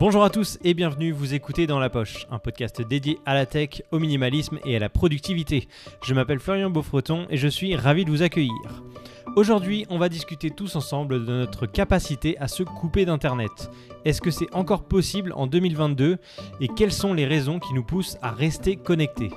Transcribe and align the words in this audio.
Bonjour 0.00 0.24
à 0.24 0.30
tous 0.30 0.58
et 0.64 0.74
bienvenue, 0.74 1.12
vous 1.12 1.34
écoutez 1.34 1.68
Dans 1.68 1.78
la 1.78 1.88
Poche, 1.88 2.26
un 2.28 2.40
podcast 2.40 2.82
dédié 2.82 3.20
à 3.26 3.34
la 3.34 3.46
tech, 3.46 3.82
au 3.92 4.00
minimalisme 4.00 4.58
et 4.64 4.74
à 4.74 4.80
la 4.80 4.88
productivité. 4.88 5.68
Je 6.02 6.14
m'appelle 6.14 6.40
Florian 6.40 6.68
Beaufreton 6.68 7.26
et 7.30 7.36
je 7.36 7.46
suis 7.46 7.76
ravi 7.76 8.04
de 8.04 8.10
vous 8.10 8.22
accueillir. 8.22 8.82
Aujourd'hui, 9.36 9.86
on 9.90 9.98
va 9.98 10.08
discuter 10.08 10.50
tous 10.50 10.74
ensemble 10.74 11.24
de 11.24 11.32
notre 11.32 11.66
capacité 11.66 12.36
à 12.38 12.48
se 12.48 12.64
couper 12.64 13.04
d'Internet. 13.04 13.70
Est-ce 14.04 14.20
que 14.20 14.32
c'est 14.32 14.52
encore 14.52 14.82
possible 14.82 15.32
en 15.36 15.46
2022 15.46 16.18
et 16.60 16.68
quelles 16.68 16.92
sont 16.92 17.14
les 17.14 17.24
raisons 17.24 17.60
qui 17.60 17.72
nous 17.72 17.84
poussent 17.84 18.18
à 18.20 18.32
rester 18.32 18.74
connectés? 18.74 19.30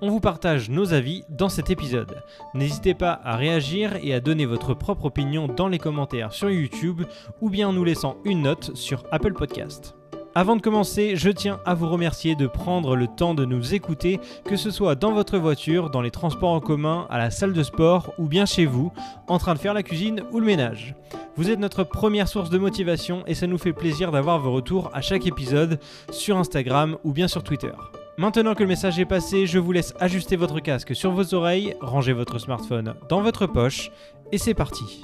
On 0.00 0.08
vous 0.08 0.20
partage 0.20 0.70
nos 0.70 0.94
avis 0.94 1.24
dans 1.28 1.48
cet 1.48 1.70
épisode. 1.70 2.22
N'hésitez 2.54 2.94
pas 2.94 3.20
à 3.24 3.36
réagir 3.36 3.96
et 4.02 4.14
à 4.14 4.20
donner 4.20 4.46
votre 4.46 4.72
propre 4.72 5.06
opinion 5.06 5.48
dans 5.48 5.68
les 5.68 5.78
commentaires 5.78 6.32
sur 6.32 6.50
YouTube 6.50 7.02
ou 7.42 7.50
bien 7.50 7.68
en 7.68 7.72
nous 7.72 7.84
laissant 7.84 8.16
une 8.24 8.42
note 8.42 8.74
sur 8.74 9.04
Apple 9.10 9.34
Podcast. 9.34 9.97
Avant 10.34 10.56
de 10.56 10.62
commencer, 10.62 11.16
je 11.16 11.30
tiens 11.30 11.58
à 11.64 11.74
vous 11.74 11.88
remercier 11.88 12.36
de 12.36 12.46
prendre 12.46 12.96
le 12.96 13.06
temps 13.08 13.34
de 13.34 13.44
nous 13.44 13.74
écouter, 13.74 14.20
que 14.44 14.56
ce 14.56 14.70
soit 14.70 14.94
dans 14.94 15.12
votre 15.12 15.38
voiture, 15.38 15.90
dans 15.90 16.00
les 16.00 16.10
transports 16.10 16.52
en 16.52 16.60
commun, 16.60 17.06
à 17.10 17.18
la 17.18 17.30
salle 17.30 17.52
de 17.52 17.62
sport 17.62 18.12
ou 18.18 18.26
bien 18.26 18.46
chez 18.46 18.66
vous, 18.66 18.92
en 19.26 19.38
train 19.38 19.54
de 19.54 19.58
faire 19.58 19.74
la 19.74 19.82
cuisine 19.82 20.22
ou 20.30 20.38
le 20.38 20.46
ménage. 20.46 20.94
Vous 21.36 21.50
êtes 21.50 21.58
notre 21.58 21.82
première 21.82 22.28
source 22.28 22.50
de 22.50 22.58
motivation 22.58 23.24
et 23.26 23.34
ça 23.34 23.46
nous 23.46 23.58
fait 23.58 23.72
plaisir 23.72 24.12
d'avoir 24.12 24.38
vos 24.38 24.52
retours 24.52 24.90
à 24.92 25.00
chaque 25.00 25.26
épisode 25.26 25.80
sur 26.10 26.36
Instagram 26.36 26.98
ou 27.04 27.12
bien 27.12 27.28
sur 27.28 27.42
Twitter. 27.42 27.72
Maintenant 28.18 28.54
que 28.54 28.62
le 28.64 28.68
message 28.68 28.98
est 28.98 29.04
passé, 29.04 29.46
je 29.46 29.58
vous 29.58 29.72
laisse 29.72 29.94
ajuster 30.00 30.36
votre 30.36 30.60
casque 30.60 30.94
sur 30.94 31.12
vos 31.12 31.34
oreilles, 31.34 31.74
ranger 31.80 32.12
votre 32.12 32.38
smartphone 32.38 32.94
dans 33.08 33.22
votre 33.22 33.46
poche 33.46 33.90
et 34.32 34.38
c'est 34.38 34.54
parti. 34.54 35.00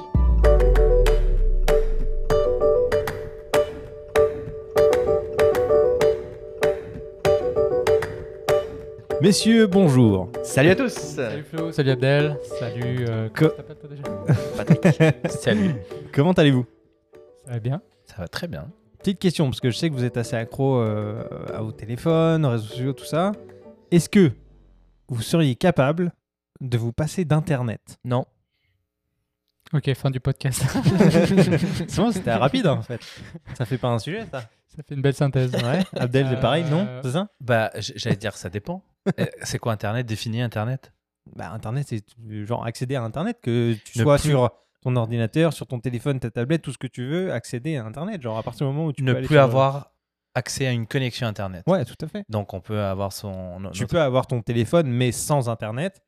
Messieurs, 9.25 9.67
bonjour. 9.69 10.29
Salut 10.43 10.69
à 10.69 10.77
tous 10.77 10.91
Salut 10.93 11.45
Flo, 11.45 11.73
salut 11.73 11.93
Abdel, 11.93 12.39
salut. 12.59 13.07
Euh, 13.09 13.31
Co- 13.31 13.49
comment 13.49 13.53
t'appelles 13.57 13.77
toi 13.79 13.89
déjà 13.89 14.03
Patrick. 14.59 15.31
Salut. 15.31 15.75
Comment 16.13 16.33
allez-vous? 16.33 16.67
Ça 17.47 17.53
va 17.53 17.59
bien? 17.59 17.81
Ça 18.05 18.17
va 18.19 18.29
très 18.29 18.49
bien. 18.49 18.69
Petite 18.99 19.19
question, 19.19 19.47
parce 19.47 19.61
que 19.61 19.71
je 19.71 19.79
sais 19.79 19.89
que 19.89 19.95
vous 19.95 20.05
êtes 20.05 20.19
assez 20.19 20.37
accro 20.37 20.77
euh, 20.77 21.25
à 21.55 21.63
vos 21.63 21.73
téléphones, 21.73 22.45
aux 22.45 22.51
réseaux 22.51 22.67
sociaux, 22.67 22.93
tout 22.93 23.07
ça. 23.07 23.33
Est-ce 23.91 24.11
que 24.11 24.31
vous 25.09 25.23
seriez 25.23 25.55
capable 25.55 26.13
de 26.61 26.77
vous 26.77 26.93
passer 26.93 27.25
d'Internet? 27.25 27.81
Non. 28.05 28.27
Ok, 29.73 29.93
fin 29.95 30.11
du 30.11 30.21
podcast. 30.21 30.63
C'est 31.89 31.97
bon, 31.97 32.13
c'était 32.13 32.35
rapide 32.35 32.67
en 32.67 32.83
fait. 32.83 33.01
Ça 33.57 33.65
fait 33.65 33.79
pas 33.79 33.89
un 33.89 33.99
sujet 33.99 34.25
ça 34.31 34.43
Ça 34.69 34.83
fait 34.87 34.95
une 34.95 35.03
belle 35.03 35.15
synthèse. 35.15 35.53
Ouais. 35.55 35.81
Abdel, 35.97 36.27
c'est 36.31 36.41
pareil, 36.41 36.65
non 36.71 36.87
Euh, 36.89 37.01
C'est 37.03 37.13
ça 37.13 37.29
Bah, 37.41 37.71
j'allais 37.79 38.17
dire, 38.17 38.37
ça 38.37 38.49
dépend. 38.51 38.83
Euh, 39.21 39.27
c'est 39.43 39.59
quoi 39.59 39.73
Internet? 39.75 40.07
Définis 40.07 40.41
Internet? 40.41 40.93
Bah, 41.37 41.51
Internet, 41.53 41.87
c'est 41.89 42.03
genre 42.47 42.65
accéder 42.65 42.95
à 42.97 43.03
Internet, 43.03 43.39
que 43.43 43.75
tu 43.85 43.99
Ne 43.99 44.03
sois 44.05 44.17
plus- 44.17 44.31
sur 44.31 44.51
ton 44.83 44.97
ordinateur, 44.97 45.53
sur 45.53 45.67
ton 45.67 45.79
téléphone, 45.79 46.19
ta 46.21 46.31
tablette, 46.31 46.63
tout 46.63 46.73
ce 46.73 46.79
que 46.79 46.87
tu 46.87 47.07
veux, 47.07 47.31
accéder 47.31 47.77
à 47.77 47.85
Internet. 47.85 48.23
Genre 48.23 48.39
à 48.39 48.43
partir 48.43 48.67
du 48.67 48.73
moment 48.73 48.87
où 48.87 48.93
tu 48.95 49.03
ne 49.03 49.13
peux 49.13 49.19
aller 49.19 49.27
plus 49.27 49.35
sur- 49.35 49.43
avoir 49.43 49.93
accès 50.35 50.67
à 50.67 50.71
une 50.73 50.87
connexion 50.87 51.27
Internet. 51.27 51.65
Ouais, 51.67 51.85
tout 51.85 51.97
à 52.03 52.09
fait. 52.09 52.25
Donc, 52.31 52.55
on 52.55 52.61
peut 52.63 52.81
avoir 52.81 53.13
son. 53.13 53.57
Tu 53.57 53.63
notre- 53.63 53.87
peux 53.89 54.01
avoir 54.01 54.27
ton 54.27 54.41
téléphone, 54.41 54.87
mais 54.87 55.13
sans 55.13 55.51
Internet, 55.51 56.03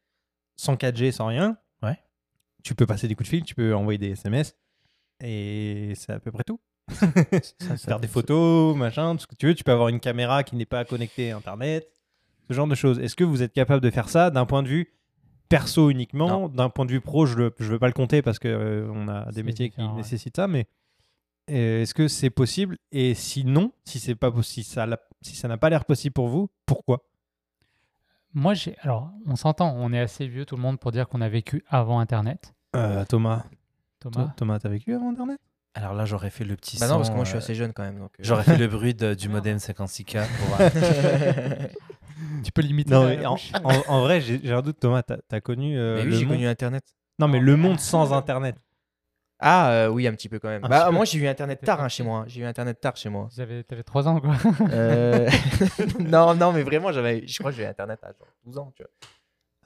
sans 0.56 0.76
4G, 0.76 1.12
sans 1.12 1.26
rien. 1.26 1.58
Ouais. 1.82 1.98
Tu 2.66 2.74
peux 2.74 2.84
passer 2.84 3.06
des 3.06 3.14
coups 3.14 3.28
de 3.28 3.36
fil, 3.36 3.44
tu 3.44 3.54
peux 3.54 3.76
envoyer 3.76 3.96
des 3.96 4.10
SMS. 4.10 4.56
Et 5.20 5.92
c'est 5.94 6.12
à 6.12 6.18
peu 6.18 6.32
près 6.32 6.42
tout. 6.42 6.58
ça- 6.90 7.06
ça- 7.60 7.76
Faire 7.76 8.00
des 8.00 8.08
photos, 8.08 8.74
machin, 8.76 9.14
tout 9.14 9.22
ce 9.22 9.26
que 9.28 9.36
tu 9.36 9.46
veux. 9.46 9.54
Tu 9.54 9.62
peux 9.62 9.70
avoir 9.70 9.86
une 9.86 10.00
caméra 10.00 10.42
qui 10.42 10.56
n'est 10.56 10.66
pas 10.66 10.84
connectée 10.84 11.30
à 11.30 11.36
Internet. 11.36 11.86
Ce 12.48 12.54
genre 12.54 12.66
de 12.66 12.74
choses. 12.74 12.98
Est-ce 12.98 13.14
que 13.14 13.22
vous 13.22 13.40
êtes 13.42 13.52
capable 13.52 13.80
de 13.82 13.90
faire 13.90 14.08
ça 14.08 14.30
d'un 14.30 14.46
point 14.46 14.64
de 14.64 14.68
vue 14.68 14.92
perso 15.48 15.90
uniquement? 15.90 16.48
D'un 16.48 16.68
point 16.68 16.84
de 16.86 16.90
vue 16.90 17.00
pro, 17.00 17.24
je 17.24 17.38
ne 17.38 17.50
veux 17.60 17.78
pas 17.78 17.86
le 17.86 17.92
compter 17.92 18.20
parce 18.20 18.40
qu'on 18.40 18.48
on 18.48 19.06
a 19.06 19.30
des 19.30 19.44
métiers 19.44 19.70
qui 19.70 19.80
ouais. 19.82 19.92
nécessitent 19.92 20.34
ça. 20.36 20.48
Mais 20.48 20.66
euh, 21.50 21.82
est-ce 21.82 21.94
que 21.94 22.08
c'est 22.08 22.30
possible? 22.30 22.78
Et 22.90 23.14
sinon, 23.14 23.70
si, 23.84 24.00
c'est 24.00 24.16
pas, 24.16 24.32
ça 24.42 24.88
si 25.22 25.36
ça 25.36 25.46
n'a 25.46 25.56
pas 25.56 25.70
l'air 25.70 25.84
possible 25.84 26.14
pour 26.14 26.26
vous, 26.26 26.50
pourquoi? 26.66 27.04
Moi, 28.34 28.54
j'ai. 28.54 28.76
Alors, 28.80 29.12
on 29.24 29.36
s'entend, 29.36 29.72
on 29.76 29.92
est 29.92 30.00
assez 30.00 30.26
vieux 30.26 30.44
tout 30.44 30.56
le 30.56 30.62
monde 30.62 30.80
pour 30.80 30.90
dire 30.90 31.08
qu'on 31.08 31.20
a 31.20 31.28
vécu 31.28 31.64
avant 31.68 32.00
Internet. 32.00 32.52
Euh, 32.74 33.04
Thomas, 33.04 33.44
Thomas 34.00 34.32
Thomas, 34.36 34.58
t'as 34.58 34.68
vécu 34.68 34.94
avant 34.94 35.10
Internet? 35.10 35.38
Alors 35.74 35.92
là, 35.94 36.04
j'aurais 36.06 36.30
fait 36.30 36.44
le 36.44 36.56
petit 36.56 36.78
Bah 36.78 36.88
non, 36.88 36.96
parce 36.96 37.10
que 37.10 37.14
moi 37.14 37.24
je 37.24 37.28
suis 37.30 37.36
euh, 37.36 37.40
assez 37.40 37.54
jeune 37.54 37.72
quand 37.72 37.82
même. 37.82 37.98
Donc, 37.98 38.10
euh. 38.18 38.22
J'aurais 38.24 38.44
fait 38.44 38.56
le 38.56 38.66
bruit 38.66 38.94
de- 38.94 39.14
du 39.14 39.28
modem 39.28 39.58
56K 39.58 40.26
pour. 40.38 40.58
Tu 42.44 42.50
peux 42.52 42.62
limiter 42.62 42.90
Non, 42.92 43.04
mais 43.06 43.26
en, 43.26 43.32
bouche. 43.32 43.52
en- 43.62 43.82
en 43.88 44.00
vrai, 44.00 44.22
j'ai 44.22 44.50
un 44.50 44.62
doute, 44.62 44.80
Thomas. 44.80 45.02
T'as 45.02 45.18
as 45.30 45.40
connu 45.42 45.78
euh, 45.78 45.96
Mais 45.96 46.04
oui, 46.10 46.12
j'ai 46.18 46.24
monde. 46.24 46.34
connu 46.36 46.46
Internet. 46.46 46.82
Non, 47.18 47.28
mais 47.28 47.38
Non, 47.38 47.44
le 47.44 47.56
monde 47.56 47.78
sans 47.80 48.12
Internet. 48.14 48.56
Ah 49.38 49.70
euh, 49.70 49.88
oui, 49.88 50.06
un 50.06 50.12
petit 50.12 50.30
peu 50.30 50.38
quand 50.38 50.48
même. 50.48 50.64
Un 50.64 50.68
bah 50.68 50.86
peu. 50.86 50.92
moi 50.94 51.04
j'ai 51.04 51.18
eu 51.18 51.26
Internet 51.28 51.60
tard 51.62 51.82
hein, 51.82 51.88
chez 51.90 52.02
moi. 52.02 52.24
J'ai 52.26 52.40
eu 52.40 52.44
Internet 52.46 52.80
tard 52.80 52.96
chez 52.96 53.10
moi. 53.10 53.28
J'avais, 53.36 53.62
t'avais 53.64 53.82
3 53.82 54.08
ans, 54.08 54.18
quoi. 54.18 54.34
Euh, 54.70 55.28
non, 56.00 56.34
non, 56.34 56.52
mais 56.52 56.62
vraiment, 56.62 56.90
j'avais, 56.90 57.26
je 57.26 57.38
crois 57.38 57.50
que 57.50 57.56
j'ai 57.58 57.64
eu 57.64 57.66
Internet 57.66 57.98
à 58.02 58.08
genre 58.08 58.28
12 58.46 58.56
ans. 58.58 58.72
Tu 58.74 58.82
vois. 58.82 58.90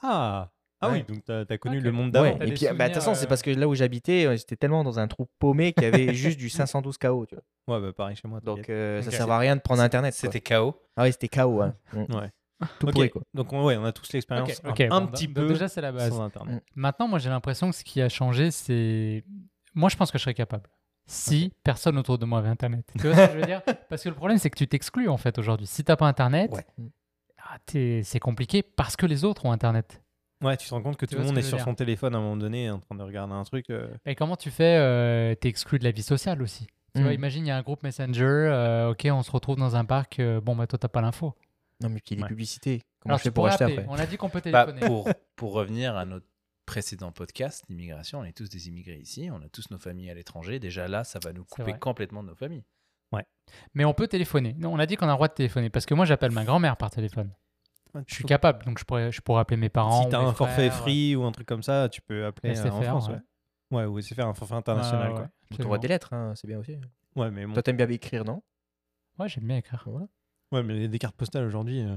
Ah, 0.03 0.50
ah 0.80 0.91
Ouais. 0.91 1.04
oui, 1.08 1.14
donc 1.14 1.24
t'as 1.24 1.44
as 1.48 1.58
connu 1.58 1.78
Ok. 1.78 1.84
le 1.84 1.92
monde 1.92 2.06
Ouais. 2.06 2.10
d'avant. 2.30 2.38
T'as 2.38 2.46
Et 2.46 2.52
puis, 2.54 2.66
bah, 2.74 2.88
de 2.88 2.94
toute 2.94 3.02
façon, 3.02 3.14
c'est 3.14 3.26
euh, 3.26 3.28
parce 3.28 3.42
que 3.42 3.50
là 3.50 3.68
où 3.68 3.74
j'habitais, 3.74 4.26
euh, 4.26 4.36
j'étais 4.36 4.56
tellement 4.56 4.82
dans 4.84 4.98
un 4.98 5.08
trou 5.08 5.26
paumé 5.38 5.72
qu'il 5.72 5.84
y 5.84 5.86
avait 5.86 6.14
juste 6.14 6.38
du 6.38 6.48
512 6.48 6.96
KO. 6.98 7.26
Tu 7.26 7.34
vois. 7.66 7.76
Ouais, 7.76 7.82
bah 7.86 7.92
pareil 7.92 8.16
chez 8.16 8.26
moi. 8.28 8.41
Donc 8.41 8.68
euh, 8.70 9.02
ça 9.02 9.08
Ok. 9.08 9.14
servait 9.14 9.32
à 9.32 9.38
rien 9.38 9.56
de 9.56 9.60
prendre 9.60 9.82
Internet. 9.82 10.14
C'était 10.14 10.41
KO. 10.41 10.74
Ah 10.96 11.04
oui, 11.04 11.12
c'était 11.12 11.28
KO. 11.28 11.60
hein. 11.62 11.74
Mm. 11.92 12.14
Ouais. 12.14 12.30
Tout 12.78 12.88
Ok, 12.88 12.92
pourri 12.92 13.08
quoi. 13.10 13.22
Donc 13.32 13.52
on- 13.54 13.64
ouais, 13.64 13.76
on 13.78 13.84
a 13.84 13.92
tous 13.92 14.12
l'expérience 14.12 14.60
un, 14.64 14.68
un 14.91 15.00
bon, 15.00 15.06
petit 15.06 15.26
donc 15.28 15.34
peu 15.36 15.48
Déjà, 15.48 15.66
c'est 15.68 15.80
la 15.80 15.92
base. 15.92 16.10
sans 16.10 16.22
Internet. 16.22 16.62
Maintenant, 16.74 17.08
moi, 17.08 17.18
j'ai 17.18 17.30
l'impression 17.30 17.70
que 17.70 17.76
ce 17.76 17.82
qui 17.84 18.02
a 18.02 18.08
changé, 18.10 18.50
c'est. 18.50 19.24
Moi, 19.74 19.88
je 19.88 19.97
pense 19.97 20.10
que 20.10 20.18
je 20.18 20.22
serais 20.24 20.34
capable. 20.34 20.68
Si 21.06 21.52
personne 21.64 21.97
autour 21.98 22.18
de 22.18 22.26
moi 22.26 22.38
avait 22.41 22.50
Internet. 22.50 22.84
Tu 22.98 23.06
vois 23.08 23.16
ce 23.16 23.26
que 23.26 23.32
je 23.32 23.38
veux 23.38 23.44
dire? 23.47 23.62
Parce 23.88 24.02
que 24.04 24.08
le 24.10 24.14
problème, 24.14 24.36
c'est 24.38 24.50
que 24.50 24.58
tu 24.58 24.68
t'exclus, 24.68 25.08
en 25.08 25.16
fait, 25.16 25.38
aujourd'hui. 25.38 25.66
Si 25.66 25.82
t'as 25.84 25.97
pas 25.97 26.06
Internet, 26.06 26.52
Ouais. 26.52 26.66
ah, 27.38 27.56
c'est 27.66 28.20
compliqué 28.20 28.62
parce 28.62 28.94
que 28.94 29.06
les 29.06 29.24
autres 29.24 29.47
ont 29.47 29.52
Internet. 29.52 30.02
Ouais, 30.43 30.56
tu 30.56 30.67
te 30.69 30.75
rends 30.75 30.83
compte 30.83 30.97
que 30.97 31.06
Tu 31.06 31.15
tout 31.15 31.21
le 31.21 31.27
monde 31.27 31.37
est 31.39 31.43
sur 31.43 31.61
son 31.61 31.75
téléphone 31.75 32.15
à 32.15 32.19
un 32.19 32.21
moment 32.23 32.37
donné 32.37 32.71
en 32.71 32.78
train 32.78 32.95
de 32.95 33.03
regarder 33.03 33.34
un 33.34 33.45
truc. 33.45 33.69
euh, 33.71 33.89
Et 34.06 34.15
comment 34.15 34.37
tu 34.37 34.51
fais 34.51 34.77
euh, 34.78 35.34
T'es 35.34 35.49
exclu 35.49 35.78
de 35.78 35.84
la 35.84 35.91
vie 35.91 36.03
sociale 36.03 36.43
aussi? 36.43 36.67
Tu 36.95 37.03
vois, 37.03 37.11
Mm. 37.12 37.15
imagine, 37.15 37.45
il 37.47 37.49
y 37.49 37.53
a 37.53 37.56
un 37.56 37.62
groupe 37.62 37.83
Messenger, 37.83 38.25
euh, 38.25 38.91
ok, 38.91 39.06
on 39.12 39.23
se 39.23 39.31
retrouve 39.31 39.56
dans 39.56 39.77
un 39.77 39.84
parc, 39.84 40.19
euh, 40.19 40.41
bon, 40.41 40.56
bah 40.56 40.67
toi, 40.67 40.78
t'as 40.78 40.89
pas 40.89 41.01
l'info. 41.01 41.34
Non, 41.83 41.89
mais 41.89 42.01
puis 42.05 42.17
les 42.17 42.23
Ouais. 42.23 42.28
publicités. 42.28 42.83
Comment 43.01 43.12
Alors, 43.15 43.19
je 43.19 43.23
fais 43.25 43.31
pour 43.31 43.47
acheter 43.47 43.65
appeler. 43.65 43.78
après 43.81 43.91
On 43.91 43.99
a 43.99 44.06
dit 44.06 44.17
qu'on 44.17 44.28
peut 44.28 44.41
Bah, 44.51 44.65
téléphoner. 44.67 44.87
pour, 44.87 45.09
pour 45.37 45.53
revenir 45.53 45.97
à 45.97 46.05
notre 46.05 46.27
précédent 46.67 47.12
podcast, 47.12 47.65
l'immigration, 47.69 48.21
on 48.21 48.25
est 48.25 48.33
tous 48.37 48.49
des 48.49 48.69
immigrés 48.69 48.99
ici, 48.99 49.28
on 49.33 49.41
a 49.43 49.49
tous 49.49 49.71
nos 49.71 49.78
familles 49.78 50.11
à 50.11 50.15
l'étranger. 50.15 50.59
Déjà 50.59 50.89
là, 50.89 51.05
ça 51.05 51.19
va 51.22 51.33
nous 51.33 51.45
couper 51.45 51.75
complètement 51.78 52.22
de 52.22 52.28
nos 52.28 52.34
familles. 52.34 52.65
Mais 53.75 53.84
on 53.84 53.93
peut 53.95 54.07
téléphoner. 54.07 54.55
Non, 54.59 54.72
on 54.72 54.78
a 54.78 54.87
dit 54.87 54.97
qu'on 54.97 55.07
a 55.07 55.11
le 55.11 55.15
droit 55.15 55.27
de 55.28 55.33
téléphoner 55.34 55.71
parce 55.71 55.84
que 55.84 55.95
moi, 55.95 56.05
j'appelle 56.07 56.31
ma 56.31 56.45
grand-mère 56.45 56.77
par 56.77 56.91
téléphone. 56.91 57.31
Je 58.06 58.15
suis 58.15 58.25
capable, 58.25 58.65
donc 58.65 58.78
je 58.78 58.84
pourrais, 58.84 59.11
je 59.12 59.21
pourrais 59.21 59.41
appeler 59.41 59.56
mes 59.56 59.69
parents. 59.69 60.03
Si 60.05 60.09
t'as 60.09 60.19
ou 60.21 60.25
mes 60.25 60.28
un 60.31 60.34
forfait 60.34 60.69
frères. 60.71 60.75
free 60.83 61.17
ou 61.17 61.25
un 61.25 61.33
truc 61.33 61.47
comme 61.47 61.62
ça, 61.62 61.89
tu 61.89 62.01
peux 62.03 62.25
appeler 62.27 62.56
euh, 62.59 62.71
en 62.71 62.81
SFR, 62.81 62.84
France. 62.84 63.09
ouais. 63.09 63.15
Ouais. 63.15 63.78
ouais, 63.83 63.84
ou 63.87 63.99
essayer 63.99 64.15
de 64.15 64.21
faire 64.21 64.28
un 64.28 64.34
forfait 64.34 64.55
international. 64.55 65.09
Ouais, 65.09 65.15
quoi. 65.15 65.23
ouais, 65.25 65.56
Tu 65.56 65.62
envoies 65.62 65.78
des 65.78 65.89
lettres, 65.89 66.12
hein, 66.12 66.33
c'est 66.37 66.47
bien 66.47 66.59
aussi. 66.59 66.77
Ouais, 67.17 67.31
mais 67.31 67.47
bon. 67.47 67.53
Toi, 67.55 67.62
t'aimes 67.62 67.77
bien 67.77 67.89
écrire, 67.89 68.25
non? 68.25 68.43
Ouais, 69.19 69.28
j'aime 69.28 69.45
bien 69.45 69.56
écrire. 69.59 69.83
Voilà. 69.87 70.06
Ouais, 70.53 70.62
mais 70.62 70.89
des 70.89 70.99
cartes 70.99 71.17
postales 71.17 71.45
aujourd'hui, 71.45 71.81
euh, 71.83 71.97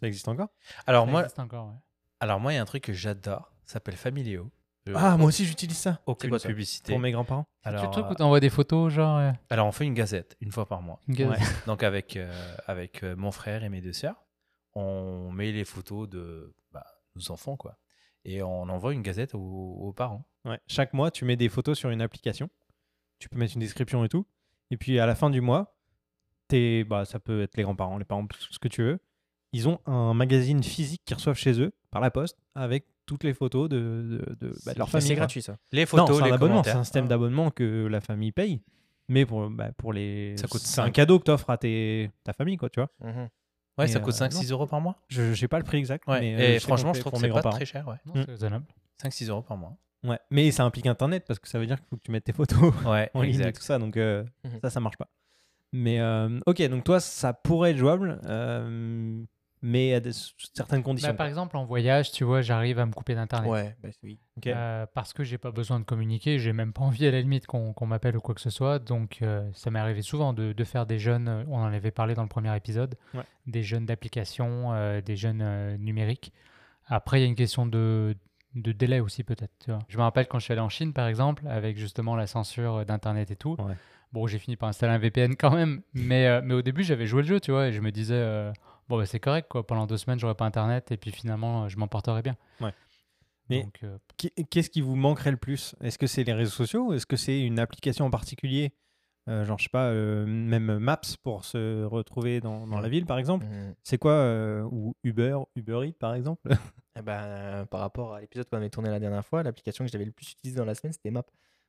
ça 0.00 0.06
existe 0.08 0.28
encore? 0.28 0.48
Alors 0.86 1.04
Ça 1.06 1.10
moi, 1.10 1.20
existe 1.22 1.38
encore, 1.38 1.68
ouais. 1.68 1.74
alors 2.20 2.40
moi, 2.40 2.52
il 2.52 2.56
y 2.56 2.58
a 2.58 2.62
un 2.62 2.66
truc 2.66 2.84
que 2.84 2.92
j'adore, 2.92 3.52
ça 3.64 3.74
s'appelle 3.74 3.96
Familio. 3.96 4.50
Je- 4.86 4.94
Ah, 4.96 5.16
moi 5.18 5.26
aussi 5.26 5.44
j'utilise 5.44 5.76
ça 5.76 6.00
aucune 6.06 6.30
quoi 6.30 6.38
publicité. 6.38 6.92
pour 6.92 7.00
mes 7.00 7.12
grands-parents? 7.12 7.46
Alors, 7.62 7.80
tu 7.82 7.86
le 7.88 7.92
truc 7.92 8.06
euh, 8.06 8.10
où 8.10 8.14
t'envoies 8.14 8.40
des 8.40 8.48
photos, 8.48 8.90
genre. 8.92 9.18
euh, 9.18 9.32
alors 9.50 9.66
on 9.66 9.72
fait 9.72 9.84
une 9.84 9.92
gazette 9.94 10.36
une 10.40 10.50
fois 10.50 10.66
par 10.66 10.80
mois. 10.80 10.98
une 11.08 11.14
gaz- 11.14 11.28
Ouais. 11.30 11.38
Donc 11.66 11.82
avec, 11.82 12.16
euh, 12.16 12.54
avec 12.66 13.02
euh, 13.02 13.14
mon 13.16 13.30
frère 13.30 13.64
et 13.64 13.68
mes 13.68 13.80
deux 13.82 13.92
sœurs, 13.92 14.16
on 14.78 15.30
met 15.32 15.52
les 15.52 15.64
photos 15.64 16.08
de 16.08 16.54
bah, 16.72 16.86
nos 17.16 17.30
enfants, 17.30 17.56
quoi. 17.56 17.78
Et 18.24 18.42
on 18.42 18.62
envoie 18.68 18.92
une 18.94 19.02
gazette 19.02 19.34
aux, 19.34 19.38
aux 19.38 19.92
parents. 19.92 20.26
Ouais. 20.44 20.60
Chaque 20.66 20.92
mois, 20.92 21.10
tu 21.10 21.24
mets 21.24 21.36
des 21.36 21.48
photos 21.48 21.78
sur 21.78 21.90
une 21.90 22.00
application. 22.00 22.50
Tu 23.18 23.28
peux 23.28 23.38
mettre 23.38 23.54
une 23.54 23.60
description 23.60 24.04
et 24.04 24.08
tout. 24.08 24.26
Et 24.70 24.76
puis 24.76 24.98
à 24.98 25.06
la 25.06 25.14
fin 25.14 25.30
du 25.30 25.40
mois, 25.40 25.76
t'es- 26.48 26.84
bah, 26.84 27.04
ça 27.04 27.18
peut 27.20 27.42
être 27.42 27.56
les 27.56 27.62
grands-parents, 27.62 27.98
les 27.98 28.04
parents, 28.04 28.26
ce 28.50 28.58
que 28.58 28.68
tu 28.68 28.82
veux. 28.82 28.98
Ils 29.52 29.66
ont 29.68 29.80
un 29.86 30.12
magazine 30.14 30.62
physique 30.62 31.02
qu'ils 31.06 31.16
reçoivent 31.16 31.38
chez 31.38 31.58
eux 31.60 31.72
par 31.90 32.02
la 32.02 32.10
poste 32.10 32.36
avec 32.54 32.86
toutes 33.06 33.24
les 33.24 33.32
photos 33.32 33.68
de, 33.70 33.78
de, 34.38 34.46
de- 34.48 34.54
bah, 34.66 34.74
de 34.74 34.78
leur 34.78 34.88
C'est 34.88 34.92
famille. 35.00 35.08
quoi. 35.08 35.16
gratuit 35.16 35.42
ça. 35.42 35.56
Les 35.72 35.82
Non, 35.82 35.86
photos, 35.86 36.16
c'est 36.18 36.22
un 36.22 36.26
les 36.26 36.32
abonnement, 36.32 36.62
c'est 36.62 36.70
un 36.72 36.84
système 36.84 37.08
d'abonnement 37.08 37.50
que 37.50 37.86
la 37.86 38.00
famille 38.02 38.32
paye. 38.32 38.60
Mais 39.08 39.24
pour, 39.24 39.48
bah, 39.48 39.72
pour 39.78 39.94
les. 39.94 40.36
Ça 40.36 40.46
coûte 40.48 40.60
C'est 40.60 40.82
un 40.82 40.90
cadeau 40.90 41.18
que 41.18 41.24
tu 41.24 41.30
offres 41.30 41.48
à 41.48 41.56
tes, 41.56 42.10
ta 42.24 42.34
famille, 42.34 42.58
quoi, 42.58 42.68
tu 42.68 42.78
vois. 42.80 42.90
Mhm. 43.00 43.28
Ouais, 43.78 43.84
Et, 43.84 43.88
ça 43.88 44.00
coûte 44.00 44.14
euh, 44.20 44.28
5-6 44.28 44.50
euros 44.52 44.66
par 44.66 44.80
mois. 44.80 44.96
Je 45.08 45.34
sais 45.34 45.48
pas 45.48 45.58
le 45.58 45.64
prix 45.64 45.78
exact. 45.78 46.06
Ouais. 46.08 46.20
mais, 46.20 46.34
euh, 46.34 46.54
et 46.56 46.58
franchement, 46.60 46.92
je 46.94 47.00
trouve 47.00 47.12
que 47.12 47.18
c'est 47.18 47.28
pas 47.28 47.42
très 47.42 47.64
cher. 47.66 47.86
Ouais. 47.88 47.94
Non, 48.06 48.14
Mm. 48.14 48.24
c'est 48.24 48.30
raisonnable. 48.32 48.64
5-6 49.02 49.28
euros 49.30 49.42
par 49.42 49.56
mois. 49.56 49.76
Ouais. 50.04 50.18
Mais 50.30 50.50
ça 50.50 50.64
implique 50.64 50.86
Internet 50.86 51.24
parce 51.26 51.38
que 51.38 51.48
ça 51.48 51.58
veut 51.58 51.66
dire 51.66 51.76
qu'il 51.78 51.86
faut 51.88 51.96
que 51.96 52.02
tu 52.02 52.10
mettes 52.12 52.24
tes 52.24 52.32
photos 52.32 52.72
Ouais, 52.84 53.10
en 53.14 53.22
ligne 53.22 53.40
et 53.40 53.52
tout 53.52 53.62
ça. 53.62 53.78
Donc 53.78 53.96
euh, 53.96 54.24
Mhm. 54.44 54.58
ça, 54.62 54.70
ça 54.70 54.80
marche 54.80 54.96
pas. 54.96 55.08
Mais 55.72 56.00
euh, 56.00 56.38
ok, 56.46 56.62
donc 56.68 56.84
toi, 56.84 56.98
ça 56.98 57.32
pourrait 57.32 57.72
être 57.72 57.76
jouable, 57.76 58.20
euh, 58.24 59.22
mais 59.62 59.94
à 59.94 60.00
des- 60.00 60.12
certaines 60.54 60.82
conditions. 60.82 61.10
Bah, 61.10 61.16
par 61.16 61.26
exemple, 61.26 61.56
en 61.56 61.64
voyage, 61.64 62.12
tu 62.12 62.24
vois, 62.24 62.40
j'arrive 62.42 62.78
à 62.78 62.86
me 62.86 62.92
couper 62.92 63.14
d'internet. 63.14 63.50
Ouais, 63.50 63.76
bah, 63.82 63.88
oui. 64.02 64.18
Ok. 64.36 64.46
Euh, 64.46 64.86
parce 64.94 65.12
que 65.12 65.24
j'ai 65.24 65.38
pas 65.38 65.50
besoin 65.50 65.80
de 65.80 65.84
communiquer, 65.84 66.38
j'ai 66.38 66.52
même 66.52 66.72
pas 66.72 66.82
envie 66.82 67.06
à 67.06 67.10
la 67.10 67.20
limite 67.20 67.46
qu'on 67.46 67.74
m'appelle 67.86 68.16
ou 68.16 68.20
quoi 68.20 68.34
que 68.34 68.40
ce 68.40 68.50
soit. 68.50 68.78
Donc 68.78 69.18
euh, 69.22 69.48
ça 69.54 69.70
m'est 69.70 69.78
arrivé 69.80 70.02
souvent 70.02 70.32
de, 70.32 70.52
de 70.52 70.64
faire 70.64 70.86
des 70.86 70.98
jeunes, 70.98 71.28
euh, 71.28 71.44
on 71.48 71.58
en 71.58 71.72
avait 71.72 71.90
parlé 71.90 72.14
dans 72.14 72.22
le 72.22 72.28
premier 72.28 72.54
épisode, 72.56 72.94
Ouais. 73.14 73.22
des 73.46 73.62
jeunes 73.62 73.86
d'application, 73.86 74.72
euh, 74.74 75.00
des 75.00 75.16
jeunes 75.16 75.40
euh, 75.42 75.76
numériques. 75.78 76.32
Après, 76.86 77.18
il 77.18 77.22
y 77.22 77.26
a 77.26 77.28
une 77.28 77.34
question 77.34 77.66
de, 77.66 78.16
de 78.54 78.72
délai 78.72 79.00
aussi 79.00 79.24
peut-être. 79.24 79.52
tu 79.64 79.70
vois. 79.70 79.80
Je 79.88 79.96
me 79.98 80.02
rappelle 80.02 80.26
quand 80.28 80.38
je 80.38 80.44
suis 80.44 80.52
allé 80.52 80.60
en 80.62 80.68
Chine 80.68 80.92
par 80.92 81.06
exemple, 81.08 81.46
avec 81.48 81.76
justement 81.76 82.14
la 82.16 82.26
censure 82.26 82.86
d'Internet 82.86 83.30
et 83.30 83.36
tout. 83.36 83.56
Ouais. 83.58 83.74
Bon, 84.12 84.26
j'ai 84.26 84.38
fini 84.38 84.56
par 84.56 84.70
installer 84.70 84.94
un 84.94 84.98
VPN 84.98 85.36
quand 85.36 85.50
même, 85.54 85.82
mais, 85.92 86.26
euh, 86.26 86.40
mais 86.42 86.54
au 86.54 86.62
début 86.62 86.82
j'avais 86.82 87.06
joué 87.06 87.20
le 87.22 87.28
jeu, 87.28 87.40
tu 87.40 87.50
vois, 87.50 87.66
et 87.68 87.72
je 87.72 87.80
me 87.82 87.90
disais, 87.92 88.14
euh, 88.14 88.50
bon 88.88 88.98
bah, 88.98 89.06
c'est 89.06 89.20
correct 89.20 89.48
quoi, 89.50 89.66
pendant 89.66 89.86
deux 89.86 89.96
semaines 89.98 90.18
j'aurais 90.18 90.34
pas 90.34 90.44
Internet 90.46 90.90
et 90.92 90.96
puis 90.96 91.10
finalement 91.12 91.64
euh, 91.64 91.68
je 91.68 91.76
m'en 91.78 91.88
porterais 91.88 92.22
bien. 92.22 92.36
Ouais. 92.60 92.72
Mais- 93.50 93.66
euh, 93.82 93.98
Qu'est- 94.16 94.44
Qu'est-ce 94.50 94.68
qui 94.70 94.80
vous 94.80 94.96
manquerait 94.96 95.30
le 95.30 95.36
plus? 95.36 95.74
Est-ce 95.80 95.96
que 95.98 96.06
c'est 96.06 96.24
les 96.24 96.32
réseaux 96.34 96.50
sociaux 96.50 96.92
est-ce 96.92 97.06
que 97.06 97.16
c'est 97.16 97.40
une 97.40 97.58
application 97.58 98.04
en 98.06 98.10
particulier 98.10 98.72
Euh, 99.28 99.44
Genre, 99.44 99.58
je 99.58 99.64
sais 99.64 99.68
pas, 99.70 99.88
euh, 99.90 100.24
même 100.26 100.78
Maps 100.78 101.00
pour 101.22 101.44
se 101.44 101.84
retrouver 101.84 102.40
dans, 102.40 102.66
dans 102.66 102.80
la 102.80 102.88
ville, 102.88 103.04
par 103.04 103.18
exemple? 103.18 103.44
Mhm. 103.44 103.74
C'est 103.82 103.98
quoi 103.98 104.12
euh, 104.12 104.62
Ou 104.62 104.94
Uber, 105.04 105.36
Uber 105.54 105.80
Eats, 105.86 105.98
par 106.00 106.14
exemple? 106.14 106.48
Eh 106.98 107.02
ben, 107.02 107.22
euh, 107.24 107.64
par 107.66 107.80
rapport 107.80 108.14
à 108.14 108.20
l'épisode 108.22 108.48
qu'on 108.48 108.56
avait 108.56 108.70
tourné 108.70 108.88
la 108.88 108.98
dernière 108.98 109.24
fois, 109.24 109.42
l'application 109.42 109.84
que 109.84 109.90
j'avais 109.92 110.06
le 110.06 110.12
plus 110.12 110.32
utilisée 110.32 110.56
dans 110.56 110.64
la 110.64 110.74
semaine, 110.74 110.94
c'était 110.94 111.10
Map. 111.10 111.24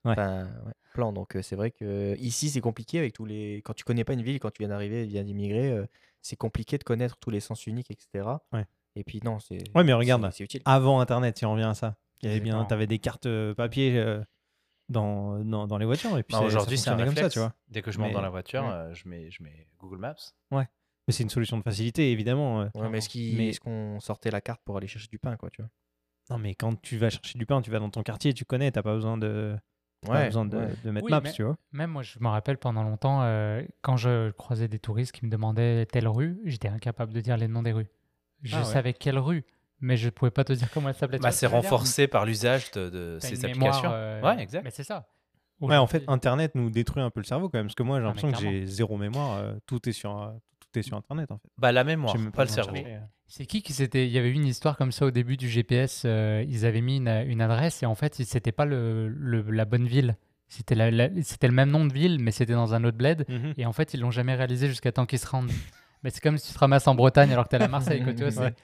Ouais. 0.06 0.12
Enfin, 0.14 0.46
ouais, 0.66 0.74
plan. 0.94 1.12
Donc, 1.14 1.36
euh, 1.36 1.42
c'est 1.42 1.56
vrai 1.56 1.72
que 1.72 2.16
ici, 2.20 2.50
c'est 2.50 2.62
compliqué 2.62 3.00
avec 3.00 3.14
tous 3.14 3.26
les. 3.26 3.62
Quand 3.66 3.74
tu 3.74 3.84
connais 3.84 4.04
pas 4.04 4.14
une 4.14 4.22
ville, 4.24 4.40
quand 4.40 4.52
tu 4.52 4.60
viens 4.62 4.70
d'arriver, 4.70 5.06
viens 5.06 5.24
d'immigrer, 5.24 5.72
euh, 5.72 5.86
c'est 6.22 6.36
compliqué 6.38 6.78
de 6.78 6.84
connaître 6.84 7.18
tous 7.18 7.30
les 7.32 7.40
sens 7.42 7.68
uniques, 7.68 7.92
etc. 7.92 8.28
Ouais. 8.54 8.66
Et 8.96 9.04
puis, 9.04 9.20
non, 9.24 9.40
c'est. 9.40 9.60
Ouais, 9.76 9.84
mais 9.84 9.94
regarde, 9.94 10.24
c'est- 10.32 10.38
c'est 10.38 10.44
utile. 10.46 10.62
avant 10.66 11.00
Internet, 11.02 11.38
si 11.38 11.46
on 11.46 11.52
revient 11.54 11.64
à 11.64 11.74
ça. 11.74 11.96
Il 12.22 12.28
y 12.30 12.32
avait 12.32 12.42
bien, 12.42 12.64
t'avais 12.66 12.88
des 12.88 13.00
cartes 13.00 13.26
euh, 13.28 13.54
papier 13.54 13.98
euh, 13.98 14.22
dans, 14.90 15.40
dans, 15.44 15.68
dans 15.68 15.78
les 15.78 15.86
voitures 15.86 16.18
et 16.18 16.24
puis 16.24 16.36
Aujourd'hui, 16.36 16.78
ça 16.78 16.84
c'est 16.86 16.90
un 16.90 16.94
fonctionnait 16.94 17.06
comme 17.06 17.10
réflexe. 17.16 17.28
ça, 17.28 17.30
tu 17.34 17.40
vois. 17.40 17.54
Dès 17.70 17.82
que 17.82 17.92
je 17.92 18.00
monte 18.00 18.08
Mais- 18.10 18.14
dans 18.14 18.22
la 18.22 18.30
voiture, 18.30 18.64
Ouais. 18.64 18.70
euh, 18.72 18.94
je, 18.94 19.08
mets, 19.08 19.30
je 19.32 19.44
mets 19.44 19.68
Google 19.78 19.98
Maps. 20.00 20.16
Mais 20.52 21.14
c'est 21.14 21.24
une 21.24 21.30
solution 21.30 21.58
de 21.58 21.64
facilité, 21.64 22.12
évidemment. 22.12 22.62
euh. 22.62 22.68
Ouais, 22.76 22.90
mais 22.90 22.98
est-ce 23.00 23.18
Mais- 23.18 23.50
est-ce 23.50 23.60
qu'on 23.60 24.00
sortait 24.00 24.32
la 24.32 24.42
carte 24.42 24.62
pour 24.64 24.78
aller 24.78 24.88
chercher 24.88 25.08
du 25.08 25.18
pain, 25.20 25.38
quoi, 25.38 25.50
tu 25.50 25.62
vois? 25.62 25.72
Non, 26.30 26.38
mais 26.38 26.54
quand 26.56 26.80
tu 26.82 26.98
vas 26.98 27.10
chercher 27.10 27.40
du 27.40 27.46
pain, 27.48 27.62
tu 27.62 27.72
vas 27.72 27.80
dans 27.80 27.90
ton 27.90 28.04
quartier, 28.04 28.34
tu 28.34 28.46
connais, 28.46 28.72
t'as 28.72 28.84
pas 28.84 28.94
besoin 28.94 29.18
de, 29.18 29.56
pas 30.08 30.26
besoin 30.26 30.46
de, 30.46 30.58
ouais. 30.58 30.68
de 30.84 30.92
mettre 30.92 31.06
Oui, 31.06 31.12
Maps, 31.12 31.22
mais- 31.22 31.32
tu 31.32 31.44
vois. 31.44 31.58
Même 31.72 31.92
moi, 31.92 32.04
je 32.04 32.20
me 32.20 32.28
rappelle 32.28 32.58
pendant 32.58 32.84
longtemps, 32.84 33.22
euh, 33.24 33.62
quand 33.82 33.98
je 33.98 34.32
croisais 34.32 34.68
des 34.68 34.80
touristes 34.80 35.12
qui 35.12 35.26
me 35.26 35.30
demandaient 35.32 35.86
telle 35.86 36.08
rue, 36.08 36.40
j'étais 36.46 36.68
incapable 36.70 37.14
de 37.14 37.22
dire 37.22 37.38
les 37.38 37.48
noms 37.48 37.64
des 37.64 37.72
rues. 37.74 37.90
Je 38.44 38.56
Ah 38.56 38.60
ouais. 38.60 38.66
savais 38.66 38.94
quelle 38.94 39.18
rue, 39.20 39.44
mais 39.82 39.98
je 39.98 40.06
ne 40.06 40.10
pouvais 40.12 40.32
pas 40.32 40.44
te 40.44 40.54
dire 40.54 40.70
comment 40.72 40.90
elle 40.90 40.96
s'appelait. 40.96 41.20
Bah, 41.20 41.32
c'est 41.32 41.48
renforcé 41.48 42.08
par 42.08 42.26
l'usage 42.26 42.72
de, 42.72 43.18
ces 43.20 43.36
mémoire, 43.36 43.70
applications. 43.76 43.90
euh, 43.94 44.22
Ouais, 44.22 44.42
exact. 44.42 44.64
Mais 44.64 44.72
c'est 44.72 44.84
ça. 44.84 45.08
Ouais, 45.60 45.76
en 45.76 45.88
fait, 45.88 46.06
Internet 46.08 46.56
nous 46.56 46.70
détruit 46.70 47.04
un 47.04 47.10
peu 47.10 47.20
le 47.20 47.26
cerveau 47.26 47.50
quand 47.50 47.58
même, 47.58 47.66
parce 47.68 47.76
que 47.76 47.84
moi, 47.84 47.98
j'ai 48.00 48.04
Ah, 48.06 48.08
l'impression 48.08 48.32
que 48.32 48.38
j'ai 48.38 48.66
zéro 48.66 48.96
mémoire. 48.98 49.38
euh, 49.38 49.54
tout 49.66 49.90
est 49.90 49.92
sur, 49.92 50.18
euh, 50.22 50.30
tout 50.72 50.80
est 50.80 50.84
sur 50.84 50.98
Internet, 50.98 51.32
en 51.32 51.38
fait. 51.38 51.50
Bah, 51.58 51.72
la 51.72 51.84
mémoire, 51.84 52.18
même 52.18 52.32
pas 52.32 52.44
le 52.44 52.50
besoin 52.50 52.64
de 52.66 52.72
cerveau. 52.78 52.90
euh. 52.90 53.00
C'est 53.28 53.46
qui 53.46 53.62
qui 53.62 53.74
s'était. 53.74 54.06
Il 54.08 54.12
y 54.12 54.18
avait 54.18 54.30
eu 54.30 54.34
une 54.34 54.46
histoire 54.48 54.76
comme 54.78 54.92
ça 54.92 55.06
au 55.06 55.12
début 55.12 55.38
du 55.38 55.48
GPS. 55.50 56.04
euh, 56.06 56.44
ils 56.48 56.66
avaient 56.66 56.82
mis 56.82 56.98
une, 56.98 57.08
une 57.08 57.42
adresse 57.42 57.84
et 57.84 57.86
en 57.86 57.96
fait, 57.96 58.16
c'était 58.16 58.52
pas 58.52 58.66
le, 58.66 59.08
le- 59.08 59.42
la 59.52 59.66
bonne 59.66 59.86
ville. 59.88 60.16
C'était 60.48 60.74
la- 60.74 60.90
la- 60.90 61.10
c'était 61.22 61.48
le 61.48 61.54
même 61.54 61.70
nom 61.70 61.86
de 61.86 61.94
ville, 61.94 62.18
mais 62.20 62.32
c'était 62.32 62.54
dans 62.54 62.74
un 62.74 62.84
autre 62.84 62.98
bled. 62.98 63.26
Mhm. 63.30 63.54
Et 63.58 63.66
en 63.68 63.74
fait, 63.74 63.94
ils 63.94 64.00
l'ont 64.00 64.10
jamais 64.12 64.34
réalisé 64.34 64.68
jusqu'à 64.68 64.92
temps 64.92 65.06
qu'ils 65.06 65.20
se 65.20 65.28
rendent. 65.28 65.52
Mais 66.04 66.10
c'est 66.12 66.22
comme 66.22 66.38
si 66.38 66.48
tu 66.48 66.54
te 66.54 66.60
ramasses 66.60 66.88
en 66.88 66.96
Bretagne 66.96 67.32
alors 67.34 67.44
que 67.44 67.50
t'es 67.58 67.62
à 67.62 67.68
Marseille. 67.68 68.02
quoi, 68.04 68.14
tu 68.14 68.22
vois, 68.24 68.32
c'est- 68.32 68.40
Ouais. 68.40 68.56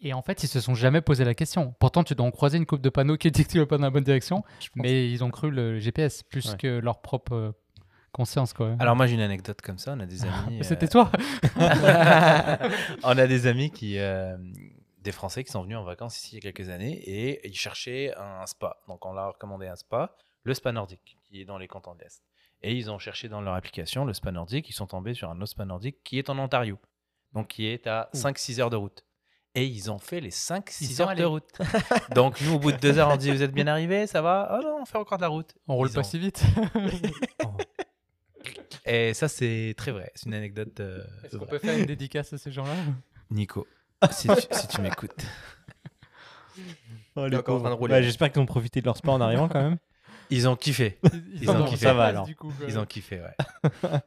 Et 0.00 0.12
en 0.14 0.22
fait, 0.22 0.42
ils 0.44 0.48
se 0.48 0.60
sont 0.60 0.74
jamais 0.74 1.00
posé 1.00 1.24
la 1.24 1.34
question. 1.34 1.74
Pourtant, 1.80 2.04
tu 2.04 2.14
dois 2.14 2.24
en 2.26 2.30
croiser 2.30 2.58
une 2.58 2.64
coupe 2.66 2.80
de 2.82 2.90
panneaux 2.90 3.16
qui 3.16 3.30
dit 3.32 3.44
que 3.44 3.50
tu 3.50 3.58
vas 3.58 3.66
pas 3.66 3.76
dans 3.76 3.84
la 3.84 3.90
bonne 3.90 4.04
direction, 4.04 4.44
Je 4.60 4.68
pense. 4.68 4.82
mais 4.82 5.10
ils 5.10 5.24
ont 5.24 5.30
cru 5.30 5.50
le 5.50 5.78
GPS 5.78 6.22
plus 6.22 6.50
Ouais. 6.52 6.56
que 6.58 6.78
leur 6.78 7.00
propre 7.02 7.32
euh, 7.34 7.52
conscience. 8.16 8.54
Quoi. 8.54 8.76
Alors, 8.78 8.96
moi, 8.96 9.06
j'ai 9.06 9.14
une 9.14 9.20
anecdote 9.20 9.60
comme 9.60 9.76
ça. 9.76 9.92
On 9.92 10.00
a 10.00 10.06
des 10.06 10.24
amis. 10.24 10.56
Mais 10.58 10.62
C'était 10.62 10.86
euh, 10.86 10.88
toi 10.88 11.12
on 13.04 13.18
a 13.18 13.26
des 13.26 13.46
amis 13.46 13.70
qui, 13.70 13.98
euh, 13.98 14.38
des 15.00 15.12
Français 15.12 15.44
qui 15.44 15.52
sont 15.52 15.62
venus 15.62 15.76
en 15.76 15.84
vacances 15.84 16.16
ici 16.16 16.30
il 16.32 16.34
y 16.44 16.48
a 16.48 16.50
quelques 16.50 16.70
années 16.70 16.94
et 16.94 17.46
ils 17.46 17.54
cherchaient 17.56 18.14
un 18.16 18.46
spa. 18.46 18.78
Donc 18.88 19.04
on 19.04 19.12
leur 19.12 19.24
a 19.24 19.28
recommandé 19.28 19.66
un 19.66 19.76
spa, 19.76 20.16
le 20.44 20.54
spa 20.54 20.72
nordique, 20.72 21.18
qui 21.24 21.42
est 21.42 21.44
dans 21.44 21.58
les 21.58 21.68
cantons 21.68 21.94
de 21.94 22.00
l'Est. 22.00 22.22
Et 22.62 22.72
ils 22.74 22.90
ont 22.90 22.98
cherché 22.98 23.28
dans 23.28 23.42
leur 23.42 23.54
application 23.54 24.06
le 24.06 24.14
spa 24.14 24.32
nordique. 24.32 24.70
Ils 24.70 24.72
sont 24.72 24.86
tombés 24.86 25.12
sur 25.12 25.30
un 25.30 25.36
autre 25.36 25.50
spa 25.50 25.66
nordique 25.66 25.98
qui 26.02 26.18
est 26.18 26.30
en 26.30 26.38
Ontario, 26.38 26.78
donc 27.34 27.48
qui 27.48 27.66
est 27.66 27.86
à 27.86 28.08
Ouh. 28.14 28.16
5-6 28.16 28.60
heures 28.62 28.70
de 28.70 28.76
route. 28.76 29.04
Et 29.54 29.66
ils 29.66 29.90
ont 29.90 29.98
fait 29.98 30.20
les 30.20 30.30
5-6 30.30 30.76
Ils 30.80 30.86
sont 30.86 31.02
heures 31.02 31.14
de 31.14 31.24
route. 31.24 31.50
donc 32.14 32.40
nous, 32.40 32.54
au 32.54 32.58
bout 32.58 32.72
de 32.72 32.78
deux 32.78 32.98
heures, 32.98 33.10
on 33.10 33.16
dit 33.16 33.30
Vous 33.30 33.42
êtes 33.42 33.52
bien 33.52 33.66
arrivés 33.66 34.06
Ça 34.06 34.22
va? 34.22 34.58
Oh 34.58 34.62
non, 34.64 34.78
on 34.80 34.84
fait 34.86 34.98
encore 34.98 35.18
de 35.18 35.22
la 35.22 35.28
route. 35.28 35.54
On 35.68 35.76
roule 35.76 35.92
pas 35.92 36.02
si 36.02 36.18
vite. 36.18 36.42
Et 38.84 39.14
ça, 39.14 39.28
c'est 39.28 39.74
très 39.76 39.92
vrai. 39.92 40.10
C'est 40.14 40.26
une 40.26 40.34
anecdote. 40.34 40.78
euh, 40.80 41.02
Est-ce 41.24 41.36
qu'on 41.36 41.46
peut 41.46 41.58
faire 41.58 41.76
une 41.78 41.86
dédicace 41.86 42.32
à 42.32 42.38
ces 42.38 42.52
gens-là? 42.52 42.74
Nico, 43.30 43.66
si 44.10 44.28
tu, 44.28 44.34
si 44.52 44.68
tu 44.68 44.80
m'écoutes. 44.80 45.24
Oh, 47.16 47.26
les 47.26 47.36
encore 47.36 47.56
en 47.56 47.58
train 47.60 47.68
de 47.70 47.74
pauvres. 47.74 47.76
rouler. 47.78 47.90
Bah, 47.94 48.02
J'espère 48.02 48.30
qu'ils 48.30 48.40
ont 48.42 48.46
profité 48.46 48.80
de 48.80 48.86
leur 48.86 48.96
sport 48.96 49.14
en 49.14 49.20
arrivant 49.20 49.48
quand 49.48 49.62
même. 49.62 49.78
Ils 50.30 50.48
ont 50.48 50.56
kiffé. 50.56 50.98
Ils 51.40 51.48
ont 51.50 51.64
kiffé. 51.64 51.86
Ça 51.86 51.94
va, 51.94 52.06
alors. 52.06 52.26
du 52.26 52.34
coup, 52.34 52.48
quoi. 52.48 52.66
Ils 52.68 52.78
ont 52.78 52.84
kiffé, 52.86 53.20
ouais. 53.20 53.80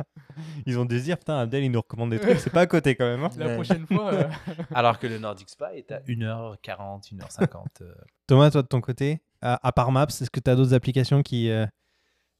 Ils 0.65 0.77
ont 0.79 0.85
dire, 0.85 1.17
putain, 1.17 1.39
Abdel, 1.39 1.63
il 1.63 1.71
nous 1.71 1.81
recommande 1.81 2.11
des 2.11 2.19
trucs, 2.19 2.39
c'est 2.39 2.49
pas 2.49 2.61
à 2.61 2.67
côté 2.67 2.95
quand 2.95 3.05
même. 3.05 3.23
hein. 3.23 3.29
La 3.37 3.53
prochaine 3.55 3.85
fois. 3.85 4.13
euh, 4.13 4.29
Alors 4.73 4.99
que 4.99 5.07
le 5.07 5.17
Nordic 5.17 5.49
Spa 5.49 5.73
est 5.75 5.91
à 5.91 5.99
1h40, 6.01 7.13
1h50. 7.13 7.65
euh. 7.81 7.93
Thomas, 8.27 8.49
toi 8.51 8.61
de 8.61 8.67
ton 8.67 8.79
côté, 8.81 9.21
à, 9.41 9.65
à 9.67 9.71
part 9.73 9.91
Maps, 9.91 10.05
est-ce 10.07 10.29
que 10.29 10.39
tu 10.39 10.49
as 10.49 10.55
d'autres 10.55 10.73
applications 10.73 11.23
qui, 11.23 11.49
euh, 11.49 11.65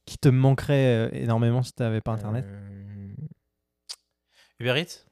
qui 0.06 0.18
te 0.18 0.28
manqueraient 0.28 1.08
euh, 1.08 1.10
énormément 1.12 1.62
si 1.62 1.72
tu 1.72 1.82
n'avais 1.82 2.00
pas 2.00 2.12
Internet 2.12 2.44
Euh, 2.46 3.14
Uber 4.58 4.80
Eats? 4.80 5.06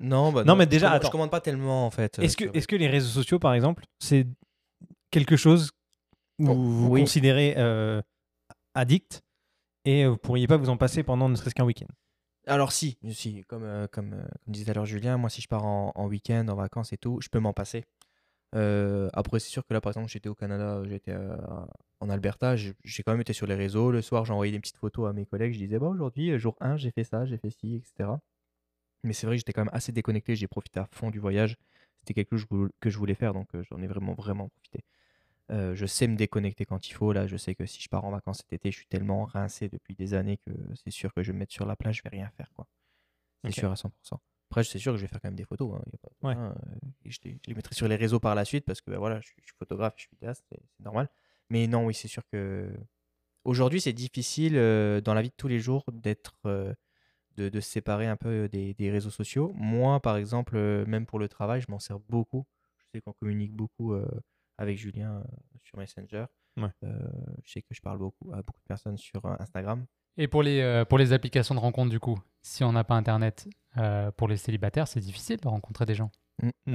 Non, 0.00 0.32
bah 0.32 0.44
Non, 0.44 0.56
mais 0.56 0.66
déjà, 0.66 0.86
je 0.86 0.90
commande, 0.90 0.96
attends. 0.96 1.08
je 1.08 1.12
commande 1.12 1.30
pas 1.30 1.40
tellement 1.40 1.86
en 1.86 1.90
fait. 1.90 2.18
euh, 2.18 2.22
Est-ce 2.22 2.36
que, 2.36 2.44
est 2.74 2.78
les 2.78 2.88
réseaux 2.88 3.08
sociaux, 3.10 3.38
par 3.38 3.54
exemple, 3.54 3.84
c'est 4.00 4.26
quelque 5.10 5.36
chose 5.36 5.70
où 6.38 6.48
Oh, 6.48 6.54
vous 6.54 6.88
oui. 6.90 7.00
considérez 7.02 7.54
euh, 7.56 8.02
addict 8.74 9.22
et 9.84 10.06
vous 10.06 10.16
pourriez 10.16 10.46
pas 10.46 10.56
vous 10.56 10.70
en 10.70 10.76
passer 10.76 11.02
pendant 11.02 11.28
ne 11.28 11.36
serait-ce 11.36 11.54
qu'un 11.54 11.64
week-end? 11.64 11.86
Alors 12.48 12.72
si, 12.72 12.98
si 13.12 13.42
comme, 13.44 13.62
euh, 13.62 13.86
comme, 13.86 14.14
euh, 14.14 14.22
comme 14.44 14.52
disait 14.52 14.64
tout 14.64 14.70
à 14.72 14.74
l'heure 14.74 14.86
Julien, 14.86 15.16
moi 15.16 15.30
si 15.30 15.40
je 15.40 15.46
pars 15.46 15.64
en, 15.64 15.92
en 15.94 16.06
week-end, 16.08 16.46
en 16.48 16.56
vacances 16.56 16.92
et 16.92 16.96
tout, 16.96 17.20
je 17.20 17.28
peux 17.28 17.38
m'en 17.38 17.52
passer. 17.52 17.84
Euh, 18.54 19.08
après 19.14 19.40
c'est 19.40 19.48
sûr 19.48 19.66
que 19.66 19.72
là 19.72 19.80
par 19.80 19.90
exemple 19.92 20.08
j'étais 20.10 20.28
au 20.28 20.34
Canada, 20.34 20.82
j'étais 20.86 21.12
euh, 21.12 21.36
en 22.00 22.10
Alberta, 22.10 22.54
j'ai 22.56 22.74
quand 23.04 23.12
même 23.12 23.20
été 23.22 23.32
sur 23.32 23.46
les 23.46 23.54
réseaux, 23.54 23.90
le 23.90 24.02
soir 24.02 24.24
j'ai 24.26 24.32
envoyé 24.34 24.52
des 24.52 24.60
petites 24.60 24.76
photos 24.76 25.08
à 25.08 25.12
mes 25.14 25.24
collègues, 25.24 25.54
je 25.54 25.58
disais 25.58 25.78
bah 25.78 25.86
aujourd'hui 25.88 26.32
euh, 26.32 26.38
jour 26.38 26.56
1 26.60 26.76
j'ai 26.76 26.90
fait 26.90 27.04
ça, 27.04 27.24
j'ai 27.24 27.38
fait 27.38 27.50
ci, 27.50 27.76
etc. 27.76 28.20
Mais 29.04 29.12
c'est 29.14 29.26
vrai 29.26 29.36
que 29.36 29.40
j'étais 29.40 29.52
quand 29.54 29.62
même 29.64 29.74
assez 29.74 29.92
déconnecté, 29.92 30.36
j'ai 30.36 30.48
profité 30.48 30.80
à 30.80 30.86
fond 30.92 31.10
du 31.10 31.18
voyage, 31.20 31.56
c'était 32.00 32.14
quelque 32.14 32.36
chose 32.36 32.46
que 32.80 32.90
je 32.90 32.98
voulais- 32.98 33.14
faire 33.14 33.34
donc 33.34 33.54
euh, 33.54 33.62
j'en 33.70 33.80
ai 33.82 33.86
vraiment 33.88 34.14
vraiment 34.14 34.48
profité. 34.50 34.84
Euh, 35.50 35.74
je 35.74 35.86
sais 35.86 36.08
me 36.08 36.16
déconnecter 36.16 36.64
quand 36.66 36.88
il 36.88 36.94
faut. 36.94 37.12
Là, 37.12 37.26
je 37.26 37.36
sais 37.36 37.54
que 37.54 37.66
si 37.66 37.82
je 37.82 37.88
pars 37.88 38.04
en 38.04 38.10
vacances 38.12 38.38
cet 38.38 38.52
été, 38.54 38.70
je 38.72 38.76
suis 38.78 38.86
tellement 38.86 39.24
rincé 39.24 39.68
depuis 39.68 39.94
des 39.94 40.14
années 40.14 40.38
que 40.38 40.50
c'est 40.84 40.90
sûr 40.92 41.12
que 41.14 41.22
je 41.22 41.28
vais 41.32 41.34
me 41.34 41.40
mettre 41.40 41.52
sur 41.52 41.66
la 41.66 41.76
plage, 41.76 41.98
je 41.98 42.02
vais 42.04 42.10
rien 42.10 42.30
faire. 42.36 42.50
quoi. 42.54 42.66
C'est 43.44 43.50
Ok. 43.50 43.54
sûr 43.54 43.70
à 43.72 43.76
100%. 43.76 44.20
Après, 44.52 44.64
c'est 44.64 44.78
sûr 44.78 44.92
que 44.92 44.98
je 44.98 45.02
vais 45.02 45.08
faire 45.08 45.20
quand 45.20 45.28
même 45.28 45.34
des 45.36 45.44
photos. 45.44 45.74
hein, 45.74 45.82
pas 46.20 46.28
Ouais. 46.28 46.36
euh, 46.36 46.52
et 47.06 47.10
je, 47.10 47.18
les, 47.24 47.54
mettrai 47.54 47.74
sur 47.74 47.88
les 47.88 47.96
réseaux 47.96 48.20
par 48.20 48.34
la 48.34 48.44
suite 48.44 48.66
parce 48.66 48.82
que 48.82 48.90
bah, 48.90 48.98
voilà, 48.98 49.18
je, 49.20 49.28
suis- 49.28 49.36
je 49.40 49.46
suis 49.46 49.56
photographe, 49.58 49.94
je 49.96 50.02
suis 50.02 50.10
vidéaste, 50.12 50.44
c'est 50.50 50.60
normal. 50.84 51.08
Mais 51.48 51.66
non, 51.66 51.86
oui, 51.86 51.94
c'est 51.94 52.08
sûr 52.08 52.22
que 52.30 52.70
aujourd'hui, 53.44 53.80
c'est 53.80 53.92
difficile 53.94 54.56
euh, 54.56 55.00
dans 55.00 55.14
la 55.14 55.22
vie 55.22 55.30
de 55.30 55.34
tous 55.36 55.48
les 55.48 55.58
jours 55.58 55.84
d'être. 55.92 56.36
euh, 56.46 56.74
de, 57.36 57.48
de 57.48 57.60
se 57.60 57.70
séparer 57.70 58.06
un 58.06 58.18
peu 58.18 58.46
des, 58.50 58.74
des 58.74 58.90
réseaux 58.90 59.08
sociaux. 59.08 59.52
Moi, 59.54 60.00
par 60.00 60.18
exemple, 60.18 60.54
euh, 60.54 60.84
même 60.84 61.06
pour 61.06 61.18
le 61.18 61.28
travail, 61.30 61.62
je 61.62 61.70
m'en 61.70 61.78
sers 61.78 61.98
beaucoup. 61.98 62.44
Je 62.76 62.84
sais 62.92 63.00
qu'on 63.00 63.14
communique 63.14 63.54
beaucoup 63.54 63.94
euh, 63.94 64.06
avec 64.58 64.76
Julien 64.76 65.16
euh, 65.20 65.24
sur 65.62 65.78
Messenger. 65.78 66.26
Ouais. 66.58 66.68
Euh, 66.84 66.98
je 67.42 67.52
sais 67.52 67.62
que 67.62 67.72
je 67.74 67.80
parle 67.80 67.96
beaucoup 67.96 68.30
à 68.34 68.42
beaucoup 68.42 68.60
de 68.60 68.66
personnes 68.68 68.98
sur 68.98 69.24
euh, 69.24 69.34
Instagram. 69.40 69.86
Et 70.18 70.28
pour 70.28 70.42
les, 70.42 70.60
euh, 70.60 70.84
pour 70.84 70.98
les 70.98 71.12
applications 71.12 71.54
de 71.54 71.60
rencontre, 71.60 71.90
du 71.90 72.00
coup, 72.00 72.18
si 72.42 72.64
on 72.64 72.72
n'a 72.72 72.84
pas 72.84 72.94
Internet, 72.94 73.48
euh, 73.78 74.10
pour 74.12 74.28
les 74.28 74.36
célibataires, 74.36 74.86
c'est 74.88 75.00
difficile 75.00 75.38
de 75.38 75.48
rencontrer 75.48 75.86
des 75.86 75.94
gens. 75.94 76.10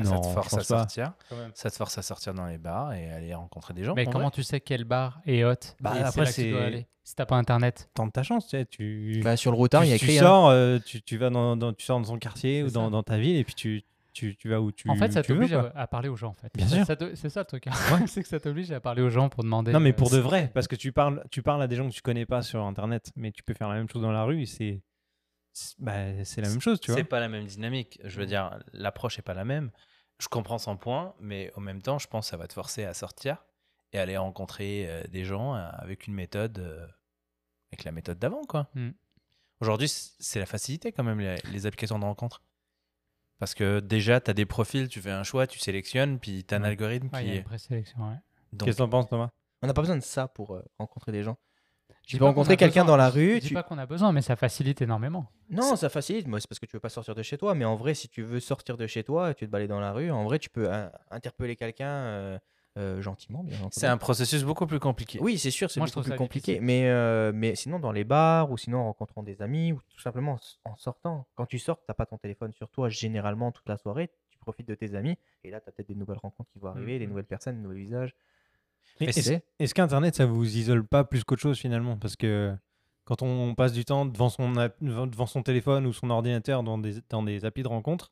ça 0.04 0.18
te 0.20 0.28
force 0.28 0.54
à 0.58 0.64
sortir. 0.64 1.14
Ça 1.54 1.70
te 1.70 1.76
force 1.76 1.98
à 1.98 2.02
sortir 2.02 2.34
dans 2.34 2.46
les 2.46 2.58
bars 2.58 2.94
et 2.94 3.12
aller 3.12 3.34
rencontrer 3.34 3.74
des 3.74 3.84
gens. 3.84 3.94
Mais 3.96 4.08
en 4.08 4.12
comment 4.12 4.26
vrai. 4.26 4.32
tu 4.36 4.44
sais 4.44 4.60
quel 4.60 4.84
bar 4.86 5.20
est 5.26 5.44
hot 5.44 5.54
Bah, 5.82 5.94
et 5.98 6.04
après, 6.04 6.26
c'est 6.28 6.88
Si 7.04 7.16
t'as 7.16 7.26
pas 7.26 7.38
Internet. 7.38 7.90
Tente 7.94 8.12
ta 8.14 8.24
chance, 8.24 8.46
tu 8.48 8.58
sais, 8.58 8.66
tu, 8.66 9.22
Bah, 9.24 9.38
sur 9.38 9.52
le 9.52 9.58
routard, 9.58 9.82
tu, 9.84 9.88
il 9.88 9.92
y 9.92 9.94
a 9.94 9.98
tu 9.98 10.06
écrit. 10.06 10.18
hein. 10.20 10.24
sors, 10.24 10.50
euh, 10.50 10.78
tu, 10.86 11.02
tu 11.02 11.18
vas 11.18 11.30
dans, 11.30 11.56
dans- 11.56 11.72
tu 11.74 11.86
sors 11.86 12.00
dans 12.02 12.08
ton 12.08 12.18
quartier 12.18 12.64
ou 12.64 12.70
dans 12.70 13.02
ta 13.04 13.18
ville 13.18 13.38
et 13.38 13.44
puis 13.46 13.54
tu, 13.56 13.84
tu, 14.18 14.36
tu 14.36 14.50
vas 14.50 14.60
où 14.60 14.72
tu 14.72 14.90
en 14.90 14.96
fait, 14.96 15.12
ça 15.12 15.22
veux, 15.22 15.28
t'oblige 15.28 15.54
à, 15.54 15.72
à 15.76 15.86
parler 15.86 16.10
aux 16.10 16.16
gens. 16.16 16.30
En 16.30 16.34
fait. 16.34 16.52
Bien 16.56 16.68
sûr. 16.68 16.86
C'est 17.14 17.30
ça 17.30 17.42
le 17.42 17.46
truc. 17.46 17.68
hein. 17.68 17.72
c'est 18.08 18.24
que 18.24 18.28
ça 18.28 18.40
t'oblige 18.40 18.72
à 18.72 18.80
parler 18.80 19.04
aux 19.04 19.10
gens 19.10 19.30
pour 19.30 19.44
demander. 19.44 19.72
Non, 19.72 19.80
mais 19.80 19.92
euh, 19.92 19.96
pour 19.96 20.10
de 20.10 20.18
vrai, 20.18 20.50
parce 20.54 20.68
que 20.68 20.76
tu 20.76 20.92
parles, 20.92 21.24
tu 21.30 21.44
parles 21.44 21.62
à 21.62 21.68
des 21.68 21.76
gens 21.76 21.88
que 21.88 21.94
tu 21.94 22.02
connais 22.02 22.26
pas 22.26 22.42
sur 22.42 22.64
Internet, 22.64 23.12
mais 23.16 23.32
tu 23.32 23.44
peux 23.44 23.54
faire 23.54 23.70
la 23.70 23.76
même 23.76 23.88
chose 23.88 24.02
dans 24.02 24.12
la 24.12 24.24
rue 24.24 24.48
c'est, 24.48 24.82
bah, 25.78 26.24
c'est 26.24 26.42
la 26.42 26.50
même 26.50 26.62
chose, 26.62 26.80
tu 26.80 26.92
vois. 26.92 27.00
C'est 27.00 27.04
pas 27.04 27.20
la 27.20 27.30
même 27.30 27.46
dynamique. 27.46 28.00
Je 28.04 28.20
veux 28.20 28.26
dire, 28.26 28.60
l'approche 28.74 29.20
est 29.20 29.24
pas 29.24 29.36
la 29.36 29.46
même. 29.46 29.72
Je 30.20 30.28
comprends 30.28 30.58
son 30.58 30.78
point, 30.78 31.14
mais 31.20 31.52
en 31.56 31.62
même 31.62 31.82
temps, 31.82 32.00
je 32.00 32.08
pense 32.08 32.26
que 32.26 32.30
ça 32.32 32.38
va 32.38 32.48
te 32.48 32.54
forcer 32.54 32.86
à 32.86 32.96
sortir 32.96 33.46
et 33.94 34.00
aller 34.00 34.18
rencontrer 34.18 34.88
euh, 34.90 35.04
des 35.10 35.26
gens 35.26 35.56
euh, 35.56 35.70
avec 35.74 36.08
une 36.08 36.16
méthode, 36.16 36.58
euh, 36.58 36.88
avec 37.72 37.84
la 37.84 37.92
méthode 37.92 38.18
d'avant, 38.18 38.44
quoi. 38.46 38.70
Mm. 38.74 38.90
Aujourd'hui, 39.60 39.90
c'est 39.90 40.40
la 40.40 40.46
facilité 40.46 40.92
quand 40.92 41.04
même, 41.04 41.20
les, 41.20 41.36
les 41.52 41.66
applications 41.66 42.00
de 42.00 42.04
rencontre. 42.04 42.42
Parce 43.40 43.54
que 43.54 43.80
déjà, 43.80 44.20
tu 44.20 44.32
as 44.32 44.34
des 44.34 44.46
profils, 44.46 44.88
tu 44.88 45.00
fais 45.02 45.12
un 45.12 45.24
choix, 45.24 45.46
tu 45.48 45.60
sélectionnes, 45.60 46.20
puis 46.20 46.44
tu 46.44 46.54
as 46.54 46.58
un 46.58 46.62
Ouais. 46.62 46.68
algorithme 46.70 47.10
Ouais, 47.14 47.24
il 47.24 47.28
y 47.28 47.30
a 47.30 47.34
qui. 47.34 47.38
une 47.40 47.44
présélection, 47.44 48.00
ouais. 48.00 48.16
donc- 48.54 48.66
Qu'est-ce 48.68 48.78
que 48.78 48.84
t'en 48.84 48.90
penses, 48.90 49.08
Thomas? 49.10 49.30
On 49.62 49.68
n'a 49.68 49.74
pas 49.74 49.82
besoin 49.82 49.96
de 49.98 50.02
ça 50.04 50.28
pour 50.28 50.56
euh, 50.56 50.64
rencontrer 50.80 51.12
des 51.12 51.24
gens. 51.24 51.38
Tu 52.04 52.18
peux 52.18 52.24
rencontrer 52.26 52.54
a 52.54 52.56
quelqu'un 52.58 52.86
dans 52.86 52.96
la 52.96 53.10
rue, 53.10 53.36
Je 53.36 53.40
dis 53.42 53.48
tu- 53.50 53.54
pas 53.54 53.64
qu'on 53.64 53.78
a 53.78 53.86
besoin, 53.86 54.12
mais 54.14 54.22
ça 54.22 54.36
facilite 54.38 54.82
énormément. 54.82 55.30
Non, 55.50 55.76
ça 55.76 55.90
facilite. 55.90 56.26
Moi, 56.28 56.40
c'est 56.40 56.48
parce 56.48 56.58
que 56.60 56.66
tu 56.66 56.76
veux 56.76 56.80
pas 56.80 56.88
sortir 56.90 57.16
de 57.16 57.22
chez 57.22 57.38
toi. 57.38 57.54
Mais 57.54 57.66
en 57.66 57.76
vrai, 57.76 57.94
si 57.96 58.08
tu 58.08 58.22
veux 58.24 58.40
sortir 58.40 58.78
de 58.78 58.88
chez 58.88 59.04
toi 59.04 59.32
et 59.32 59.36
tu 59.36 59.46
te 59.46 59.52
balader 59.52 59.68
dans 59.68 59.80
la 59.82 59.92
rue, 59.92 60.10
en 60.10 60.24
vrai, 60.24 60.40
tu 60.40 60.50
peux 60.50 60.72
euh, 60.72 60.88
interpeller 61.12 61.56
quelqu'un 61.58 61.90
euh, 61.90 62.40
euh, 62.78 63.02
gentiment, 63.02 63.44
bien 63.44 63.58
entendu. 63.58 63.72
C'est 63.74 63.88
un 63.88 63.98
processus 63.98 64.44
beaucoup 64.44 64.66
plus 64.68 64.80
compliqué. 64.80 65.20
Oui, 65.22 65.38
c'est 65.38 65.52
sûr, 65.52 65.70
c'est 65.70 65.80
beaucoup 65.80 66.02
plus 66.02 66.16
compliqué. 66.16 66.54
difficile. 66.54 66.66
Mais, 66.66 66.88
euh, 66.90 67.32
mais 67.34 67.56
sinon, 67.56 67.80
dans 67.80 67.92
les 67.92 68.04
bars 68.04 68.52
ou 68.52 68.58
sinon 68.58 68.80
en 68.80 68.84
rencontrant 68.86 69.24
des 69.24 69.42
amis 69.42 69.72
ou 69.74 69.80
tout 69.90 70.00
simplement 70.00 70.38
en 70.66 70.76
sortant. 70.78 71.28
Quand 71.36 71.46
tu 71.46 71.60
sors, 71.60 71.78
tu 71.80 71.86
n'as 71.90 71.96
pas 71.96 72.06
ton 72.06 72.18
téléphone 72.18 72.54
sur 72.54 72.70
toi 72.70 72.88
généralement 72.90 73.52
toute 73.52 73.68
la 73.68 73.78
soirée. 73.78 74.10
Tu 74.30 74.38
profites 74.38 74.68
de 74.68 74.76
tes 74.76 74.96
amis 74.96 75.18
et 75.44 75.50
là, 75.52 75.60
tu 75.60 75.68
as 75.70 75.72
peut-être 75.72 75.88
des 75.90 75.96
nouvelles 75.96 76.20
rencontres 76.20 76.50
qui 76.52 76.60
vont 76.60 76.70
arriver, 76.70 77.00
des 77.00 77.06
Mhm. 77.06 77.10
nouvelles 77.12 77.26
personnes, 77.26 77.56
des 77.58 77.62
nouveaux 77.64 77.74
visages. 77.76 78.16
Est-ce 79.00 79.74
qu'Internet, 79.74 80.16
ça 80.16 80.26
vous 80.26 80.58
isole 80.58 80.86
pas 80.86 81.04
plus 81.04 81.24
qu'autre 81.24 81.42
chose 81.42 81.58
finalement? 81.60 81.98
Parce 81.98 82.16
que 82.16 82.56
quand 83.06 83.22
on 83.22 83.56
passe 83.56 83.74
du 83.74 83.86
temps 83.86 84.06
devant 84.06 84.30
son, 84.30 84.52
devant 84.82 85.26
son 85.26 85.44
téléphone 85.44 85.86
ou 85.86 85.94
son 85.94 86.10
ordinateur 86.10 86.64
dans 86.64 86.78
des, 86.78 86.96
dans 87.10 87.24
des 87.24 87.46
applis 87.46 87.64
de 87.64 87.68
rencontre, 87.68 88.12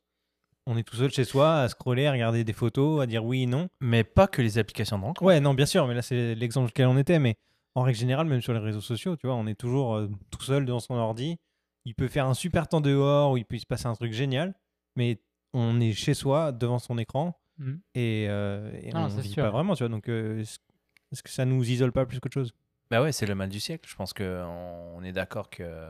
on 0.68 0.78
est 0.78 0.84
tout 0.84 0.96
seul 0.96 1.12
chez 1.12 1.24
soi 1.26 1.62
à 1.62 1.70
scroller, 1.70 2.08
à 2.08 2.12
regarder 2.12 2.44
des 2.44 2.54
photos, 2.54 3.02
à 3.02 3.06
dire 3.06 3.24
oui, 3.24 3.46
non. 3.48 3.68
Mais 3.82 4.04
pas 4.04 4.28
que 4.28 4.42
les 4.42 4.58
applications 4.58 4.98
de 4.98 5.04
rencontre. 5.04 5.24
Ouais, 5.24 5.40
non, 5.40 5.54
bien 5.54 5.66
sûr, 5.66 5.88
mais 5.88 5.94
là 5.94 6.02
c'est 6.02 6.36
l'exemple 6.36 6.70
auquel 6.70 6.88
on 6.88 6.98
était. 6.98 7.20
Mais 7.20 7.36
en 7.76 7.82
règle 7.84 7.98
générale, 8.00 8.28
même 8.28 8.42
sur 8.42 8.54
les 8.54 8.60
réseaux 8.60 8.82
sociaux, 8.82 9.16
tu 9.16 9.28
vois, 9.28 9.36
on 9.36 9.48
est 9.48 9.56
toujours 9.60 9.96
euh, 9.96 10.10
tout 10.32 10.42
seul 10.42 10.66
devant 10.66 10.80
son 10.80 10.96
ordi. 10.96 11.38
Il 11.86 11.94
peut 11.94 12.08
faire 12.08 12.26
un 12.26 12.34
super 12.34 12.68
temps 12.68 12.82
dehors 12.82 13.32
ou 13.34 13.38
il 13.38 13.46
peut 13.46 13.58
se 13.60 13.66
passer 13.66 13.86
un 13.88 13.94
truc 13.94 14.12
génial, 14.14 14.56
mais 14.96 15.20
on 15.54 15.80
est 15.80 15.94
chez 15.94 16.14
soi 16.14 16.52
devant 16.52 16.80
son 16.80 16.98
écran 16.98 17.40
Mm. 17.58 17.74
et, 17.94 18.26
euh, 18.28 18.70
et 18.82 18.92
Non, 18.92 19.06
on 19.06 19.10
c'est 19.10 19.22
vit 19.22 19.30
sûr. 19.32 19.42
pas 19.44 19.50
vraiment, 19.50 19.76
tu 19.76 19.84
vois. 19.84 19.88
Donc 19.90 20.10
euh, 20.10 20.42
est-ce 20.42 21.24
que 21.24 21.30
ça 21.30 21.46
nous 21.46 21.64
isole 21.70 21.94
pas 21.94 22.06
plus 22.06 22.20
qu'autre 22.20 22.34
chose? 22.34 22.54
Bah 22.92 23.02
ouais, 23.02 23.14
c'est 23.14 23.26
le 23.26 23.34
mal 23.34 23.48
du 23.48 23.62
siècle. 23.62 23.88
Je 23.90 23.96
pense 23.96 24.12
qu'on 24.14 25.02
est 25.04 25.14
d'accord 25.14 25.50
que 25.50 25.90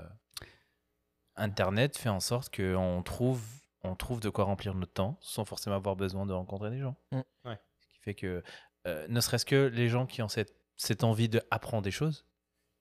Internet 1.36 1.98
fait 1.98 2.10
en 2.10 2.20
sorte 2.20 2.56
qu'on 2.56 3.02
trouve, 3.04 3.42
on 3.86 3.96
trouve 3.96 4.20
de 4.20 4.30
quoi 4.30 4.44
remplir 4.46 4.74
notre 4.76 4.94
temps 4.94 5.18
sans 5.22 5.46
forcément 5.46 5.76
avoir 5.76 5.96
besoin 5.96 6.26
de 6.26 6.34
rencontrer 6.34 6.70
des 6.70 6.80
gens. 6.80 6.96
Mm. 7.12 7.22
Ouais. 7.46 7.60
Ce 7.80 7.88
qui 7.88 8.00
fait 8.00 8.14
que, 8.16 8.44
euh, 8.88 9.08
ne 9.08 9.20
serait-ce 9.20 9.46
que 9.46 9.68
les 9.68 9.90
gens 9.90 10.06
qui 10.06 10.22
ont 10.22 10.28
cette, 10.28 10.56
cette 10.76 11.04
envie 11.04 11.30
d'apprendre 11.30 11.84
des 11.84 11.92
choses, 11.92 12.26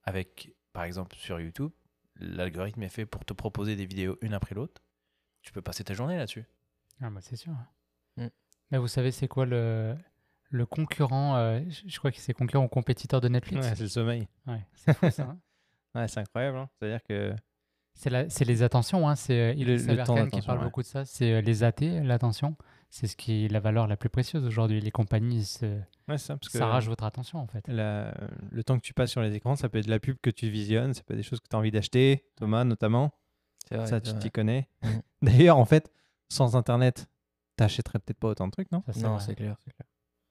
avec, 0.03 0.53
par 0.73 0.83
exemple, 0.83 1.15
sur 1.15 1.39
YouTube, 1.39 1.71
l'algorithme 2.15 2.83
est 2.83 2.89
fait 2.89 3.05
pour 3.05 3.25
te 3.25 3.33
proposer 3.33 3.75
des 3.75 3.85
vidéos 3.85 4.17
une 4.21 4.33
après 4.33 4.55
l'autre. 4.55 4.81
Tu 5.41 5.51
peux 5.51 5.61
passer 5.61 5.83
ta 5.83 5.93
journée 5.93 6.17
là-dessus. 6.17 6.45
Ah 7.01 7.09
bah 7.09 7.21
c'est 7.21 7.35
sûr. 7.35 7.53
Mm. 8.17 8.27
Mais 8.71 8.77
vous 8.77 8.87
savez, 8.87 9.11
c'est 9.11 9.27
quoi 9.27 9.45
le, 9.45 9.95
le 10.49 10.65
concurrent 10.65 11.35
euh, 11.35 11.61
je, 11.85 11.97
crois 11.97 12.11
que 12.11 12.19
c'est 12.19 12.33
concurrent 12.33 12.65
ou 12.65 12.67
compétiteur 12.67 13.21
de 13.21 13.27
Netflix. 13.27 13.65
Ouais, 13.65 13.75
c'est 13.75 13.83
le 13.83 13.89
sommeil. 13.89 14.27
Ouais, 14.47 14.65
c'est 14.73 15.19
hein. 15.19 15.39
Ouais, 15.95 16.07
incroyable. 16.17 16.57
hein. 16.57 16.69
C'est-à-dire 16.77 17.03
que 17.03 17.35
C'est 17.95 18.45
les 18.45 18.61
attentions, 18.63 19.07
hein. 19.07 19.15
c'est 19.15 19.39
euh, 19.39 19.53
Le- 19.53 19.77
le 19.77 20.03
temps 20.03 20.27
qui 20.27 20.41
parle 20.41 20.59
ouais. 20.59 20.65
beaucoup 20.65 20.81
de 20.81 20.87
ça. 20.87 21.05
C'est 21.05 21.31
euh, 21.33 21.41
les 21.41 21.63
AT, 21.63 21.81
l'attention. 22.03 22.55
C'est 22.89 23.07
ce 23.07 23.15
qui 23.17 23.45
est 23.45 23.47
la 23.49 23.59
valeur 23.59 23.87
la 23.87 23.97
plus 23.97 24.09
précieuse 24.09 24.45
aujourd'hui. 24.45 24.79
Les 24.79 24.91
compagnies 24.91 25.43
se- 25.45 25.65
ouais, 26.07 26.17
ça, 26.17 26.37
parce 26.37 26.49
que 26.49 26.57
s'arrachent 26.57 26.87
votre 26.87 27.03
attention 27.03 27.39
en 27.39 27.47
fait. 27.47 27.67
la- 27.67 28.13
le 28.51 28.63
temps 28.63 28.77
que 28.77 28.83
tu 28.83 28.93
passes 28.93 29.11
sur 29.11 29.21
les 29.21 29.33
écrans, 29.35 29.55
ça 29.55 29.69
peut 29.69 29.79
être 29.79 29.85
de 29.85 29.89
la 29.91 29.99
pub 29.99 30.17
que 30.21 30.29
tu 30.29 30.49
visionnes, 30.49 30.93
ça 30.93 31.01
peut 31.03 31.13
être 31.13 31.17
des 31.19 31.23
choses 31.23 31.39
que 31.39 31.47
tu 31.49 31.55
as 31.55 31.59
envie 31.59 31.71
d'acheter, 31.71 32.25
Thomas 32.35 32.63
notamment. 32.63 33.11
Vrai, 33.71 33.87
ça, 33.87 33.99
tu 33.99 34.13
t'y 34.19 34.29
connais. 34.29 34.69
Mhm. 34.83 35.01
D'ailleurs, 35.23 35.57
en 35.57 35.65
fait, 35.65 35.91
sans 36.29 36.55
Internet, 36.55 37.07
t'achèterais 37.55 37.99
peut-être 37.99 38.19
pas 38.19 38.27
autant 38.29 38.45
de 38.47 38.51
trucs, 38.51 38.71
non? 38.71 38.83
Ça, 38.85 38.93
c'est 38.93 39.01
Non, 39.01 39.19
c'est 39.19 39.35
clair, 39.35 39.55
clair. 39.63 39.87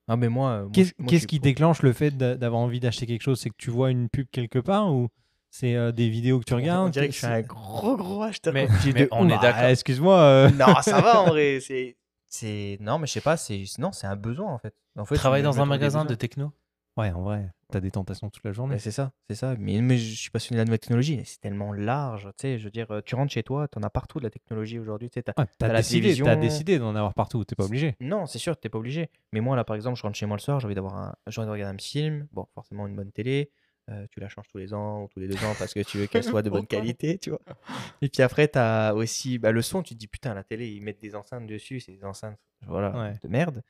Ah, 0.07 0.17
mais 0.17 0.29
moi. 0.29 0.63
moi, 0.63 0.71
Qu'est-ce 0.73 0.93
suis 1.19 1.27
qui 1.27 1.39
pour. 1.39 1.43
déclenche 1.45 1.83
le 1.83 1.93
fait 1.93 2.11
d'a- 2.13 2.37
d'avoir 2.37 2.61
envie 2.61 2.79
d'acheter 2.79 3.07
quelque 3.07 3.23
chose? 3.23 3.41
C'est 3.41 3.51
que 3.51 3.57
tu 3.59 3.71
vois 3.71 3.91
une 3.91 4.09
pub 4.09 4.27
quelque 4.31 4.59
part 4.61 4.93
ou 4.95 5.09
c'est 5.57 5.77
euh, 5.77 5.93
des 5.93 6.09
vidéos 6.09 6.41
que 6.41 6.45
tu 6.45 6.55
regardes 6.55 6.89
On 6.89 6.91
dirait 6.91 7.07
que 7.07 7.13
je 7.15 7.19
suis 7.19 7.27
un 7.27 7.41
gros, 7.43 7.97
gros 7.97 8.23
acheteur. 8.23 8.53
Mais- 8.53 8.67
mais 8.95 9.07
on 9.13 9.27
est 9.29 9.39
d'accord. 9.39 9.61
Ah, 9.63 9.71
Excuse-moi. 9.71 10.19
euh, 10.19 10.51
Non, 10.59 10.75
ça 10.83 11.01
va 11.01 11.21
en 11.23 11.27
vrai. 11.27 11.61
C'est. 11.65 11.97
c'est- 12.27 12.79
Non, 12.81 12.99
mais 12.99 13.07
je 13.07 13.13
sais 13.13 13.21
pas, 13.21 13.37
c'est 13.37 13.63
non, 13.79 13.93
c'est 13.93 14.09
un 14.09 14.17
besoin 14.17 14.53
en 14.53 14.59
fait. 14.59 14.75
En 14.99 15.05
fait 15.05 15.15
Travailler 15.15 15.45
je- 15.45 15.49
dans 15.51 15.61
un 15.61 15.65
des 15.65 15.69
magasin 15.69 16.01
de 16.01 16.09
besoins. 16.09 16.17
techno. 16.17 16.53
Ouais, 16.97 17.11
en 17.11 17.23
vrai, 17.23 17.51
t'as 17.73 17.81
des 17.81 17.91
tentations 17.91 18.31
toute 18.31 18.45
la 18.45 18.53
journée. 18.53 18.75
Ouais, 18.75 18.79
c'est 18.81 18.93
ça, 18.93 19.11
c'est 19.29 19.35
ça. 19.35 19.55
Mais, 19.59 19.81
mais 19.81 19.97
je 19.99 20.15
suis 20.15 20.31
passionné 20.31 20.57
de 20.59 20.61
la 20.61 20.65
nouvelle 20.65 20.79
technologie. 20.79 21.17
mais 21.17 21.25
C'est 21.25 21.41
tellement 21.41 21.73
large, 21.73 22.29
tu 22.39 22.43
sais. 22.43 22.59
Je 22.59 22.65
veux 22.65 22.71
dire, 22.71 22.89
euh, 22.93 23.01
tu 23.05 23.15
rentres 23.17 23.33
chez 23.33 23.43
toi, 23.43 23.67
t'en 23.67 23.83
as 23.83 23.91
partout 23.91 24.19
de 24.21 24.25
la 24.25 24.31
technologie 24.31 24.79
aujourd'hui. 24.79 25.11
Tu 25.11 25.15
sais, 25.15 25.23
t'as- 25.25 25.33
Ouais, 25.37 25.47
t'as 25.59 25.67
t'as 25.67 25.73
la 25.73 25.81
décidé, 25.81 26.01
télévision. 26.03 26.25
t'as 26.27 26.37
décidé 26.37 26.79
d'en 26.79 26.95
avoir 26.95 27.15
partout, 27.15 27.45
t'es 27.45 27.57
pas 27.57 27.65
obligé. 27.65 27.97
Non, 28.01 28.27
c'est 28.27 28.39
sûr, 28.39 28.57
t'es 28.57 28.69
pas 28.69 28.79
obligé. 28.79 29.09
Mais 29.33 29.41
moi, 29.41 29.57
là, 29.57 29.65
par 29.65 29.75
exemple, 29.75 29.97
je 29.99 30.03
rentre 30.03 30.17
chez 30.17 30.27
moi 30.27 30.37
le 30.37 30.41
soir, 30.43 30.61
j'ai 30.61 30.67
envie 30.67 30.75
d'avoir 30.77 30.95
un... 30.97 31.15
j'ai 31.27 31.41
envie 31.41 31.47
de 31.49 31.53
regarder 31.53 31.73
un 31.73 31.77
petit 31.77 31.91
film. 31.99 32.29
Bon, 32.33 32.47
forcément, 32.55 32.87
une 32.87 32.95
bonne 32.95 33.11
télé. 33.11 33.51
Euh, 33.91 34.07
tu 34.11 34.19
la 34.19 34.29
changes 34.31 34.49
tous 34.49 34.57
les 34.57 34.73
ans 34.73 35.03
ou 35.03 35.09
tous 35.09 35.21
les 35.21 35.29
deux 35.29 35.37
ans 35.45 35.55
parce 35.59 35.75
que 35.75 35.81
tu 35.81 35.99
veux 35.99 36.07
qu'elle 36.23 36.25
soit 36.25 36.41
de 36.43 36.49
bonne 36.49 36.67
qualité, 36.67 37.19
tu 37.19 37.29
vois. 37.31 37.41
Et 38.03 38.09
puis 38.09 38.23
après, 38.23 38.49
t'as 38.49 38.95
aussi 38.95 39.39
bah, 39.39 39.53
le 39.53 39.61
son. 39.61 39.83
Tu 39.83 39.93
te 39.95 39.99
dis, 39.99 40.07
putain, 40.07 40.33
la 40.33 40.43
télé, 40.43 40.71
ils 40.73 40.81
mettent 40.83 41.01
des 41.03 41.15
enceintes 41.15 41.47
dessus. 41.47 41.81
C'est 41.81 41.93
des 41.93 42.05
enceintes, 42.05 42.39
voilà, 42.67 42.91
Ouais. 42.99 43.19
de 43.23 43.29
merde. 43.29 43.63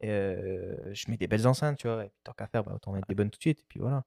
Et, 0.00 0.10
euh, 0.10 0.92
je 0.92 1.10
mets 1.10 1.16
des 1.16 1.26
belles 1.26 1.46
enceintes, 1.46 1.78
tu 1.78 1.86
vois. 1.88 2.04
Et 2.04 2.08
puis, 2.10 2.20
tant 2.22 2.32
qu'à 2.34 2.46
faire, 2.46 2.64
bah, 2.64 2.72
autant 2.74 2.92
mettre 2.92 3.06
des 3.08 3.14
bonnes 3.14 3.30
tout 3.30 3.38
de 3.38 3.42
suite. 3.42 3.60
Et 3.60 3.64
puis 3.66 3.80
voilà. 3.80 4.04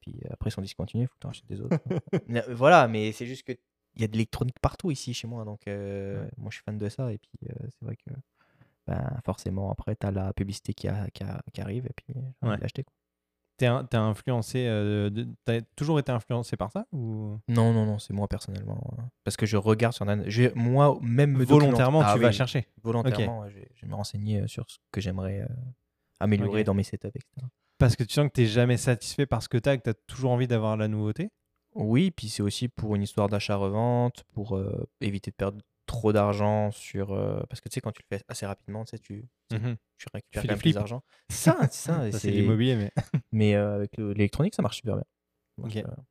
Puis 0.00 0.20
euh, 0.24 0.28
après, 0.34 0.50
si 0.50 0.58
on 0.60 0.62
discontinue, 0.62 1.02
il 1.02 1.06
faut 1.08 1.14
que 1.14 1.18
t'en 1.18 1.30
achètes 1.30 1.46
des 1.46 1.60
autres. 1.60 1.76
Mais, 2.28 2.42
voilà, 2.50 2.86
mais 2.86 3.10
c'est 3.10 3.26
juste 3.26 3.42
que 3.44 3.52
il 3.96 4.02
y 4.02 4.04
a 4.04 4.06
de 4.06 4.12
l'électronique 4.12 4.60
partout 4.60 4.92
ici 4.92 5.12
chez 5.14 5.26
moi. 5.26 5.44
Donc, 5.44 5.66
euh, 5.66 6.28
moi, 6.36 6.50
je 6.50 6.56
suis 6.58 6.62
fan 6.64 6.78
de 6.78 6.88
ça. 6.88 7.10
Et 7.12 7.18
puis, 7.18 7.30
c'est 7.42 7.84
vrai 7.84 7.96
que 7.96 8.10
ben, 8.86 9.18
forcément, 9.24 9.72
après, 9.72 9.96
tu 9.96 10.06
as 10.06 10.12
la 10.12 10.32
publicité 10.32 10.72
qui, 10.74 10.86
a- 10.86 11.08
qui, 11.10 11.24
a- 11.24 11.42
qui 11.52 11.60
arrive 11.60 11.86
et 11.86 11.92
puis 11.96 12.06
j'ai 12.10 12.20
envie 12.42 12.52
Ouais. 12.54 12.58
l'acheter, 12.60 12.84
quoi. 12.84 12.94
T'es 13.58 13.66
influencé, 13.96 14.66
euh, 14.68 15.10
t'as 15.44 15.60
toujours 15.76 15.98
été 15.98 16.12
influencé 16.12 16.56
par 16.56 16.70
ça 16.70 16.86
ou? 16.92 17.38
Non, 17.48 17.72
non, 17.72 17.84
non, 17.86 17.98
c'est 17.98 18.12
moi 18.12 18.28
personnellement. 18.28 18.80
euh, 18.98 19.02
Parce 19.24 19.36
que 19.36 19.46
je 19.46 19.56
regarde 19.56 19.94
sur 19.94 20.06
je- 20.26 20.54
Moi, 20.54 20.96
même 21.02 21.32
me 21.32 21.44
volontairement 21.44 22.00
documenter- 22.00 22.18
tu 22.18 22.18
Ah 22.18 22.28
vas 22.28 22.32
chercher 22.32 22.68
Volontairement, 22.82 23.40
ouais, 23.40 23.50
je, 23.50 23.56
vais, 23.58 23.88
me 23.88 23.94
renseigner 23.96 24.42
euh, 24.42 24.46
sur 24.46 24.70
ce 24.70 24.78
que 24.92 25.00
j'aimerais 25.00 25.40
euh, 25.40 25.46
améliorer 26.20 26.62
dans 26.62 26.74
mes 26.74 26.84
setups, 26.84 27.08
etc. 27.08 27.46
Parce 27.78 27.96
que 27.96 28.04
tu 28.04 28.14
sens 28.14 28.28
que 28.28 28.32
t'es 28.32 28.46
jamais 28.46 28.76
satisfait 28.76 29.26
par 29.26 29.42
ce 29.42 29.48
que 29.48 29.58
t'as, 29.58 29.76
que 29.76 29.82
t'as 29.82 29.94
toujours 30.06 30.30
envie 30.30 30.46
d'avoir 30.46 30.76
la 30.76 30.86
nouveauté? 30.88 31.30
Oui, 31.74 32.10
puis 32.12 32.28
c'est 32.28 32.42
aussi 32.42 32.68
pour 32.68 32.94
une 32.94 33.02
histoire 33.02 33.28
d'achat-revente, 33.28 34.24
pour 34.32 34.56
euh, 34.56 34.88
éviter 35.00 35.30
de 35.30 35.36
perdre 35.36 35.58
trop 35.88 36.12
d'argent 36.12 36.70
sur. 36.70 37.12
euh, 37.12 37.40
parce 37.48 37.60
que 37.60 37.68
tu 37.68 37.74
sais, 37.74 37.80
quand 37.80 37.92
tu 37.92 38.02
le 38.08 38.16
fais 38.16 38.24
assez 38.28 38.46
rapidement, 38.46 38.84
tu 38.84 38.90
sais, 38.90 38.98
tu, 38.98 39.28
Mhm. 39.52 39.76
tu 39.96 40.06
récupères 40.14 40.42
quand 40.42 40.48
même 40.48 40.58
plus 40.60 40.74
d'argent. 40.74 41.02
C'est 41.28 41.50
ça, 41.50 41.58
c'est 41.70 41.72
ça. 41.72 41.92
Ça, 42.12 42.12
c'est 42.12 42.18
c'est- 42.18 42.30
l'immobilier, 42.30 42.76
mais 42.76 42.92
Mais 43.32 43.54
euh, 43.56 43.74
avec 43.74 43.96
le- 43.96 44.12
l'électronique, 44.12 44.54
ça 44.54 44.62
marche 44.62 44.76
super 44.76 44.94
bien. 44.96 45.04
Donc, 45.58 45.66
Ok. 45.66 45.76
euh, 45.76 46.02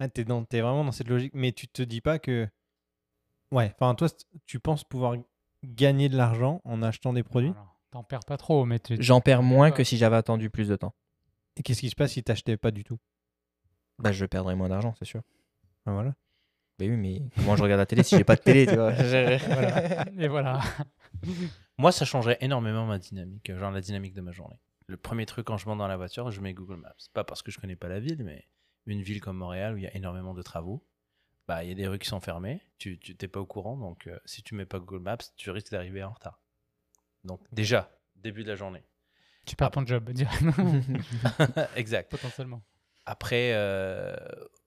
Ah, 0.00 0.08
t'es, 0.08 0.24
dans, 0.24 0.44
t'es 0.44 0.60
vraiment 0.60 0.84
dans 0.84 0.90
cette 0.92 1.08
logique. 1.08 1.32
Mais 1.34 1.52
tu 1.52 1.68
te 1.68 1.82
dis 1.82 2.00
pas 2.00 2.18
que. 2.18 2.48
Ouais, 3.52 3.72
enfin, 3.78 3.94
toi, 3.94 4.08
tu 4.46 4.58
penses 4.58 4.82
pouvoir 4.84 5.16
gagner 5.64 6.08
de 6.08 6.16
l'argent 6.16 6.60
en 6.64 6.82
achetant 6.82 7.12
des 7.12 7.22
produits? 7.22 7.52
T'en 7.90 8.02
perds 8.02 8.24
pas 8.24 8.36
trop, 8.38 8.64
mais 8.64 8.78
tu. 8.78 8.96
J'en 9.00 9.20
perds 9.20 9.42
moins 9.42 9.70
pas. 9.70 9.76
que 9.76 9.84
si 9.84 9.98
j'avais 9.98 10.16
attendu 10.16 10.48
plus 10.50 10.68
de 10.68 10.76
temps. 10.76 10.94
Et 11.56 11.62
qu'est-ce 11.62 11.80
qui 11.80 11.90
se 11.90 11.94
passe 11.94 12.12
si 12.12 12.22
t'achetais 12.24 12.56
pas 12.56 12.70
du 12.70 12.82
tout? 12.84 12.98
Bah, 13.98 14.10
je 14.12 14.24
perdrais 14.24 14.56
moins 14.56 14.70
d'argent, 14.70 14.94
c'est 14.98 15.04
sûr. 15.04 15.22
Ah, 15.86 15.92
Voilà. 15.92 16.14
Bah 16.82 16.88
oui, 16.90 16.96
mais 16.96 17.22
comment 17.36 17.54
je 17.56 17.62
regarde 17.62 17.78
la 17.78 17.86
télé 17.86 18.02
si 18.02 18.16
j'ai 18.16 18.24
pas 18.24 18.34
de 18.36 18.40
télé, 18.40 18.66
tu 18.66 18.74
vois 18.74 18.90
Voilà. 18.92 20.04
Et 20.18 20.28
voilà. 20.28 20.60
Moi, 21.78 21.92
ça 21.92 22.04
changerait 22.04 22.38
énormément 22.40 22.86
ma 22.86 22.98
dynamique, 22.98 23.52
genre 23.56 23.70
la 23.70 23.80
dynamique 23.80 24.14
de 24.14 24.20
ma 24.20 24.32
journée. 24.32 24.58
Le 24.88 24.96
premier 24.96 25.26
truc 25.26 25.46
quand 25.46 25.56
je 25.56 25.66
monte 25.68 25.78
dans 25.78 25.86
la 25.86 25.96
voiture, 25.96 26.30
je 26.30 26.40
mets 26.40 26.54
Google 26.54 26.76
Maps. 26.76 26.94
Pas 27.14 27.22
parce 27.24 27.42
que 27.42 27.50
je 27.52 27.60
connais 27.60 27.76
pas 27.76 27.88
la 27.88 28.00
ville, 28.00 28.22
mais 28.24 28.46
une 28.86 29.02
ville 29.02 29.20
comme 29.20 29.36
Montréal 29.36 29.74
où 29.74 29.76
il 29.76 29.84
y 29.84 29.86
a 29.86 29.94
énormément 29.96 30.34
de 30.34 30.42
travaux, 30.42 30.84
bah 31.46 31.62
il 31.62 31.68
y 31.68 31.72
a 31.72 31.74
des 31.76 31.86
rues 31.86 31.98
qui 32.00 32.08
sont 32.08 32.20
fermées. 32.20 32.60
Tu 32.78 32.98
tu- 32.98 33.14
t'es 33.16 33.28
pas 33.28 33.38
au 33.40 33.46
courant, 33.46 33.76
donc 33.76 34.06
euh, 34.08 34.18
si 34.24 34.42
tu 34.42 34.54
mets 34.56 34.66
pas 34.66 34.80
Google 34.80 35.02
Maps, 35.02 35.18
tu 35.36 35.50
risques 35.50 35.70
d'arriver 35.70 36.02
en 36.02 36.10
retard. 36.12 36.40
Donc 37.24 37.40
déjà, 37.52 37.90
début 38.16 38.42
de 38.42 38.48
la 38.48 38.56
journée. 38.56 38.82
tu 39.46 39.54
perds 39.56 39.70
ton 39.70 39.86
job, 39.86 40.10
directement, 40.12 40.80
exact. 41.76 42.10
potentiellement. 42.10 42.62
Après, 43.06 43.52
euh, 43.54 44.14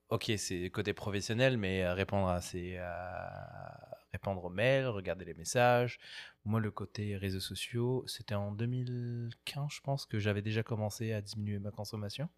ok, 0.08 0.32
c'est 0.36 0.70
côté 0.70 0.92
professionnel, 0.92 1.56
mais 1.58 1.82
euh, 1.82 1.94
répondre 1.94 2.28
à 2.28 2.40
ces, 2.40 2.76
à- 2.78 3.98
répondre 4.12 4.44
aux 4.44 4.50
mails, 4.50 4.86
regarder 4.86 5.24
les 5.24 5.34
messages. 5.34 5.98
Moi, 6.44 6.60
le 6.60 6.70
côté 6.70 7.16
réseaux 7.16 7.40
sociaux, 7.40 8.04
c'était 8.06 8.34
en 8.34 8.52
2015, 8.52 9.70
je 9.70 9.80
pense, 9.80 10.06
que 10.06 10.18
j'avais 10.18 10.42
déjà 10.42 10.62
commencé 10.62 11.12
à 11.12 11.20
diminuer 11.20 11.58
ma 11.58 11.70
consommation. 11.70 12.28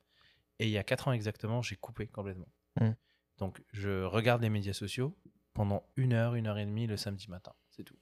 Et 0.59 0.67
il 0.67 0.71
y 0.71 0.79
a 0.79 0.85
4 0.85 1.09
ans 1.09 1.13
exactement, 1.13 1.63
j'ai 1.63 1.77
coupé 1.77 2.09
complètement. 2.09 2.49
Mm. 2.81 2.91
Donc, 3.39 3.63
je 3.73 4.03
regarde 4.03 4.43
les 4.43 4.51
médias 4.51 4.73
sociaux 4.73 5.17
pendant 5.55 5.85
une 5.97 6.13
heure, 6.13 6.35
une 6.35 6.47
heure 6.49 6.59
et 6.59 6.67
demie 6.67 6.87
le 6.87 6.97
samedi 6.97 7.31
matin. 7.31 7.53
C'est 7.71 7.85
tout. 7.85 7.99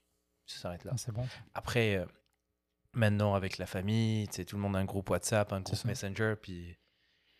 Ça 0.47 0.59
s'arrête 0.59 0.83
là. 0.85 0.91
Ah, 0.93 0.97
c'est 0.97 1.11
bon. 1.11 1.27
Après, 1.53 1.97
euh, 1.97 2.05
maintenant, 2.93 3.35
avec 3.35 3.57
la 3.57 3.65
famille, 3.65 4.27
tout 4.27 4.55
le 4.55 4.61
monde 4.61 4.75
a 4.75 4.79
un 4.79 4.85
groupe 4.85 5.09
WhatsApp, 5.09 5.53
un 5.53 5.61
groupe. 5.61 5.85
Messenger, 5.85 6.35
puis 6.41 6.77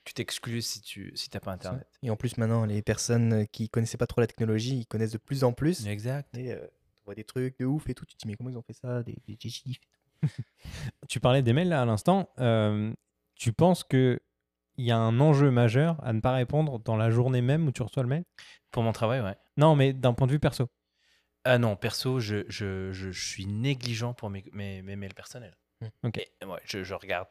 tu 0.08 0.14
t'exclus 0.14 0.62
si 0.62 0.82
tu 0.82 1.12
si 1.16 1.30
t'as 1.30 1.42
pas 1.42 1.52
Internet. 1.52 1.86
Et 2.02 2.10
en 2.10 2.16
plus, 2.16 2.38
maintenant, 2.38 2.66
les 2.66 2.82
personnes 2.82 3.46
qui 3.52 3.68
connaissaient 3.70 3.98
pas 3.98 4.08
trop 4.08 4.22
la 4.22 4.28
technologie, 4.28 4.80
ils 4.80 4.86
connaissent 4.88 5.12
de 5.12 5.18
plus 5.18 5.44
en 5.44 5.52
plus. 5.52 5.86
Exact. 5.86 6.36
Et 6.38 6.54
euh, 6.54 6.66
tu 6.96 7.04
vois 7.04 7.14
des 7.14 7.26
trucs 7.26 7.60
de 7.60 7.66
ouf 7.66 7.90
et 7.90 7.94
tout. 7.94 8.06
Tu 8.06 8.16
te 8.16 8.22
dis, 8.22 8.28
mais 8.28 8.36
comment 8.36 8.50
ils 8.50 8.58
ont 8.58 8.62
fait 8.64 8.74
ça 8.74 9.04
Des, 9.04 9.18
des 9.28 9.38
gifs. 9.40 9.80
Tu 11.10 11.20
parlais 11.20 11.42
des 11.42 11.54
mails 11.54 11.70
là 11.70 11.82
à 11.82 11.86
l'instant. 11.86 12.30
euh, 12.40 12.94
tu 13.36 13.54
penses 13.54 13.84
que 13.84 14.20
il 14.78 14.86
y 14.86 14.92
a 14.92 14.98
un 14.98 15.20
enjeu 15.20 15.52
majeur 15.52 16.04
à 16.04 16.14
ne 16.14 16.22
pas 16.22 16.34
répondre 16.34 16.80
dans 16.80 16.96
la 16.96 17.10
journée 17.12 17.42
même 17.42 17.68
où 17.68 17.72
tu 17.72 17.82
reçois 17.82 18.04
le 18.04 18.10
mail? 18.10 18.24
Pour 18.72 18.84
mon 18.84 18.94
travail, 18.94 19.22
ouais. 19.22 19.36
Non, 19.58 19.76
mais 19.76 19.94
d'un 19.94 20.14
point 20.14 20.28
de 20.28 20.32
vue 20.32 20.40
perso. 20.40 20.70
Ah 21.44 21.58
non, 21.58 21.76
perso, 21.76 22.20
je, 22.20 22.46
je, 22.48 22.92
je, 22.92 23.12
je 23.12 23.28
suis 23.28 23.46
négligent 23.46 24.14
pour 24.14 24.30
mes, 24.30 24.44
mes, 24.54 24.82
mes 24.82 24.96
mails 24.96 25.14
personnels. 25.14 25.58
Ok. 26.04 26.18
Et, 26.18 26.46
ouais, 26.46 26.60
je, 26.64 26.84
je 26.84 26.94
regarde 26.94 27.28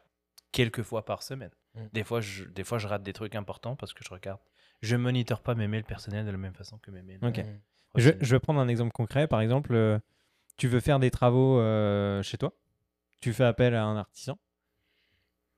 quelques 0.52 0.82
fois 0.82 1.04
par 1.04 1.22
semaine. 1.22 1.50
Hmm. 1.76 1.88
Des, 1.92 2.04
fois, 2.04 2.20
je, 2.20 2.44
des 2.44 2.64
fois, 2.64 2.78
je 2.78 2.88
rate 2.88 3.02
des 3.02 3.12
trucs 3.12 3.34
importants 3.34 3.76
parce 3.76 3.92
que 3.92 4.02
je 4.04 4.10
regarde. 4.10 4.40
Je 4.82 4.96
monitore 4.96 5.42
pas 5.42 5.54
mes 5.54 5.68
mails 5.68 5.84
personnels 5.84 6.26
de 6.26 6.30
la 6.30 6.38
même 6.38 6.54
façon 6.54 6.78
que 6.78 6.90
mes 6.90 7.02
mails. 7.02 7.18
Ok. 7.22 7.38
euh, 7.38 7.42
Mm. 7.42 8.00
Je, 8.00 8.10
je 8.20 8.36
vais 8.36 8.40
prendre 8.40 8.60
un 8.60 8.68
exemple 8.68 8.92
concret. 8.92 9.26
Par 9.26 9.40
exemple, 9.40 9.74
euh, 9.74 9.98
tu 10.56 10.68
veux 10.68 10.80
faire 10.80 10.98
des 10.98 11.10
travaux 11.10 11.58
euh, 11.60 12.22
chez 12.22 12.38
toi. 12.38 12.52
Tu 13.20 13.32
fais 13.32 13.44
appel 13.44 13.74
à 13.74 13.84
un 13.84 13.96
artisan. 13.96 14.38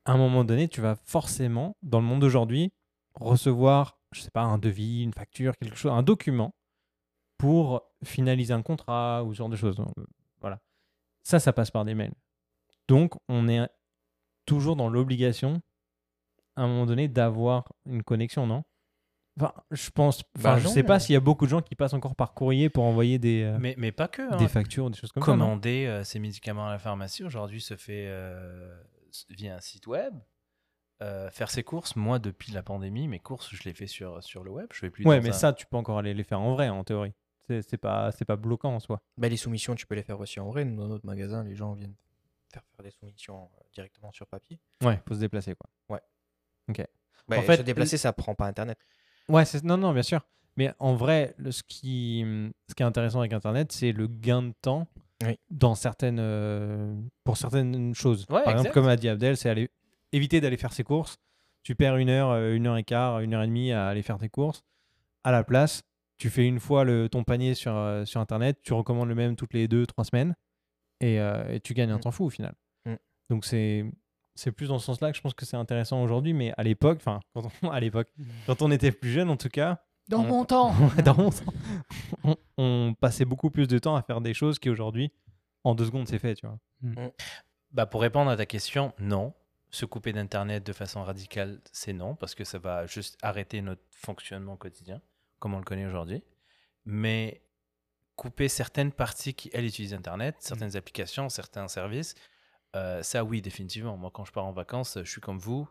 À 0.05 0.13
un 0.13 0.17
moment 0.17 0.45
donné, 0.45 0.69
tu 0.69 0.81
vas 0.81 0.97
forcément, 0.97 1.77
dans 1.83 2.01
le 2.01 2.07
monde 2.07 2.21
d'aujourd'hui, 2.21 2.73
recevoir, 3.15 3.99
je 4.13 4.21
sais 4.21 4.31
pas, 4.31 4.43
un 4.43 4.59
devis, 4.59 5.03
une 5.03 5.13
facture, 5.13 5.57
quelque 5.57 5.77
chose, 5.77 5.93
un 5.93 6.03
document 6.03 6.55
pour 7.37 7.83
finaliser 8.05 8.55
un 8.55 8.63
contrat 8.63 9.25
ou 9.25 9.35
ce 9.35 9.39
genre 9.39 9.49
de 9.49 9.57
choses. 9.57 9.77
Voilà. 10.41 10.61
Ça, 11.23 11.41
ça 11.41 11.53
passe 11.53 11.71
par 11.71 11.85
des 11.85 11.95
mails. 11.95 12.15
Donc, 12.87 13.15
on 13.29 13.49
est 13.49 13.69
toujours 14.47 14.77
dans 14.77 14.89
l'obligation, 14.89 15.61
à 16.59 16.63
un 16.65 16.69
moment 16.69 16.87
donné, 16.87 17.09
d'avoir 17.09 17.73
une 17.87 18.03
connexion, 18.03 18.47
non? 18.47 18.65
Enfin, 19.41 19.53
je 19.71 19.91
pense. 19.91 20.23
Enfin, 20.37 20.55
Bah 20.55 20.59
je 20.59 20.65
non, 20.65 20.71
sais 20.71 20.83
pas 20.83 20.95
mais- 20.95 21.01
s'il 21.01 21.13
y 21.13 21.17
a 21.17 21.21
beaucoup 21.21 21.45
de 21.45 21.51
gens 21.51 21.63
qui 21.63 21.77
passent 21.77 21.93
encore 21.95 22.17
par 22.17 22.35
courrier 22.35 22.69
pour 22.69 22.83
envoyer 22.85 23.19
des, 23.21 23.43
euh, 23.45 23.57
Mais, 23.61 23.75
mais 23.79 23.93
pas 23.93 24.09
que. 24.09 24.23
hein. 24.23 24.37
des 24.37 24.49
factures 24.49 24.87
ou 24.87 24.91
des 24.91 24.97
choses 24.99 25.13
comme 25.13 25.23
ça. 25.23 25.27
Commander 25.27 25.87
euh, 25.87 26.03
ces 26.03 26.19
médicaments 26.19 26.67
à 26.67 26.73
la 26.73 26.79
pharmacie 26.81 27.23
aujourd'hui 27.23 27.61
se 27.61 27.77
fait 27.77 28.07
euh, 28.09 28.77
via 29.31 29.55
un 29.57 29.61
site 29.61 29.87
web. 29.87 30.15
Euh, 31.01 31.31
faire 31.31 31.49
ses 31.49 31.63
courses, 31.63 31.95
moi 31.95 32.19
depuis 32.19 32.51
la 32.51 32.65
pandémie, 32.65 33.07
mes 33.07 33.21
courses 33.21 33.55
je 33.55 33.63
les 33.63 33.73
fais 33.73 33.87
sur, 33.87 34.21
sur 34.25 34.43
le 34.43 34.51
web. 34.51 34.67
Je 34.73 34.81
vais 34.81 34.91
plus 34.91 35.07
Ouais, 35.07 35.21
mais 35.21 35.29
un- 35.29 35.33
ça, 35.33 35.53
tu 35.53 35.65
peux 35.67 35.77
encore 35.77 35.99
aller 35.99 36.13
les 36.15 36.25
faire 36.25 36.41
en 36.41 36.55
vrai, 36.55 36.69
en 36.69 36.83
théorie. 36.83 37.15
C'est 37.47 37.63
c'est 37.63 37.79
pas, 37.79 38.11
c'est 38.11 38.25
pas 38.25 38.35
bloquant 38.35 38.75
en 38.75 38.81
soi. 38.81 39.01
Bah, 39.17 39.29
les 39.29 39.37
soumissions, 39.37 39.77
tu 39.77 39.87
peux 39.87 39.95
les 39.95 40.03
faire 40.03 40.19
aussi 40.19 40.41
en 40.41 40.49
vrai. 40.49 40.65
Dans 40.65 40.89
notre 40.89 41.07
magasin, 41.07 41.45
les 41.45 41.55
gens 41.55 41.73
viennent 41.75 41.95
faire, 42.53 42.63
faire 42.75 42.83
des 42.85 42.91
soumissions 42.91 43.49
directement 43.73 44.11
sur 44.11 44.27
papier. 44.27 44.59
Ouais, 44.83 45.01
faut 45.07 45.15
se 45.15 45.21
déplacer, 45.21 45.55
quoi. 45.55 46.01
Bah, 47.29 47.39
En 47.39 47.43
fait, 47.43 47.59
se 47.59 47.63
déplacer, 47.63 47.97
ça 47.99 48.13
prend 48.13 48.35
pas 48.35 48.47
Internet. 48.47 48.79
Ouais, 49.29 49.45
non, 49.63 49.77
non, 49.77 49.93
bien 49.93 50.03
sûr. 50.03 50.21
Mais 50.57 50.73
en 50.79 50.95
vrai, 50.95 51.35
le- 51.39 51.53
ce, 51.53 51.63
qui, 51.63 52.25
ce 52.69 52.75
qui 52.75 52.83
est 52.83 52.87
intéressant 52.87 53.21
avec 53.21 53.33
Internet, 53.33 53.71
c'est 53.73 53.93
le 53.93 54.07
gain 54.07 54.43
de 54.43 54.53
temps 54.63 54.89
Oui. 55.25 55.39
dans 55.51 55.75
certaines, 55.75 56.19
euh, 56.21 56.95
pour 57.25 57.37
certaines 57.37 57.95
choses. 57.95 58.25
Ouais, 58.31 58.43
Par 58.43 58.53
exemple, 58.55 58.71
comme 58.73 58.89
a 58.89 58.97
dit 58.97 59.09
Abdel, 59.09 59.37
c'est 59.37 59.51
aller, 59.51 59.69
éviter 60.13 60.41
d'aller 60.41 60.57
faire 60.57 60.73
ses 60.73 60.85
courses. 60.85 61.19
Tu 61.63 61.75
perds 61.75 61.97
une 61.99 62.09
heure, 62.09 62.31
euh, 62.31 62.55
une 62.55 62.67
heure 62.67 62.77
et 62.79 62.85
quart, 62.85 63.21
une 63.21 63.35
heure 63.35 63.43
et 63.43 63.47
demie 63.47 63.73
à 63.73 63.89
aller 63.89 64.03
faire 64.03 64.19
tes 64.19 64.29
courses. 64.31 64.63
À 65.23 65.31
la 65.33 65.45
place, 65.45 65.83
tu 66.17 66.31
fais 66.31 66.47
une 66.47 66.59
fois 66.61 66.85
le, 66.85 67.09
ton 67.09 67.23
panier 67.25 67.55
sur, 67.55 67.77
euh, 67.77 68.05
sur 68.07 68.21
Internet, 68.21 68.59
tu 68.63 68.73
recommandes 68.73 69.09
le 69.09 69.15
même 69.15 69.37
toutes 69.37 69.53
les 69.55 69.69
deux, 69.69 69.87
trois 69.87 70.05
semaines 70.05 70.35
et, 71.01 71.21
euh, 71.21 71.53
et 71.53 71.61
tu 71.61 71.75
gagnes 71.75 71.91
un 71.91 71.99
Mm. 71.99 72.01
temps 72.01 72.11
fou 72.11 72.25
au 72.25 72.31
final. 72.31 72.55
Mm. 72.87 72.95
Donc 73.31 73.45
c'est 73.45 73.85
c'est 74.39 74.53
plus 74.53 74.69
dans 74.69 74.79
ce 74.79 74.87
sens-là 74.87 75.11
que 75.11 75.17
je 75.17 75.23
pense 75.23 75.35
que 75.35 75.45
c'est 75.45 75.57
intéressant 75.57 76.03
aujourd'hui, 76.03 76.33
mais 76.33 76.53
à 76.57 76.63
l'époque, 76.63 76.99
enfin, 77.01 77.21
quand 77.35 77.43
on- 77.63 77.71
à 77.71 77.81
l'époque, 77.81 78.09
quand 78.47 78.63
on 78.63 78.71
était 78.71 78.93
plus 78.93 79.11
jeune 79.11 79.31
en 79.31 79.37
tout 79.37 79.49
cas, 79.49 79.83
Dans 80.09 80.21
On- 80.21 80.25
mon 80.25 80.45
temps 80.45 80.73
dans 81.05 81.17
mon 81.17 81.31
temps, 81.31 81.53
on, 82.25 82.37
on 82.57 82.95
passait 82.99 83.25
beaucoup 83.25 83.51
plus 83.51 83.67
de 83.69 83.79
temps 83.79 83.97
à 83.97 84.03
faire 84.03 84.21
des 84.21 84.35
choses 84.35 84.59
qui 84.59 84.71
aujourd'hui, 84.71 85.13
en 85.65 85.75
deux 85.75 85.85
secondes, 85.87 86.07
c'est 86.09 86.19
fait, 86.19 86.35
tu 86.37 86.47
vois. 86.47 86.59
Bah, 87.73 87.85
pour 87.87 88.01
répondre 88.01 88.31
à 88.31 88.37
ta 88.37 88.47
question, 88.47 88.93
non. 88.99 89.35
Se 89.71 89.85
couper 89.85 90.15
d'Internet 90.15 90.65
de 90.65 90.73
façon 90.73 91.03
radicale, 91.05 91.61
c'est 91.73 91.93
non, 91.93 92.15
parce 92.15 92.35
que 92.35 92.43
ça 92.45 92.59
va 92.59 92.87
juste 92.87 93.19
arrêter 93.21 93.61
notre 93.61 93.83
fonctionnement 93.91 94.57
quotidien, 94.57 95.03
comme 95.41 95.53
on 95.53 95.59
le 95.59 95.65
connaît 95.65 95.85
aujourd'hui. 95.85 96.23
Mais 96.87 97.43
couper 98.17 98.49
certaines 98.49 98.93
parties 98.93 99.35
qui, 99.35 99.51
elles, 99.53 99.67
utilisent 99.67 99.93
Internet, 99.93 100.37
certaines 100.39 100.75
applications, 100.75 101.29
certains 101.29 101.69
services, 101.69 102.15
euh, 102.77 103.03
ça, 103.03 103.25
oui, 103.25 103.41
définitivement. 103.43 103.97
Moi, 103.97 104.11
quand 104.13 104.25
je 104.25 104.33
pars 104.33 104.45
en 104.47 104.53
vacances, 104.53 104.99
je 105.03 105.11
suis 105.11 105.21
comme 105.21 105.39
vous. 105.39 105.69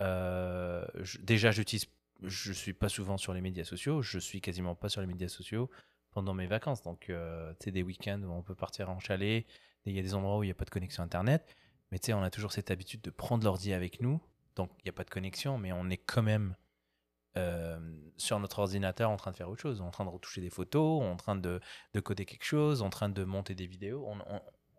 Euh, 0.00 0.84
je- 0.94 1.18
déjà, 1.18 1.50
j'utilise, 1.50 1.86
je 2.22 2.52
suis 2.52 2.72
pas 2.74 2.88
souvent 2.88 3.16
sur 3.18 3.32
les 3.34 3.40
médias 3.40 3.64
sociaux. 3.64 4.02
Je 4.02 4.18
suis 4.18 4.40
quasiment 4.40 4.74
pas 4.74 4.88
sur 4.88 5.00
les 5.00 5.06
médias 5.06 5.28
sociaux 5.28 5.70
pendant 6.10 6.34
mes 6.34 6.46
vacances. 6.46 6.82
Donc, 6.82 7.10
euh, 7.10 7.52
tu 7.60 7.64
sais, 7.64 7.70
des 7.72 7.82
week-ends 7.82 8.22
où 8.22 8.30
on 8.32 8.42
peut 8.42 8.54
partir 8.54 8.90
en 8.90 9.00
chalet, 9.00 9.46
il 9.84 9.94
y 9.94 9.98
a 9.98 10.02
des 10.02 10.14
endroits 10.14 10.38
où 10.38 10.42
il 10.44 10.46
n'y 10.46 10.52
a 10.52 10.54
pas 10.54 10.64
de 10.64 10.70
connexion 10.70 11.02
Internet. 11.02 11.56
Mais 11.90 11.98
tu 11.98 12.06
sais, 12.06 12.12
on 12.12 12.22
a 12.22 12.30
toujours 12.30 12.52
cette 12.52 12.70
habitude 12.70 13.00
de 13.00 13.10
prendre 13.10 13.44
l'ordi 13.44 13.72
avec 13.72 14.00
nous. 14.00 14.20
Donc, 14.56 14.70
il 14.78 14.82
n'y 14.84 14.90
a 14.90 14.92
pas 14.92 15.04
de 15.04 15.10
connexion, 15.10 15.58
mais 15.58 15.72
on 15.72 15.88
est 15.90 15.96
quand 15.96 16.22
même 16.22 16.54
euh, 17.36 17.78
sur 18.16 18.38
notre 18.40 18.58
ordinateur 18.60 19.10
en 19.10 19.16
train 19.16 19.30
de 19.30 19.36
faire 19.36 19.48
autre 19.48 19.62
chose. 19.62 19.80
En 19.80 19.90
train 19.90 20.04
de 20.04 20.10
retoucher 20.10 20.40
des 20.40 20.50
photos, 20.50 21.02
en 21.02 21.16
train 21.16 21.36
de, 21.36 21.60
de 21.94 22.00
coder 22.00 22.24
quelque 22.24 22.44
chose, 22.44 22.82
en 22.82 22.90
train 22.90 23.08
de 23.08 23.24
monter 23.24 23.54
des 23.54 23.66
vidéos. 23.66 24.06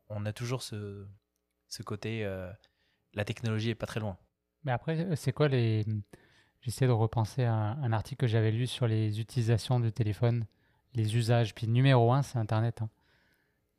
On 0.09 0.25
a 0.25 0.33
toujours 0.33 0.61
ce, 0.63 1.05
ce 1.69 1.81
côté. 1.83 2.25
euh, 2.25 2.51
la 3.13 3.23
technologie 3.25 3.69
est 3.71 3.75
pas 3.75 3.87
très 3.87 3.99
loin. 3.99 4.17
Mais 4.65 4.71
après, 4.71 4.99
euh, 4.99 5.15
c'est 5.15 5.31
quoi 5.31 5.47
les. 5.47 5.85
J'essaie 6.61 6.87
de 6.87 6.91
repenser 6.91 7.45
à 7.45 7.53
un, 7.53 7.81
un 7.83 7.93
article 7.93 8.19
que 8.21 8.27
j'avais 8.27 8.51
lu 8.51 8.67
sur 8.67 8.85
les 8.87 9.19
utilisations 9.21 9.79
du 9.79 9.91
téléphone, 9.93 10.45
les 10.93 11.15
usages. 11.15 11.55
Puis 11.55 11.67
numéro 11.67 12.11
1, 12.11 12.21
c'est 12.21 12.37
Internet. 12.37 12.81
hein. 12.81 12.89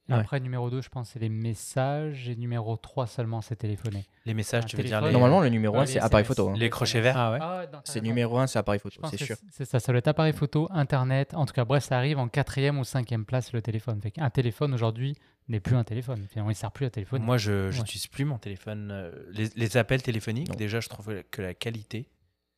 Et 0.09 0.13
Ouais. 0.15 0.19
Après, 0.19 0.41
numéro 0.41 0.71
2, 0.71 0.81
je 0.81 0.89
pense, 0.89 1.11
c'est 1.11 1.19
les 1.21 1.29
messages. 1.29 2.29
Et 2.29 2.35
numéro 2.37 2.77
3 2.77 3.07
seulement, 3.07 3.43
c'est 3.43 3.55
téléphoner. 3.55 4.07
Les 4.27 4.35
messages, 4.35 4.65
Un 4.65 4.67
tu 4.67 4.77
veux 4.77 4.83
dire 4.83 5.01
les, 5.03 5.13
Normalement, 5.13 5.41
le 5.41 5.51
numéro 5.51 5.75
Ouais, 5.75 5.83
1, 5.83 5.85
les 5.85 5.93
c'est 5.93 6.01
appareil 6.01 6.25
photo. 6.25 6.49
hein. 6.49 6.55
les 6.57 6.71
crochets 6.71 7.01
verts 7.01 7.17
Ah 7.19 7.31
ouais 7.33 7.39
Ah, 7.41 7.81
C'est 7.85 8.01
numéro 8.01 8.39
1, 8.39 8.47
c'est 8.49 8.59
appareil 8.59 8.81
photo, 8.81 9.01
c'est 9.11 9.19
sûr. 9.23 9.37
c'est 9.51 9.65
ça, 9.67 9.79
ça 9.79 9.93
doit 9.93 9.99
être 9.99 10.09
appareil 10.09 10.33
photo, 10.33 10.67
Internet. 10.73 11.35
En 11.35 11.45
tout 11.47 11.53
cas, 11.53 11.65
bref, 11.65 11.85
ça 11.85 11.97
arrive 11.99 12.19
en 12.19 12.29
quatrième 12.29 12.79
ou 12.79 12.85
cinquième 12.85 13.25
place 13.27 13.53
le 13.53 13.63
téléphone. 13.63 14.01
Fait 14.01 14.13
un 14.19 14.31
téléphone 14.31 14.75
aujourd'hui 14.75 15.15
n'est 15.49 15.61
plus 15.61 15.77
un 15.77 15.85
téléphone. 15.85 16.27
Finalement, 16.29 16.51
il 16.51 16.55
ne 16.55 16.59
sert 16.59 16.71
plus 16.73 16.87
à 16.87 16.91
téléphone. 16.91 17.23
Moi, 17.23 17.39
je 17.39 17.77
n'utilise 17.77 18.07
plus 18.07 18.25
mon 18.25 18.39
téléphone. 18.39 18.91
euh, 18.93 19.11
Les, 19.31 19.49
les 19.57 19.77
appels 19.77 20.03
téléphoniques, 20.03 20.49
Non. 20.49 20.55
déjà, 20.55 20.81
je 20.81 20.89
trouve 20.89 21.23
que 21.31 21.43
la 21.43 21.55
qualité 21.55 22.09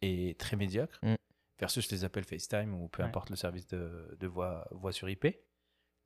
est 0.03 0.39
très 0.39 0.57
médiocre 0.57 0.99
Mm. 1.03 1.15
versus 1.59 1.91
les 1.93 2.05
appels 2.05 2.25
FaceTime 2.25 2.75
ou 2.75 2.89
peu 2.89 3.03
Ouais. 3.03 3.09
importe 3.09 3.31
le 3.31 3.37
service 3.37 3.67
de, 3.69 4.17
de 4.19 4.27
voix, 4.27 4.67
voix 4.73 4.93
sur 4.93 5.09
IP. 5.09 5.27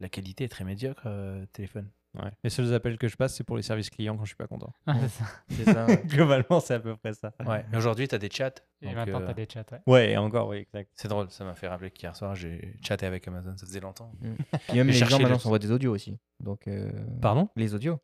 La 0.01 0.09
qualité 0.09 0.45
est 0.45 0.49
très 0.49 0.65
médiocre, 0.65 1.03
euh, 1.07 1.47
téléphone. 1.53 1.91
Ouais. 2.22 2.31
Les 2.44 2.50
seuls 2.50 2.72
appels 2.74 2.96
que 2.98 3.09
je 3.09 3.16
passe, 3.16 3.35
c'est 3.37 3.44
pour 3.44 3.57
les 3.57 3.62
services 3.62 3.90
clients 3.90 4.16
quand 4.16 4.24
je 4.24 4.29
suis 4.29 4.37
pas 4.37 4.46
content. 4.46 4.72
Ah, 4.87 4.94
c'est 5.00 5.09
ça. 5.09 5.24
C'est 5.50 5.64
ça. 5.64 5.87
ouais. 5.87 6.02
Globalement, 6.07 6.61
c'est 6.61 6.74
à 6.74 6.81
peu 6.81 6.96
près 6.96 7.12
ça. 7.14 7.33
Ouais. 7.46 7.64
Mais 7.70 7.76
aujourd'hui, 7.79 8.09
tu 8.09 8.14
as 8.14 8.18
des 8.18 8.31
chats. 8.31 8.50
Et 8.83 8.94
maintenant, 8.94 9.20
euh, 9.20 9.24
tu 9.24 9.31
as 9.31 9.35
des 9.35 9.46
chats. 9.52 9.64
ouais. 9.72 9.81
Ouais, 9.87 10.11
et 10.12 10.16
encore, 10.16 10.48
oui, 10.48 10.59
exact. 10.59 10.90
C'est 10.94 11.09
drôle, 11.09 11.31
ça 11.31 11.44
m'a 11.44 11.55
fait 11.55 11.68
rappeler 11.68 11.90
qu'hier 11.90 12.14
soir, 12.16 12.35
j'ai 12.35 12.74
chatté 12.83 13.07
avec 13.07 13.26
Amazon, 13.29 13.57
ça 13.57 13.66
faisait 13.66 13.81
longtemps. 13.81 14.12
Puis 14.68 14.79
même 14.79 14.88
Et 14.88 14.92
les 14.92 14.98
gens 14.98 15.18
maintenant 15.18 15.38
s'envoient 15.38 15.59
des 15.59 15.70
audios 15.70 15.92
aussi. 15.94 16.18
Donc, 16.40 16.66
euh, 16.68 16.90
Pardon? 17.20 17.48
les 17.57 17.74
audios. 17.74 17.98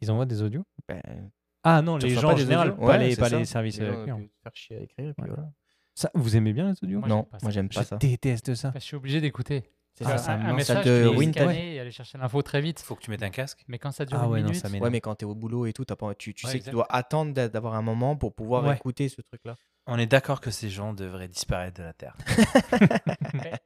Ils 0.00 0.10
envoient 0.10 0.26
des 0.26 0.42
audios? 0.42 0.64
Ben, 0.88 1.00
Ah 1.62 1.80
non, 1.80 1.96
les 1.96 2.10
gens 2.10 2.32
en 2.32 2.36
général, 2.36 2.76
pas, 2.76 2.84
Ouais, 2.84 2.98
les, 2.98 3.16
pas 3.16 3.28
les 3.30 3.44
services 3.46 3.78
Les 3.80 3.86
gens, 3.86 4.02
clients. 4.02 4.20
faire 4.42 4.52
chier 4.54 4.76
à 4.76 4.80
écrire, 4.80 5.08
et 5.10 5.14
puis 5.14 5.22
Ouais. 5.22 5.28
voilà. 5.34 5.50
Ça, 5.94 6.10
vous 6.14 6.36
aimez 6.36 6.52
bien 6.52 6.66
les 6.72 6.74
audios? 6.82 6.98
Moi, 6.98 7.08
non, 7.08 7.22
j'aime 7.22 7.30
pas 7.30 7.38
moi 7.40 7.50
ça. 7.50 7.50
j'aime 7.54 7.68
pas 7.68 7.82
Je 7.82 7.86
ça. 7.86 7.96
déteste 7.96 8.54
ça. 8.56 8.68
Bah, 8.70 8.80
je 8.80 8.84
suis 8.84 8.96
obligé 8.96 9.20
d'écouter. 9.20 9.62
C'est 9.96 10.04
Ah, 10.06 10.18
ça. 10.18 10.18
ça 10.18 10.32
un, 10.32 10.46
un 10.46 10.52
message, 10.54 10.76
Ça 10.78 10.82
tu 10.82 10.88
te 10.88 11.52
et 11.52 11.78
aller 11.80 11.90
chercher 11.92 12.18
l'info 12.18 12.42
très 12.42 12.60
vite. 12.60 12.80
Faut 12.80 12.96
que 12.96 13.00
tu 13.02 13.10
mettes 13.12 13.22
un 13.22 13.30
casque. 13.30 13.64
Mais 13.68 13.78
quand 13.78 13.92
ça 13.92 14.04
dure 14.04 14.18
Ah 14.20 14.24
une 14.24 14.30
ouais, 14.32 14.40
non, 14.40 14.48
minute, 14.48 14.60
ça. 14.60 14.68
Ouais, 14.68 14.90
mais 14.90 15.00
quand 15.00 15.14
t'es 15.14 15.24
au 15.24 15.34
boulot 15.36 15.66
et 15.66 15.72
tout, 15.72 15.84
t'as 15.84 15.94
pas, 15.94 16.14
tu, 16.16 16.34
tu 16.34 16.46
Ouais, 16.46 16.52
sais 16.52 16.58
que 16.58 16.64
tu 16.64 16.70
dois 16.70 16.86
attendre 16.90 17.32
d'a- 17.32 17.48
d'avoir 17.48 17.74
un 17.74 17.82
moment 17.82 18.16
pour 18.16 18.34
pouvoir 18.34 18.64
Ouais. 18.64 18.74
écouter 18.74 19.08
ce 19.08 19.20
truc-là. 19.22 19.54
On 19.86 19.96
est 19.98 20.06
d'accord 20.06 20.40
que 20.40 20.50
ces 20.50 20.68
gens 20.68 20.94
devraient 20.94 21.28
disparaître 21.28 21.78
de 21.78 21.84
la 21.84 21.92
Terre. 21.92 22.16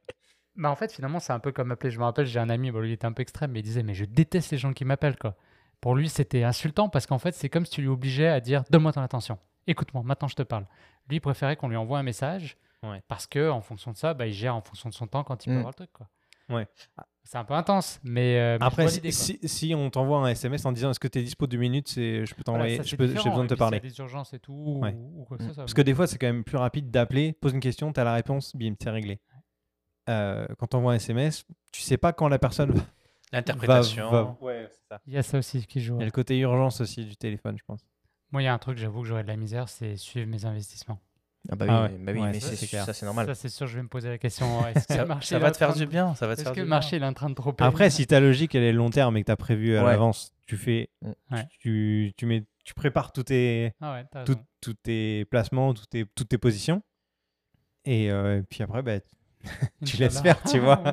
Bah 0.55 0.69
en 0.69 0.75
fait, 0.75 0.91
finalement, 0.91 1.19
c'est 1.19 1.31
un 1.31 1.39
peu 1.39 1.53
comme 1.53 1.71
appeler. 1.71 1.89
Je 1.89 1.99
me 1.99 2.03
rappelle, 2.03 2.25
j'ai 2.25 2.39
un 2.39 2.49
ami, 2.49 2.69
bon, 2.71 2.79
lui 2.81 2.89
il 2.89 2.93
était 2.93 3.05
un 3.05 3.13
peu 3.13 3.21
extrême, 3.21 3.51
mais 3.51 3.59
il 3.59 3.63
disait 3.63 3.81
Mais 3.83 3.93
je 3.93 4.03
déteste 4.03 4.51
les 4.51 4.57
gens 4.57 4.73
qui 4.73 4.83
m'appellent. 4.83 5.17
quoi. 5.17 5.35
Pour 5.79 5.95
lui, 5.95 6.09
c'était 6.09 6.43
insultant 6.43 6.89
parce 6.89 7.05
qu'en 7.07 7.17
fait, 7.19 7.33
c'est 7.33 7.47
comme 7.47 7.65
si 7.65 7.71
tu 7.71 7.81
lui 7.81 7.87
obligeais 7.87 8.27
à 8.27 8.41
dire 8.41 8.63
Donne-moi 8.69 8.91
ton 8.91 9.01
attention, 9.01 9.39
écoute-moi, 9.67 10.03
maintenant 10.03 10.27
je 10.27 10.35
te 10.35 10.43
parle. 10.43 10.65
Lui, 11.07 11.17
il 11.17 11.21
préférait 11.21 11.55
qu'on 11.55 11.69
lui 11.69 11.77
envoie 11.77 11.97
un 11.99 12.03
message 12.03 12.57
Ouais. 12.83 13.01
parce 13.07 13.25
que 13.25 13.49
en 13.49 13.61
fonction 13.61 13.91
de 13.91 13.97
ça, 13.97 14.13
bah, 14.13 14.25
il 14.27 14.33
gère 14.33 14.53
en 14.55 14.61
fonction 14.61 14.89
de 14.89 14.93
son 14.93 15.07
temps 15.07 15.23
quand 15.23 15.45
il 15.45 15.49
peut 15.49 15.55
Mm. 15.55 15.59
avoir 15.59 15.71
le 15.71 15.75
truc. 15.75 15.93
Quoi. 15.93 16.07
Ouais. 16.49 16.67
C'est 17.23 17.37
un 17.37 17.43
peu 17.43 17.53
intense, 17.53 17.99
mais. 18.03 18.39
euh, 18.39 18.57
mais 18.59 18.65
Après, 18.65 18.87
si, 18.87 19.75
on 19.75 19.89
t'envoie 19.91 20.17
un 20.19 20.27
SMS 20.29 20.65
en 20.65 20.71
disant 20.71 20.89
est-ce 20.89 20.99
que 20.99 21.07
tu 21.07 21.19
es 21.19 21.21
dispo 21.23 21.45
deux 21.45 21.57
minutes, 21.57 21.93
je 21.95 22.33
peux 22.33 22.43
t'envoyer, 22.43 22.77
ça, 22.77 22.83
j'ai 22.83 22.97
besoin 22.97 23.43
de 23.43 23.49
te 23.49 23.53
parler. 23.53 23.79
des 23.79 23.95
urgences 23.99 24.33
et 24.33 24.39
tout, 24.39 24.79
Ouais. 24.81 24.93
ou, 24.93 25.21
ou 25.21 25.25
quoi 25.25 25.37
que 25.37 25.43
soit. 25.45 25.53
Parce 25.55 25.73
que 25.75 25.81
des 25.83 25.93
fois, 25.93 26.07
c'est 26.07 26.17
quand 26.17 26.25
même 26.27 26.43
plus 26.43 26.57
rapide 26.57 26.89
d'appeler, 26.89 27.33
pose 27.33 27.53
une 27.53 27.59
question, 27.59 27.93
tu 27.93 27.99
as 27.99 28.03
la 28.03 28.13
réponse, 28.15 28.55
bim, 28.55 28.73
c'est 28.81 28.89
réglé. 28.89 29.19
euh, 30.09 30.47
quand 30.57 30.73
on 30.73 30.79
voit 30.81 30.93
un 30.93 30.95
SMS, 30.95 31.45
tu 31.71 31.81
sais 31.83 31.97
pas 31.97 32.13
quand 32.13 32.27
la 32.29 32.39
personne 32.39 32.71
va. 32.71 32.81
L'interprétation. 33.31 34.09
va- 34.09 34.37
Ouais, 34.41 34.67
c'est 34.71 34.87
ça. 34.87 34.99
Il 35.05 35.13
y 35.13 35.17
a 35.17 35.21
ça 35.23 35.37
aussi 35.37 35.67
qui 35.67 35.81
joue. 35.81 35.97
Il 35.97 35.99
y 35.99 36.01
a 36.01 36.05
le 36.05 36.11
côté 36.11 36.35
urgence 36.39 36.81
aussi 36.81 37.05
du 37.05 37.15
téléphone, 37.15 37.55
je 37.59 37.63
pense. 37.63 37.85
Moi, 38.31 38.41
il 38.41 38.45
y 38.45 38.47
a 38.47 38.53
un 38.53 38.57
truc, 38.57 38.79
j'avoue 38.79 39.01
que 39.01 39.07
j'aurais 39.07 39.21
de 39.23 39.27
la 39.27 39.35
misère, 39.37 39.69
c'est 39.69 39.95
suivre 39.97 40.27
mes 40.27 40.45
investissements. 40.45 40.99
Ah 41.51 41.55
bah 41.55 41.65
oui, 41.65 41.71
Ah 41.73 41.83
ouais. 41.83 41.89
mais, 41.97 41.97
bah 42.05 42.11
oui, 42.13 42.19
Ouais, 42.25 42.31
mais 42.33 42.39
ça, 42.39 42.55
c'est 42.55 42.65
ça 42.67 42.93
c'est 42.93 43.05
normal. 43.05 43.25
Ça, 43.27 43.35
c'est 43.35 43.49
sûr, 43.49 43.65
je 43.65 43.75
vais 43.77 43.81
me 43.83 43.87
poser 43.87 44.09
la 44.09 44.17
question. 44.17 44.45
Est-ce 44.67 44.87
que 44.87 44.93
Ça, 44.93 45.01
le 45.03 45.07
marché 45.07 45.27
ça 45.29 45.35
il 45.35 45.37
est 45.37 45.41
va 45.41 45.51
te 45.51 45.57
faire 45.57 45.73
du 45.73 45.85
bien. 45.87 46.13
Ça 46.15 46.27
va 46.27 46.35
te 46.35 46.41
Est-ce 46.41 46.43
faire 46.43 46.51
que 46.53 46.55
du 46.55 46.61
le 46.61 46.65
bien. 46.65 46.75
marché 46.75 46.97
il 46.97 47.03
est 47.03 47.05
en 47.05 47.13
train 47.13 47.29
de 47.29 47.35
trop 47.35 47.53
Après, 47.59 47.89
si 47.89 48.05
ta 48.07 48.19
logique 48.19 48.55
elle 48.55 48.63
est 48.63 48.73
long 48.73 48.89
terme 48.89 49.15
et 49.17 49.21
que 49.21 49.25
tu 49.27 49.31
as 49.31 49.37
prévu 49.37 49.77
à 49.77 49.83
Ouais. 49.85 49.91
l'avance, 49.91 50.33
tu 50.47 50.57
fais. 50.57 50.89
Mm. 51.01 51.11
Ouais. 51.35 51.47
Tu, 51.59 52.13
tu, 52.17 52.25
mets, 52.25 52.43
tu 52.65 52.73
prépares 52.73 53.11
tous 53.13 53.23
tes, 53.23 53.71
Ah 53.81 54.03
tout- 54.61 54.73
tes 54.83 55.25
placements, 55.25 55.73
toutes 55.73 55.89
tes, 55.89 56.05
toutes 56.13 56.29
tes 56.29 56.37
positions. 56.37 56.81
Et 57.85 58.11
euh, 58.11 58.41
puis 58.49 58.61
après, 58.61 58.81
bah, 58.83 58.99
tu 59.85 59.95
laisses 59.97 60.21
faire, 60.21 60.41
tu 60.43 60.59
vois. 60.59 60.83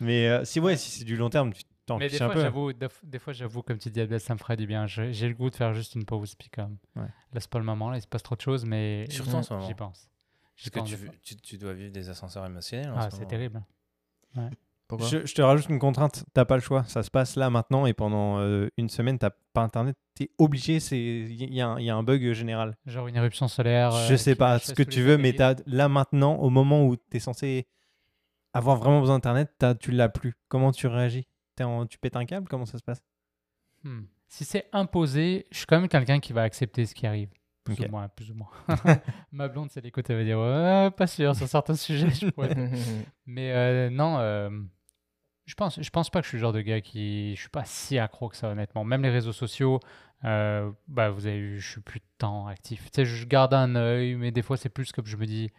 Mais 0.00 0.28
euh, 0.28 0.44
si, 0.44 0.60
ouais, 0.60 0.76
si 0.76 0.90
c'est 0.90 1.04
du 1.04 1.16
long 1.16 1.28
terme, 1.30 1.52
tu 1.52 1.64
t'en 1.86 1.98
Mais 1.98 2.08
fiches 2.08 2.18
des 2.18 2.24
un 2.24 2.26
fois, 2.26 2.34
peu. 2.34 2.40
j'avoue, 2.42 2.72
des, 2.72 3.18
fois, 3.18 3.32
j'avoue, 3.32 3.62
comme 3.62 3.78
tu 3.78 3.90
dis, 3.90 4.00
Abdel, 4.00 4.20
ça 4.20 4.34
me 4.34 4.38
ferait 4.38 4.56
du 4.56 4.66
bien. 4.66 4.86
Je- 4.86 5.12
J'ai 5.12 5.28
le 5.28 5.34
goût 5.34 5.50
de 5.50 5.54
faire 5.56 5.74
juste 5.74 5.94
une 5.94 6.04
pause, 6.04 6.34
puis 6.34 6.48
comme. 6.48 6.76
Ouais. 6.96 7.02
Là, 7.32 7.40
c'est 7.40 7.50
pas 7.50 7.58
le 7.58 7.64
moment, 7.64 7.90
là, 7.90 7.96
il 7.98 8.02
se 8.02 8.06
passe 8.06 8.22
trop 8.22 8.36
de 8.36 8.40
choses, 8.40 8.64
mais. 8.64 9.06
Surtout 9.10 9.34
en 9.34 9.42
ce 9.42 9.52
moment. 9.52 9.66
J'y 9.66 9.74
pense. 9.74 10.08
Parce 10.56 10.70
pense 10.70 10.90
que 10.94 10.96
tu, 11.10 11.18
tu, 11.18 11.36
tu 11.36 11.58
dois 11.58 11.74
vivre 11.74 11.92
des 11.92 12.08
ascenseurs 12.08 12.46
émotionnels. 12.46 12.90
en 12.92 12.96
Ah, 12.98 13.10
ce 13.10 13.16
c'est 13.16 13.26
terrible. 13.26 13.62
Pourquoi 14.86 15.08
Je, 15.08 15.26
je 15.26 15.34
te 15.34 15.40
rajoute 15.42 15.68
une 15.70 15.78
contrainte, 15.78 16.24
t'as 16.34 16.44
pas 16.44 16.56
le 16.56 16.60
choix. 16.62 16.84
Ça 16.84 17.02
se 17.02 17.10
passe 17.10 17.36
là 17.36 17.48
maintenant 17.50 17.86
et 17.86 17.94
pendant 17.94 18.38
euh, 18.38 18.68
une 18.76 18.88
semaine, 18.90 19.18
t'as 19.18 19.30
pas 19.52 19.62
internet, 19.62 19.96
t'es 20.14 20.30
obligé. 20.38 20.78
c'est 20.78 20.98
Il 20.98 21.54
y, 21.54 21.60
a 21.60 21.68
un- 21.68 21.78
il 21.80 21.86
y 21.86 21.90
a 21.90 21.96
un 21.96 22.02
bug 22.02 22.32
général. 22.32 22.76
Genre 22.86 23.08
une 23.08 23.16
éruption 23.16 23.48
solaire. 23.48 23.90
je 23.92 24.12
euh, 24.12 24.16
sais 24.16 24.32
qui 24.32 24.38
pas 24.38 24.58
ce 24.58 24.74
que 24.74 24.82
tu 24.82 25.02
veux, 25.02 25.16
mais 25.16 25.32
t'as 25.32 25.54
là 25.66 25.88
maintenant, 25.88 26.36
au 26.36 26.50
moment 26.50 26.86
où 26.86 26.96
t'es 26.96 27.18
censé 27.18 27.66
avoir 28.52 28.76
vraiment 28.76 29.00
besoin 29.00 29.16
d'internet, 29.16 29.52
t'as- 29.58 29.74
tu 29.74 29.90
l'as 29.90 30.08
plus. 30.10 30.34
Comment 30.48 30.70
tu 30.70 30.86
réagis? 30.86 31.26
En- 31.62 31.86
Tu 31.86 31.98
pètes 31.98 32.16
un 32.16 32.24
câble 32.24 32.48
Comment 32.48 32.66
ça 32.66 32.78
se 32.78 32.82
passe? 32.82 33.02
Hmm. 33.84 34.02
Si 34.28 34.44
c'est 34.44 34.68
imposé, 34.72 35.46
je 35.52 35.58
suis 35.58 35.66
quand 35.66 35.78
même 35.78 35.88
quelqu'un 35.88 36.18
qui 36.18 36.32
va 36.32 36.42
accepter 36.42 36.86
ce 36.86 36.94
qui 36.94 37.06
arrive. 37.06 37.28
Plus 37.62 37.80
ou 37.80 37.88
moins, 37.90 38.08
plus 38.08 38.30
ou 38.30 38.34
moins. 38.34 38.50
Ma 39.32 39.48
blonde, 39.48 39.70
c'est 39.70 39.80
l'écoute, 39.80 40.08
elle 40.10 40.16
va 40.18 40.24
dire 40.24 40.92
pas 40.94 41.06
sûr 41.06 41.34
sur 41.34 41.46
certains 41.48 41.74
sujets. 41.76 42.10
Je 42.10 42.28
pourrais... 42.30 42.54
Mais 43.26 43.52
euh, 43.52 43.88
non, 43.90 44.18
euh, 44.18 44.50
je 45.46 45.54
pense, 45.54 45.80
je 45.80 45.90
pense 45.90 46.10
pas 46.10 46.20
que 46.20 46.24
je 46.24 46.28
suis 46.30 46.36
le 46.38 46.42
genre 46.42 46.52
de 46.52 46.60
gars 46.60 46.80
qui, 46.82 47.34
je 47.36 47.40
suis 47.40 47.48
pas 47.48 47.64
si 47.64 47.98
accro 47.98 48.28
que 48.28 48.36
ça 48.36 48.48
honnêtement. 48.50 48.84
Même 48.84 49.02
les 49.02 49.08
réseaux 49.10 49.32
sociaux, 49.32 49.80
euh, 50.24 50.70
bah 50.88 51.08
vous 51.10 51.26
avez 51.26 51.40
vu, 51.40 51.60
je 51.60 51.70
suis 51.70 51.80
plus 51.80 52.00
de 52.00 52.04
temps 52.18 52.46
actif. 52.48 52.84
Tu 52.90 52.96
sais, 52.96 53.04
je 53.06 53.26
garde 53.26 53.54
un 53.54 53.76
œil, 53.76 54.14
mais 54.16 54.30
des 54.30 54.42
fois 54.42 54.56
c'est 54.58 54.68
plus 54.68 54.92
comme 54.92 55.06
je 55.06 55.16
me 55.16 55.24
dis 55.24 55.50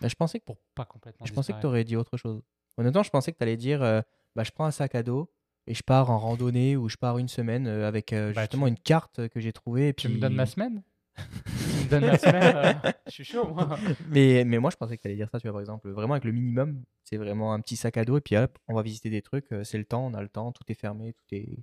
Bah, 0.00 0.08
je 0.08 0.14
pensais 0.14 0.40
que 0.40 0.44
pour 0.44 0.56
pas 0.74 0.84
complètement. 0.86 1.26
je 1.26 1.32
pensais 1.32 1.52
que 1.52 1.60
tu 1.60 1.66
aurais 1.66 1.84
dit 1.84 1.96
autre 1.96 2.16
chose. 2.16 2.42
Honnêtement, 2.78 3.02
je 3.02 3.10
pensais 3.10 3.32
que 3.32 3.36
tu 3.38 3.42
allais 3.42 3.56
dire 3.56 3.82
euh, 3.82 4.00
bah, 4.34 4.44
je 4.44 4.50
prends 4.50 4.64
un 4.64 4.70
sac 4.70 4.94
à 4.94 5.02
dos 5.02 5.30
et 5.66 5.74
je 5.74 5.82
pars 5.82 6.10
en 6.10 6.18
randonnée 6.18 6.76
ou 6.76 6.88
je 6.88 6.96
pars 6.96 7.18
une 7.18 7.28
semaine 7.28 7.66
euh, 7.66 7.86
avec 7.86 8.12
euh, 8.12 8.32
Bah, 8.32 8.42
justement 8.42 8.66
tu- 8.66 8.70
une 8.72 8.78
carte 8.78 9.28
que 9.28 9.40
j'ai 9.40 9.52
trouvée. 9.52 9.88
et 9.88 9.92
Tu 9.94 10.08
puis... 10.08 10.16
me 10.16 10.20
donnes 10.20 10.34
ma 10.34 10.46
semaine? 10.46 10.82
Tu 11.44 11.84
me 11.84 11.88
donnes 11.90 12.06
ma 12.06 12.18
semaine 12.18 12.56
euh, 12.56 12.72
Je 13.06 13.10
suis 13.12 13.24
chaud 13.24 13.46
moi. 13.46 13.78
mais, 14.08 14.44
mais 14.46 14.58
moi, 14.58 14.70
je 14.70 14.76
pensais 14.76 14.96
que 14.96 15.02
tu 15.02 15.08
allais 15.08 15.16
dire 15.16 15.28
ça, 15.30 15.38
tu 15.38 15.46
vois, 15.46 15.52
par 15.52 15.60
exemple. 15.60 15.90
Vraiment 15.90 16.14
avec 16.14 16.24
le 16.24 16.32
minimum, 16.32 16.82
c'est 17.04 17.18
vraiment 17.18 17.52
un 17.52 17.60
petit 17.60 17.76
sac 17.76 17.96
à 17.98 18.04
dos 18.04 18.16
et 18.16 18.20
puis 18.22 18.36
hop, 18.36 18.58
on 18.68 18.74
va 18.74 18.82
visiter 18.82 19.10
des 19.10 19.20
trucs. 19.22 19.52
euh, 19.52 19.62
C'est 19.64 19.78
le 19.78 19.84
temps, 19.84 20.06
on 20.06 20.14
a 20.14 20.22
le 20.22 20.28
temps, 20.28 20.52
tout 20.52 20.64
est 20.68 20.74
fermé, 20.74 21.12
tout 21.12 21.34
est. 21.34 21.58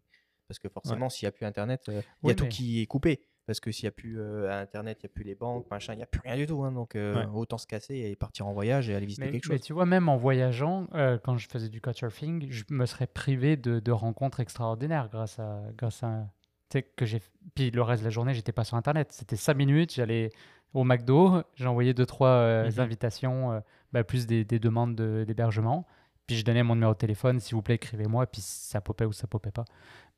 Parce 0.48 0.60
que 0.60 0.70
forcément, 0.70 1.10
s'il 1.10 1.26
n'y 1.26 1.30
a 1.30 1.32
plus 1.32 1.46
Internet, 1.46 1.82
euh, 1.90 2.02
il 2.24 2.26
y 2.26 2.28
Oui, 2.28 2.32
a 2.32 2.36
tout 2.36 2.44
mais- 2.46 2.50
qui 2.50 2.82
est 2.82 2.86
coupé. 2.86 3.22
Parce 3.50 3.60
que 3.60 3.72
s'il 3.72 3.86
n'y 3.86 3.88
a 3.88 3.92
plus 3.94 4.20
euh, 4.20 4.48
Internet, 4.62 5.00
il 5.02 5.08
n'y 5.08 5.12
a 5.12 5.14
plus 5.16 5.24
les 5.24 5.34
banques, 5.34 5.66
machin, 5.72 5.94
il 5.94 5.98
n'y 5.98 6.04
a 6.04 6.06
plus 6.06 6.22
rien 6.24 6.36
du 6.38 6.46
tout. 6.46 6.64
hein. 6.64 6.72
donc 6.72 6.96
euh, 6.96 7.16
Ouais. 7.16 7.26
autant 7.34 7.58
se 7.58 7.66
casser 7.66 7.96
et 7.96 8.16
partir 8.16 8.46
en 8.46 8.54
voyage 8.54 8.92
et 8.92 8.94
aller 8.96 9.08
visiter 9.08 9.26
Mais, 9.26 9.32
quelque 9.32 9.50
mais 9.50 9.58
chose. 9.58 9.66
tu 9.66 9.74
vois, 9.74 9.88
même 9.88 10.08
en 10.08 10.18
voyageant, 10.18 10.86
euh, 10.94 11.18
quand 11.18 11.36
je 11.38 11.48
faisais 11.50 11.68
du 11.68 11.82
couchsurfing, 11.82 12.46
je 12.52 12.64
me 12.70 12.86
serais 12.86 13.08
privé 13.08 13.58
de, 13.58 13.80
de 13.80 13.92
rencontres 13.92 14.40
extraordinaires 14.40 15.10
grâce 15.12 15.40
à, 15.40 15.64
grâce 15.76 16.04
à 16.04 16.28
que 16.96 17.06
j'ai. 17.08 17.22
Puis 17.56 17.72
le 17.72 17.82
reste 17.82 18.04
de 18.04 18.06
la 18.08 18.12
journée, 18.12 18.36
j'étais 18.36 18.52
pas 18.52 18.64
sur 18.64 18.78
Internet. 18.78 19.12
C'était 19.14 19.36
cinq 19.36 19.56
minutes, 19.56 19.96
j'allais 19.96 20.30
au 20.76 20.84
McDo, 20.84 21.42
j'envoyais 21.56 21.96
deux 21.96 22.06
trois 22.06 22.66
Mhm. 22.66 22.80
invitations, 22.80 23.64
bah, 23.92 24.04
plus 24.04 24.28
des, 24.28 24.46
des 24.46 24.60
demandes 24.60 24.94
de- 24.96 25.24
d'hébergement. 25.26 25.88
Puis 26.30 26.38
je 26.38 26.46
donnais 26.46 26.62
mon 26.62 26.76
numéro 26.76 26.94
de 26.94 26.98
téléphone, 27.00 27.40
s'il 27.40 27.56
vous 27.56 27.64
plaît, 27.64 27.74
écrivez-moi. 27.76 28.28
Puis 28.28 28.42
ça 28.42 28.82
popait 28.82 29.06
ou 29.06 29.12
ça 29.14 29.26
popait 29.26 29.50
pas. 29.50 29.66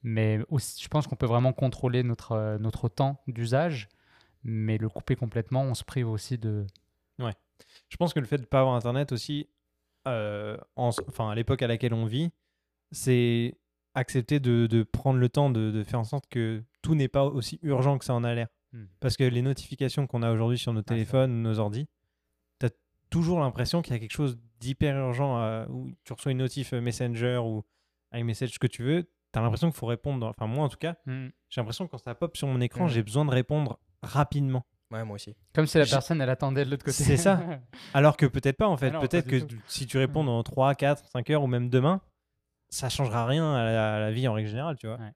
Mais 0.04 0.40
aussi, 0.50 0.84
je 0.84 0.90
pense 0.90 1.08
qu'on 1.08 1.16
peut 1.16 1.26
vraiment 1.26 1.54
contrôler 1.54 2.04
notre, 2.04 2.34
euh, 2.34 2.58
notre 2.58 2.90
temps 2.90 3.22
d'usage, 3.28 3.88
mais 4.44 4.78
le 4.78 4.90
couper 4.90 5.16
complètement, 5.16 5.62
on 5.62 5.74
se 5.74 5.86
prive 5.86 6.10
aussi 6.10 6.38
de. 6.38 6.68
Je 7.88 7.96
pense 7.96 8.14
que 8.14 8.20
le 8.20 8.26
fait 8.26 8.38
de 8.38 8.42
ne 8.42 8.48
pas 8.48 8.60
avoir 8.60 8.76
internet 8.76 9.14
aussi, 9.14 9.48
euh, 10.06 10.58
en- 10.76 10.90
enfin 11.08 11.30
à 11.30 11.36
l'époque 11.36 11.62
à 11.62 11.68
laquelle 11.68 11.94
on 11.94 12.06
vit, 12.06 12.32
c'est 12.92 13.56
accepter 13.94 14.40
de, 14.42 14.68
de 14.68 14.84
prendre 14.84 15.20
le 15.20 15.30
temps 15.30 15.50
de, 15.50 15.72
de 15.72 15.84
faire 15.84 16.00
en 16.00 16.04
sorte 16.04 16.28
que 16.28 16.62
tout 16.82 16.94
n'est 16.96 17.08
pas 17.08 17.24
aussi 17.24 17.58
urgent 17.62 17.98
que 17.98 18.04
ça 18.06 18.14
en 18.14 18.24
a 18.26 18.34
l'air. 18.34 18.48
Hmm. 18.74 18.86
Parce 19.00 19.16
que 19.16 19.24
les 19.24 19.42
notifications 19.42 20.08
qu'on 20.08 20.24
a 20.24 20.32
aujourd'hui 20.32 20.58
sur 20.58 20.74
nos 20.74 20.82
téléphones, 20.82 21.42
nos 21.42 21.60
ordi, 21.60 21.88
tu 22.60 22.66
as 22.66 22.70
toujours 23.10 23.40
l'impression 23.40 23.82
qu'il 23.82 23.94
y 23.94 23.96
a 23.96 24.00
quelque 24.00 24.12
chose 24.12 24.38
d'hyper 24.62 24.96
urgent, 24.98 25.36
à- 25.38 25.66
où 25.70 25.92
tu 26.06 26.14
reçois 26.14 26.32
une 26.32 26.38
notif 26.38 26.72
euh, 26.74 26.80
Messenger 26.82 27.38
ou 27.44 27.64
iMessage, 28.14 28.52
ce 28.54 28.60
que 28.60 28.68
tu 28.68 28.84
veux, 28.84 29.04
tu 29.34 29.40
as 29.40 29.42
l'impression 29.42 29.70
qu'il 29.70 29.78
faut 29.78 29.86
répondre. 29.88 30.20
dans- 30.20 30.30
Enfin, 30.30 30.48
moi 30.48 30.64
en 30.66 30.70
tout 30.70 30.78
cas, 30.78 30.96
Hmm. 31.06 31.28
j'ai 31.50 31.60
l'impression 31.62 31.86
que 31.88 31.92
quand 31.92 31.98
ça 31.98 32.16
pop 32.16 32.38
sur 32.38 32.48
mon 32.48 32.62
écran, 32.62 32.86
Hmm. 32.86 32.90
j'ai 32.90 33.04
besoin 33.04 33.26
de 33.26 33.32
répondre 33.32 33.80
rapidement. 34.04 34.66
Ouais, 34.92 35.04
moi 35.06 35.16
aussi. 35.16 35.36
Comme 35.54 35.68
si 35.68 35.78
la 35.78 35.86
J'ai- 35.86 35.92
personne, 35.92 36.20
elle 36.22 36.30
attendait 36.30 36.66
de 36.66 36.70
l'autre 36.72 36.84
côté. 36.84 37.04
C'est 37.04 37.16
ça. 37.18 37.40
Alors 37.94 38.18
que 38.18 38.26
peut-être 38.26 38.58
pas 38.58 38.68
en 38.68 38.76
fait. 38.78 38.92
Ah 38.94 39.00
peut-être 39.00 39.28
que 39.28 39.40
tout. 39.40 39.56
si 39.68 39.88
tu 39.88 39.98
réponds 39.98 40.24
dans 40.26 40.42
3, 40.44 40.76
4, 40.76 41.06
5 41.10 41.30
heures 41.30 41.44
ou 41.44 41.48
même 41.48 41.70
demain, 41.70 42.02
ça 42.70 42.90
changera 42.90 43.26
rien 43.26 43.54
à 43.54 43.64
la, 43.64 43.96
à 43.96 44.00
la 44.00 44.12
vie 44.12 44.28
en 44.28 44.34
règle 44.34 44.50
générale, 44.50 44.78
tu 44.78 44.88
vois. 44.88 44.98
Ouais. 44.98 45.12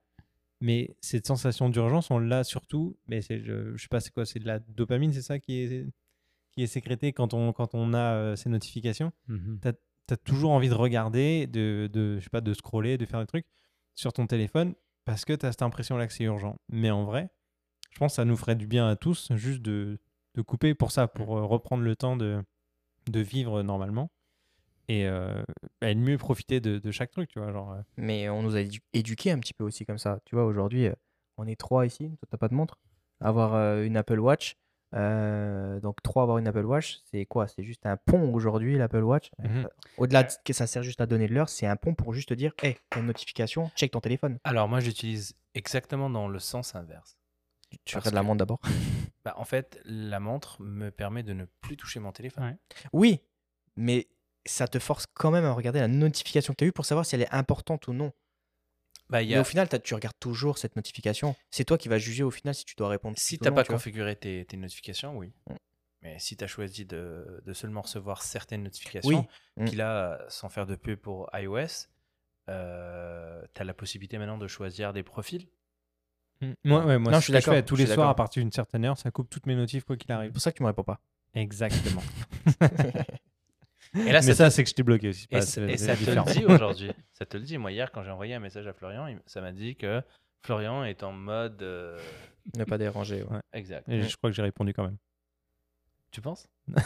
Mais 0.62 0.96
cette 1.02 1.26
sensation 1.26 1.68
d'urgence, 1.68 2.10
on 2.10 2.18
l'a 2.18 2.42
surtout. 2.42 2.96
Mais 3.06 3.20
c'est, 3.20 3.40
je, 3.44 3.76
je 3.76 3.82
sais 3.82 3.88
pas, 3.88 4.00
c'est 4.00 4.10
quoi 4.12 4.24
C'est 4.24 4.38
de 4.38 4.46
la 4.46 4.58
dopamine, 4.60 5.12
c'est 5.12 5.20
ça 5.20 5.38
qui 5.38 5.60
est, 5.62 5.86
qui 6.56 6.62
est 6.62 6.66
sécrétée 6.66 7.12
quand 7.12 7.34
on, 7.34 7.52
quand 7.52 7.74
on 7.74 7.92
a 7.92 8.14
euh, 8.14 8.36
ces 8.36 8.48
notifications. 8.48 9.12
Mhm. 9.28 9.60
Tu 9.62 10.14
as 10.14 10.16
toujours 10.16 10.52
envie 10.52 10.70
de 10.70 10.74
regarder, 10.74 11.46
de, 11.46 11.90
de, 11.92 12.18
je 12.18 12.24
sais 12.24 12.30
pas, 12.30 12.40
de 12.40 12.54
scroller, 12.54 12.96
de 12.96 13.04
faire 13.04 13.20
des 13.20 13.26
trucs 13.26 13.46
sur 13.94 14.12
ton 14.12 14.26
téléphone 14.26 14.74
parce 15.04 15.24
que 15.24 15.34
tu 15.34 15.44
as 15.44 15.52
cette 15.52 15.62
impression-là 15.62 16.06
que 16.06 16.12
c'est 16.12 16.24
urgent. 16.24 16.56
Mais 16.68 16.90
en 16.90 17.04
vrai, 17.04 17.28
je 17.90 17.98
pense 17.98 18.12
que 18.12 18.16
ça 18.16 18.24
nous 18.24 18.36
ferait 18.36 18.56
du 18.56 18.66
bien 18.66 18.88
à 18.88 18.96
tous 18.96 19.30
juste 19.34 19.60
de, 19.60 19.98
de 20.34 20.42
couper 20.42 20.74
pour 20.74 20.92
ça, 20.92 21.08
pour 21.08 21.36
euh, 21.36 21.44
reprendre 21.44 21.82
le 21.82 21.94
temps 21.94 22.16
de, 22.16 22.42
de 23.10 23.20
vivre 23.20 23.62
normalement 23.62 24.10
et 24.88 25.06
euh, 25.06 25.42
bah, 25.80 25.92
de 25.92 25.98
mieux 25.98 26.16
profiter 26.16 26.60
de, 26.60 26.78
de 26.78 26.90
chaque 26.90 27.10
truc, 27.10 27.28
tu 27.28 27.38
vois. 27.38 27.52
Genre, 27.52 27.72
euh, 27.72 27.82
Mais 27.98 28.28
on 28.30 28.42
nous 28.42 28.54
a 28.56 28.60
édu- 28.60 28.80
éduqués 28.94 29.32
un 29.32 29.38
petit 29.40 29.52
peu 29.54 29.64
aussi 29.64 29.84
comme 29.84 29.98
ça. 29.98 30.20
Tu 30.24 30.36
vois, 30.36 30.44
aujourd'hui, 30.46 30.88
on 31.36 31.46
est 31.46 31.56
trois 31.56 31.84
ici. 31.84 32.08
Toi, 32.08 32.28
t'as 32.30 32.38
pas 32.38 32.48
de 32.48 32.54
montre? 32.54 32.78
Avoir 33.20 33.54
euh, 33.54 33.82
une 33.84 33.96
Apple 33.96 34.20
Watch. 34.20 34.56
Euh, 34.94 35.80
donc, 35.80 36.02
trois, 36.02 36.22
avoir 36.22 36.38
une 36.38 36.46
Apple 36.48 36.64
Watch, 36.64 36.98
c'est 37.10 37.26
quoi? 37.26 37.48
C'est 37.48 37.62
juste 37.64 37.84
un 37.86 37.96
pont 37.96 38.32
aujourd'hui, 38.32 38.76
l'Apple 38.78 39.02
Watch? 39.02 39.30
Euh, 39.44 39.48
Mhm. 39.48 39.68
Au-delà 39.98 40.22
de 40.24 40.32
que 40.44 40.52
ça 40.52 40.66
sert 40.66 40.82
juste 40.82 41.00
à 41.00 41.06
donner 41.06 41.26
de 41.28 41.34
l'heure, 41.34 41.48
c'est 41.48 41.66
un 41.66 41.76
pont 41.76 41.94
pour 41.94 42.12
juste 42.14 42.28
te 42.30 42.34
dire 42.34 42.52
Hé, 42.62 42.78
t'as 42.90 43.00
une 43.00 43.06
notification, 43.06 43.70
check 43.76 43.90
ton 43.90 44.00
téléphone. 44.00 44.38
Alors 44.44 44.68
moi, 44.68 44.80
j'utilise 44.80 45.34
exactement 45.54 46.10
dans 46.10 46.28
le 46.28 46.38
sens 46.38 46.74
inverse. 46.74 47.16
Tu 47.84 47.96
regardes 47.96 48.14
la 48.14 48.22
montre 48.22 48.38
d'abord? 48.38 48.60
Bah, 49.24 49.34
en 49.38 49.44
fait, 49.44 49.80
la 49.84 50.20
montre 50.20 50.62
me 50.62 50.90
permet 50.92 51.24
de 51.24 51.32
ne 51.32 51.46
plus 51.60 51.76
toucher 51.76 51.98
mon 51.98 52.12
téléphone. 52.12 52.44
Ouais. 52.44 52.56
Oui, 52.92 53.20
mais 53.74 54.06
ça 54.44 54.68
te 54.68 54.78
force 54.78 55.04
quand 55.14 55.32
même 55.32 55.44
à 55.44 55.52
regarder 55.52 55.80
la 55.80 55.88
notification 55.88 56.52
que 56.52 56.58
tu 56.58 56.64
as 56.64 56.68
eue 56.68 56.72
pour 56.72 56.84
savoir 56.86 57.04
si 57.04 57.16
elle 57.16 57.22
est 57.22 57.34
importante 57.34 57.88
ou 57.88 57.92
non. 57.92 58.12
Bah, 59.08 59.22
Mais 59.24 59.38
au 59.38 59.44
final, 59.44 59.68
t'as- 59.68 59.78
tu 59.78 59.94
regardes 59.94 60.18
toujours 60.18 60.58
cette 60.58 60.74
notification. 60.76 61.36
C'est 61.50 61.64
toi 61.64 61.78
qui 61.78 61.88
vas 61.88 61.98
juger 61.98 62.22
au 62.24 62.30
final 62.30 62.54
si 62.54 62.64
tu 62.64 62.74
dois 62.76 62.88
répondre. 62.88 63.16
Si 63.18 63.38
tout 63.38 63.44
ou 63.44 63.46
tu 63.46 63.50
n'as 63.50 63.54
pas 63.54 63.64
configuré 63.64 64.16
tes, 64.16 64.44
tes 64.44 64.56
notifications, 64.56 65.16
oui. 65.16 65.32
Mm. 65.48 65.54
Mais 66.02 66.18
si 66.18 66.36
tu 66.36 66.44
as 66.44 66.46
choisi 66.46 66.84
de, 66.84 67.42
de 67.44 67.52
seulement 67.52 67.82
recevoir 67.82 68.22
certaines 68.22 68.62
notifications, 68.62 69.26
Mm. 69.56 69.64
puis 69.66 69.76
là, 69.76 70.18
sans 70.28 70.48
faire 70.48 70.66
de 70.66 70.74
pub 70.76 70.98
pour 70.98 71.30
iOS, 71.34 71.86
tu 72.46 72.52
as 72.52 73.64
la 73.64 73.74
possibilité 73.74 74.18
maintenant 74.18 74.38
de 74.38 74.46
choisir 74.48 74.92
des 74.92 75.02
profils. 75.02 75.46
Moi, 76.64 76.84
ouais, 76.84 76.98
moi 76.98 77.12
Non, 77.12 77.18
je 77.18 77.24
suis 77.24 77.32
je 77.32 77.38
d'accord, 77.38 77.54
fais 77.54 77.62
tous 77.64 77.76
les 77.76 77.86
soirs 77.86 78.10
à 78.10 78.14
partir 78.14 78.42
d'une 78.42 78.52
certaine 78.52 78.84
heure, 78.84 78.98
ça 78.98 79.10
coupe 79.10 79.30
toutes 79.30 79.46
mes 79.46 79.54
notifs 79.56 79.84
quoi 79.84 79.96
qu'il 79.96 80.06
C'est 80.08 80.12
arrive. 80.12 80.32
pour 80.32 80.40
ça 80.42 80.52
que 80.52 80.56
tu 80.58 80.62
me 80.62 80.68
réponds 80.68 80.84
pas. 80.84 81.00
Exactement. 81.34 82.02
Et 83.96 84.12
là, 84.12 84.20
Mais 84.20 84.22
ça, 84.22 84.34
ça, 84.34 84.50
c'est 84.50 84.62
que 84.64 84.68
je 84.70 84.74
t'ai 84.74 84.82
bloqué 84.82 85.08
aussi. 85.08 85.24
et, 85.30 85.36
pas- 85.36 85.40
ça- 85.42 85.62
et 85.62 85.76
ça 85.76 85.94
te 85.94 85.98
différent. 86.00 86.24
le 86.26 86.32
dit 86.32 86.44
aujourd'hui. 86.48 86.90
Ça 87.12 87.24
te 87.26 87.36
le 87.36 87.42
dit. 87.44 87.56
Moi, 87.58 87.72
hier, 87.72 87.90
quand 87.92 88.02
j'ai 88.02 88.10
envoyé 88.10 88.34
un 88.34 88.40
message 88.40 88.66
à 88.66 88.72
Florian, 88.72 89.08
ça 89.26 89.40
m'a 89.40 89.52
dit 89.52 89.76
que 89.76 90.02
Florian 90.44 90.84
est 90.84 91.02
en 91.02 91.12
mode. 91.12 91.62
euh, 91.62 91.98
ne 92.56 92.64
pas 92.64 92.78
déranger. 92.78 93.22
ouais. 93.22 93.40
Exact. 93.52 93.88
Et 93.88 94.02
je 94.02 94.16
crois 94.16 94.30
que 94.30 94.36
j'ai 94.36 94.42
répondu 94.42 94.72
quand 94.72 94.84
même. 94.84 94.96
Tu 96.10 96.20
penses? 96.20 96.46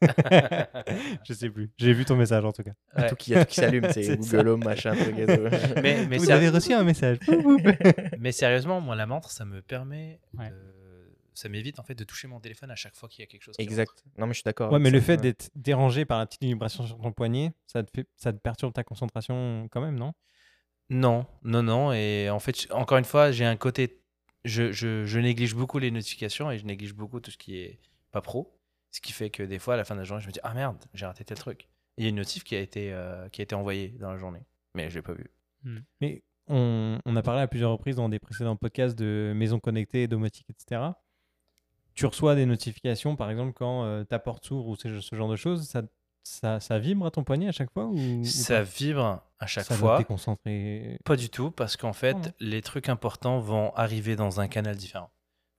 Je 1.26 1.32
sais 1.32 1.50
plus. 1.50 1.70
J'ai 1.76 1.92
vu 1.92 2.04
ton 2.04 2.14
message 2.16 2.44
en 2.44 2.52
tout 2.52 2.62
cas. 2.62 2.70
Ouais. 2.96 3.08
Tout 3.08 3.16
qui, 3.16 3.32
tout 3.34 3.44
qui 3.46 3.56
s'allume, 3.56 3.90
c'est 3.90 4.16
Google 4.16 4.48
Home, 4.48 4.64
machin, 4.64 4.94
truc 4.94 5.18
et 5.18 5.26
tout. 5.26 5.42
Mais, 5.82 6.06
mais 6.06 6.18
Vous 6.18 6.30
avez 6.30 6.48
reçu 6.50 6.72
un 6.72 6.84
message. 6.84 7.18
Mais 8.18 8.30
sérieusement, 8.30 8.80
moi, 8.80 8.94
la 8.94 9.06
montre, 9.06 9.30
ça 9.32 9.44
me 9.44 9.60
permet 9.60 10.20
Ouais. 10.38 10.50
de 10.50 10.54
ça 11.38 11.48
m'évite 11.48 11.78
en 11.78 11.82
fait 11.82 11.94
de 11.94 12.04
toucher 12.04 12.28
mon 12.28 12.40
téléphone 12.40 12.70
à 12.70 12.76
chaque 12.76 12.94
fois 12.96 13.08
qu'il 13.08 13.20
y 13.20 13.24
a 13.24 13.26
quelque 13.26 13.42
chose. 13.42 13.56
qui 13.56 13.62
Exact. 13.62 14.04
Non, 14.18 14.26
mais 14.26 14.32
je 14.32 14.38
suis 14.38 14.44
d'accord. 14.44 14.72
Ouais, 14.72 14.78
mais 14.78 14.90
le 14.90 15.00
fait 15.00 15.12
ouais. 15.12 15.16
d'être 15.18 15.50
dérangé 15.54 16.04
par 16.04 16.18
la 16.18 16.26
petite 16.26 16.42
vibration 16.42 16.86
sur 16.86 16.98
ton 16.98 17.12
poignet, 17.12 17.52
ça 17.66 17.82
te, 17.82 17.90
fait, 17.94 18.08
ça 18.16 18.32
te 18.32 18.38
perturbe 18.38 18.72
ta 18.72 18.84
concentration 18.84 19.68
quand 19.70 19.80
même, 19.80 19.96
non? 19.98 20.12
Non, 20.90 21.26
non, 21.42 21.62
non. 21.62 21.92
Et 21.92 22.30
en 22.30 22.38
fait, 22.40 22.66
encore 22.70 22.98
une 22.98 23.04
fois, 23.04 23.30
j'ai 23.30 23.44
un 23.44 23.56
côté. 23.56 24.00
Je, 24.44 24.72
je- 24.72 25.04
je 25.04 25.18
néglige 25.18 25.54
beaucoup 25.54 25.78
les 25.78 25.90
notifications 25.90 26.50
et 26.50 26.58
je 26.58 26.64
néglige 26.64 26.94
beaucoup 26.94 27.20
tout 27.20 27.30
ce 27.30 27.36
qui 27.38 27.58
est 27.58 27.78
pas 28.12 28.20
pro. 28.22 28.58
Ce 28.90 29.00
qui 29.00 29.12
fait 29.12 29.28
que 29.30 29.42
des 29.42 29.58
fois, 29.58 29.74
à 29.74 29.76
la 29.76 29.84
fin 29.84 29.94
de 29.94 30.00
la 30.00 30.04
journée, 30.04 30.22
je 30.22 30.28
me 30.28 30.32
dis 30.32 30.40
Ah 30.42 30.54
merde, 30.54 30.82
j'ai 30.94 31.04
raté 31.06 31.24
tel 31.24 31.36
truc. 31.38 31.68
Il 31.98 32.04
y 32.04 32.06
a 32.06 32.10
une 32.10 32.16
notif 32.16 32.44
qui 32.44 32.56
a 32.56 32.60
été, 32.60 32.92
euh, 32.92 33.28
qui 33.28 33.42
a 33.42 33.44
été 33.44 33.54
envoyée 33.54 33.88
dans 34.00 34.10
la 34.12 34.18
journée. 34.18 34.40
Mais 34.74 34.88
je 34.88 34.94
l'ai 34.96 35.02
pas 35.02 35.12
vu. 35.12 35.30
Mais 36.00 36.22
on, 36.46 36.98
on 37.04 37.16
a 37.16 37.22
parlé 37.22 37.42
à 37.42 37.48
plusieurs 37.48 37.72
reprises 37.72 37.96
dans 37.96 38.08
des 38.08 38.18
précédents 38.20 38.56
podcasts 38.56 38.96
de 38.96 39.32
maisons 39.36 39.58
connectées, 39.60 40.06
domotique, 40.06 40.46
etc. 40.48 40.92
Tu 41.98 42.06
reçois 42.06 42.36
des 42.36 42.46
notifications, 42.46 43.16
par 43.16 43.28
exemple, 43.28 43.52
quand 43.54 43.82
euh, 43.82 44.04
ta 44.04 44.20
porte 44.20 44.46
s'ouvre 44.46 44.68
ou 44.68 44.76
ce, 44.76 45.00
ce 45.00 45.16
genre 45.16 45.28
de 45.28 45.34
choses, 45.34 45.66
ça, 45.66 45.82
ça, 46.22 46.60
ça 46.60 46.78
vibre 46.78 47.04
à 47.06 47.10
ton 47.10 47.24
poignet 47.24 47.48
à 47.48 47.52
chaque 47.52 47.72
fois 47.72 47.86
ou, 47.86 48.22
Ça 48.24 48.62
vibre 48.62 49.24
à 49.40 49.46
chaque 49.48 49.64
ça 49.64 49.74
fois. 49.74 49.96
te 49.96 50.02
déconcentrer. 50.02 51.00
Pas 51.04 51.16
du 51.16 51.28
tout, 51.28 51.50
parce 51.50 51.76
qu'en 51.76 51.92
fait, 51.92 52.16
Ah 52.24 52.30
les 52.38 52.62
trucs 52.62 52.88
importants 52.88 53.40
vont 53.40 53.74
arriver 53.74 54.14
dans 54.14 54.38
un 54.38 54.46
canal 54.46 54.76
différent. 54.76 55.10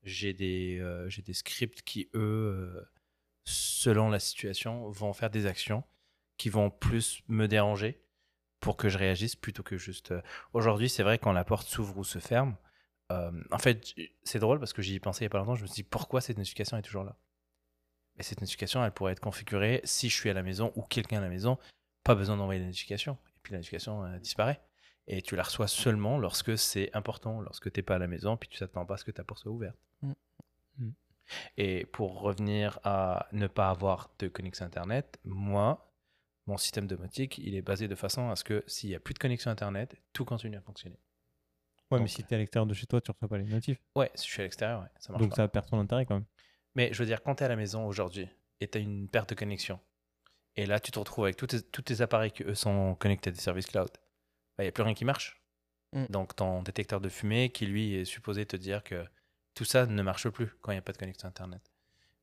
J'ai 0.03 0.31
des, 0.31 0.79
euh, 0.79 1.09
j'ai 1.09 1.21
des 1.21 1.33
scripts 1.33 1.81
qui, 1.81 2.09
eux, 2.13 2.19
euh, 2.73 2.89
selon 3.43 4.07
la 4.09 4.19
situation, 4.19 4.89
vont 4.91 5.11
faire 5.11 5.29
des 5.29 5.45
actions 5.45 5.83
qui 6.37 6.47
vont 6.47 6.69
plus 6.69 7.21
me 7.27 7.47
déranger 7.47 8.01
pour 8.61 8.77
que 8.77 8.87
je 8.87 8.97
réagisse 8.97 9.35
plutôt 9.35 9.63
que 9.63 9.77
juste. 9.77 10.13
Aujourd'hui, 10.53 10.87
c'est 10.87 11.03
vrai, 11.03 11.17
quand 11.17 11.33
la 11.33 11.43
porte 11.43 11.67
s'ouvre 11.67 11.97
ou 11.97 12.05
se 12.05 12.19
ferme, 12.19 12.55
euh, 13.11 13.31
en 13.51 13.57
fait, 13.57 13.95
c'est 14.23 14.39
drôle 14.39 14.59
parce 14.59 14.73
que 14.73 14.81
j'y 14.81 14.95
ai 14.95 14.99
pensé 14.99 15.23
il 15.23 15.25
n'y 15.25 15.27
a 15.27 15.29
pas 15.31 15.39
longtemps, 15.39 15.55
je 15.55 15.63
me 15.63 15.67
suis 15.67 15.75
dit 15.75 15.83
pourquoi 15.83 16.21
cette 16.21 16.37
notification 16.37 16.77
est 16.77 16.81
toujours 16.81 17.03
là? 17.03 17.15
Et 18.17 18.23
cette 18.23 18.41
notification, 18.41 18.83
elle 18.83 18.91
pourrait 18.91 19.13
être 19.13 19.21
configurée 19.21 19.81
si 19.85 20.09
je 20.09 20.15
suis 20.15 20.29
à 20.29 20.33
la 20.33 20.43
maison 20.43 20.73
ou 20.75 20.81
quelqu'un 20.81 21.19
à 21.19 21.21
la 21.21 21.29
maison, 21.29 21.57
pas 22.03 22.15
besoin 22.15 22.37
d'envoyer 22.37 22.59
la 22.59 22.67
notification. 22.67 23.13
Et 23.13 23.39
puis 23.41 23.53
la 23.53 23.59
notification 23.59 24.03
euh, 24.03 24.17
disparaît. 24.19 24.61
Et 25.07 25.21
tu 25.21 25.35
la 25.35 25.43
reçois 25.43 25.67
seulement 25.67 26.19
lorsque 26.19 26.57
c'est 26.57 26.95
important, 26.95 27.41
lorsque 27.41 27.71
tu 27.71 27.79
n'es 27.79 27.83
pas 27.83 27.95
à 27.95 27.97
la 27.97 28.07
maison, 28.07 28.37
puis 28.37 28.49
tu 28.49 28.59
t'attends 28.59 28.85
pas 28.85 28.95
à 28.95 28.97
ce 28.97 29.05
que 29.05 29.11
ta 29.11 29.23
porte 29.23 29.41
soit 29.41 29.51
ouverte. 29.51 29.77
Mm. 30.01 30.13
Mm. 30.77 30.91
Et 31.57 31.85
pour 31.85 32.21
revenir 32.21 32.79
à 32.83 33.27
ne 33.31 33.47
pas 33.47 33.69
avoir 33.69 34.11
de 34.19 34.27
connexion 34.27 34.65
Internet, 34.65 35.19
moi, 35.23 35.91
mon 36.45 36.57
système 36.57 36.87
domotique, 36.87 37.37
il 37.37 37.55
est 37.55 37.61
basé 37.61 37.87
de 37.87 37.95
façon 37.95 38.29
à 38.29 38.35
ce 38.35 38.43
que 38.43 38.63
s'il 38.67 38.89
n'y 38.89 38.95
a 38.95 38.99
plus 38.99 39.13
de 39.13 39.19
connexion 39.19 39.49
Internet, 39.49 39.95
tout 40.13 40.25
continue 40.25 40.57
à 40.57 40.61
fonctionner. 40.61 40.99
Ouais, 41.91 41.99
mais 41.99 42.07
si 42.07 42.23
tu 42.23 42.31
es 42.31 42.35
à 42.35 42.39
l'extérieur 42.39 42.67
de 42.67 42.73
chez 42.73 42.85
toi, 42.85 43.01
tu 43.01 43.11
reçois 43.11 43.27
pas 43.27 43.37
les 43.37 43.45
notifs. 43.45 43.79
Ouais, 43.95 44.11
si 44.13 44.27
je 44.27 44.31
suis 44.31 44.41
à 44.41 44.43
l'extérieur, 44.43 44.81
ouais, 44.81 44.89
ça 44.99 45.11
marche 45.11 45.21
Donc 45.21 45.31
pas. 45.31 45.37
ça 45.37 45.47
perd 45.47 45.65
ton 45.67 45.79
intérêt 45.79 46.05
quand 46.05 46.15
même. 46.15 46.25
Mais 46.75 46.93
je 46.93 46.99
veux 46.99 47.05
dire, 47.05 47.23
quand 47.23 47.35
tu 47.35 47.43
es 47.43 47.45
à 47.45 47.49
la 47.49 47.55
maison 47.55 47.85
aujourd'hui 47.87 48.27
et 48.59 48.67
tu 48.67 48.77
as 48.77 48.81
une 48.81 49.07
perte 49.07 49.29
de 49.29 49.35
connexion, 49.35 49.79
et 50.55 50.65
là 50.65 50.79
tu 50.79 50.91
te 50.91 50.99
retrouves 50.99 51.25
avec 51.25 51.35
tous 51.35 51.47
tes, 51.47 51.61
tous 51.61 51.81
tes 51.81 52.01
appareils 52.01 52.31
qui 52.31 52.43
eux 52.43 52.55
sont 52.55 52.95
connectés 52.95 53.29
à 53.29 53.33
des 53.33 53.39
services 53.39 53.65
cloud, 53.67 53.89
il 54.59 54.63
n'y 54.63 54.67
a 54.67 54.71
plus 54.71 54.83
rien 54.83 54.93
qui 54.93 55.05
marche. 55.05 55.41
Mm. 55.93 56.05
Donc 56.09 56.35
ton 56.35 56.61
détecteur 56.61 57.01
de 57.01 57.09
fumée 57.09 57.49
qui 57.49 57.65
lui 57.65 57.95
est 57.95 58.05
supposé 58.05 58.45
te 58.45 58.55
dire 58.55 58.83
que 58.83 59.05
tout 59.55 59.65
ça 59.65 59.85
ne 59.85 60.01
marche 60.01 60.29
plus 60.29 60.47
quand 60.61 60.71
il 60.71 60.75
n'y 60.75 60.79
a 60.79 60.83
pas 60.83 60.93
de 60.93 60.97
connexion 60.97 61.27
Internet. 61.27 61.61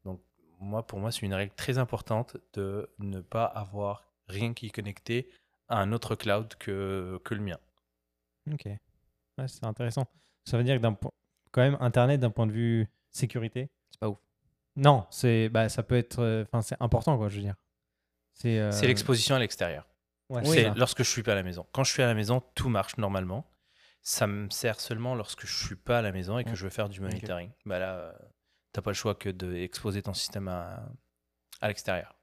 Donc 0.05 0.22
moi, 0.61 0.87
pour 0.87 1.00
moi, 1.00 1.11
c'est 1.11 1.22
une 1.22 1.35
règle 1.35 1.55
très 1.55 1.79
importante 1.79 2.37
de 2.55 2.88
ne 2.98 3.20
pas 3.20 3.44
avoir 3.44 4.05
rien 4.29 4.55
qui 4.55 4.66
est 4.66 4.70
connecté 4.70 5.29
à 5.68 5.81
un 5.81 5.92
autre 5.92 6.14
cloud 6.14 6.55
que, 6.59 7.20
que 7.24 7.35
le 7.35 7.40
mien. 7.40 7.59
Ok. 8.52 8.68
Ouais, 9.38 9.49
c'est 9.49 9.64
intéressant. 9.64 10.07
Ça 10.44 10.57
veut 10.57 10.64
dire 10.64 10.77
que 10.77 10.83
d'un 10.83 10.92
point- 10.94 11.12
quand 11.53 11.61
même, 11.62 11.77
Internet, 11.81 12.20
d'un 12.20 12.31
point 12.31 12.46
de 12.46 12.53
vue 12.53 12.87
sécurité, 13.11 13.70
C'est 13.90 14.01
pas 14.01 14.09
ouf. 14.09 14.18
non, 14.77 15.07
c'est 15.11 15.49
bah, 15.49 15.68
ça 15.68 15.83
peut 15.83 15.96
être. 15.96 16.18
euh, 16.20 16.44
Enfin, 16.44 16.62
c'est 16.62 16.77
important, 16.81 17.16
quoi, 17.16 17.29
je 17.29 17.37
veux 17.37 17.42
dire. 17.42 17.57
C'est 18.35 18.59
euh, 18.59 18.70
l'exposition 18.83 19.35
à 19.35 19.38
l'extérieur. 19.38 19.88
ouais, 20.29 20.44
c'est 20.44 20.75
lorsque 20.75 20.99
je 21.03 21.11
suis 21.11 21.22
pas 21.22 21.33
à 21.33 21.37
la 21.37 21.42
maison. 21.42 21.66
Quand 21.72 21.85
je 21.85 21.92
suis 21.92 22.03
à 22.03 22.07
la 22.07 22.14
maison, 22.14 22.42
tout 22.55 22.68
marche 22.68 22.96
normalement. 22.99 23.51
Ça 24.03 24.27
me 24.29 24.49
sert 24.51 24.79
seulement 24.81 25.14
lorsque 25.16 25.46
je 25.46 25.66
suis 25.66 25.75
pas 25.77 25.99
à 25.99 26.03
la 26.03 26.12
maison 26.12 26.38
et 26.38 26.44
que 26.44 26.55
je 26.55 26.62
veux 26.64 26.70
faire 26.70 26.88
du 26.88 27.01
monitoring. 27.01 27.51
Bah 27.64 27.79
là, 27.81 27.94
euh, 27.96 28.12
t'as 28.72 28.81
pas 28.83 28.90
le 28.90 28.94
choix 28.94 29.14
que 29.16 29.29
d'exposer 29.31 30.01
ton 30.03 30.14
système 30.14 30.46
à, 30.49 30.88
à 31.61 31.68
l'extérieur. 31.68 32.15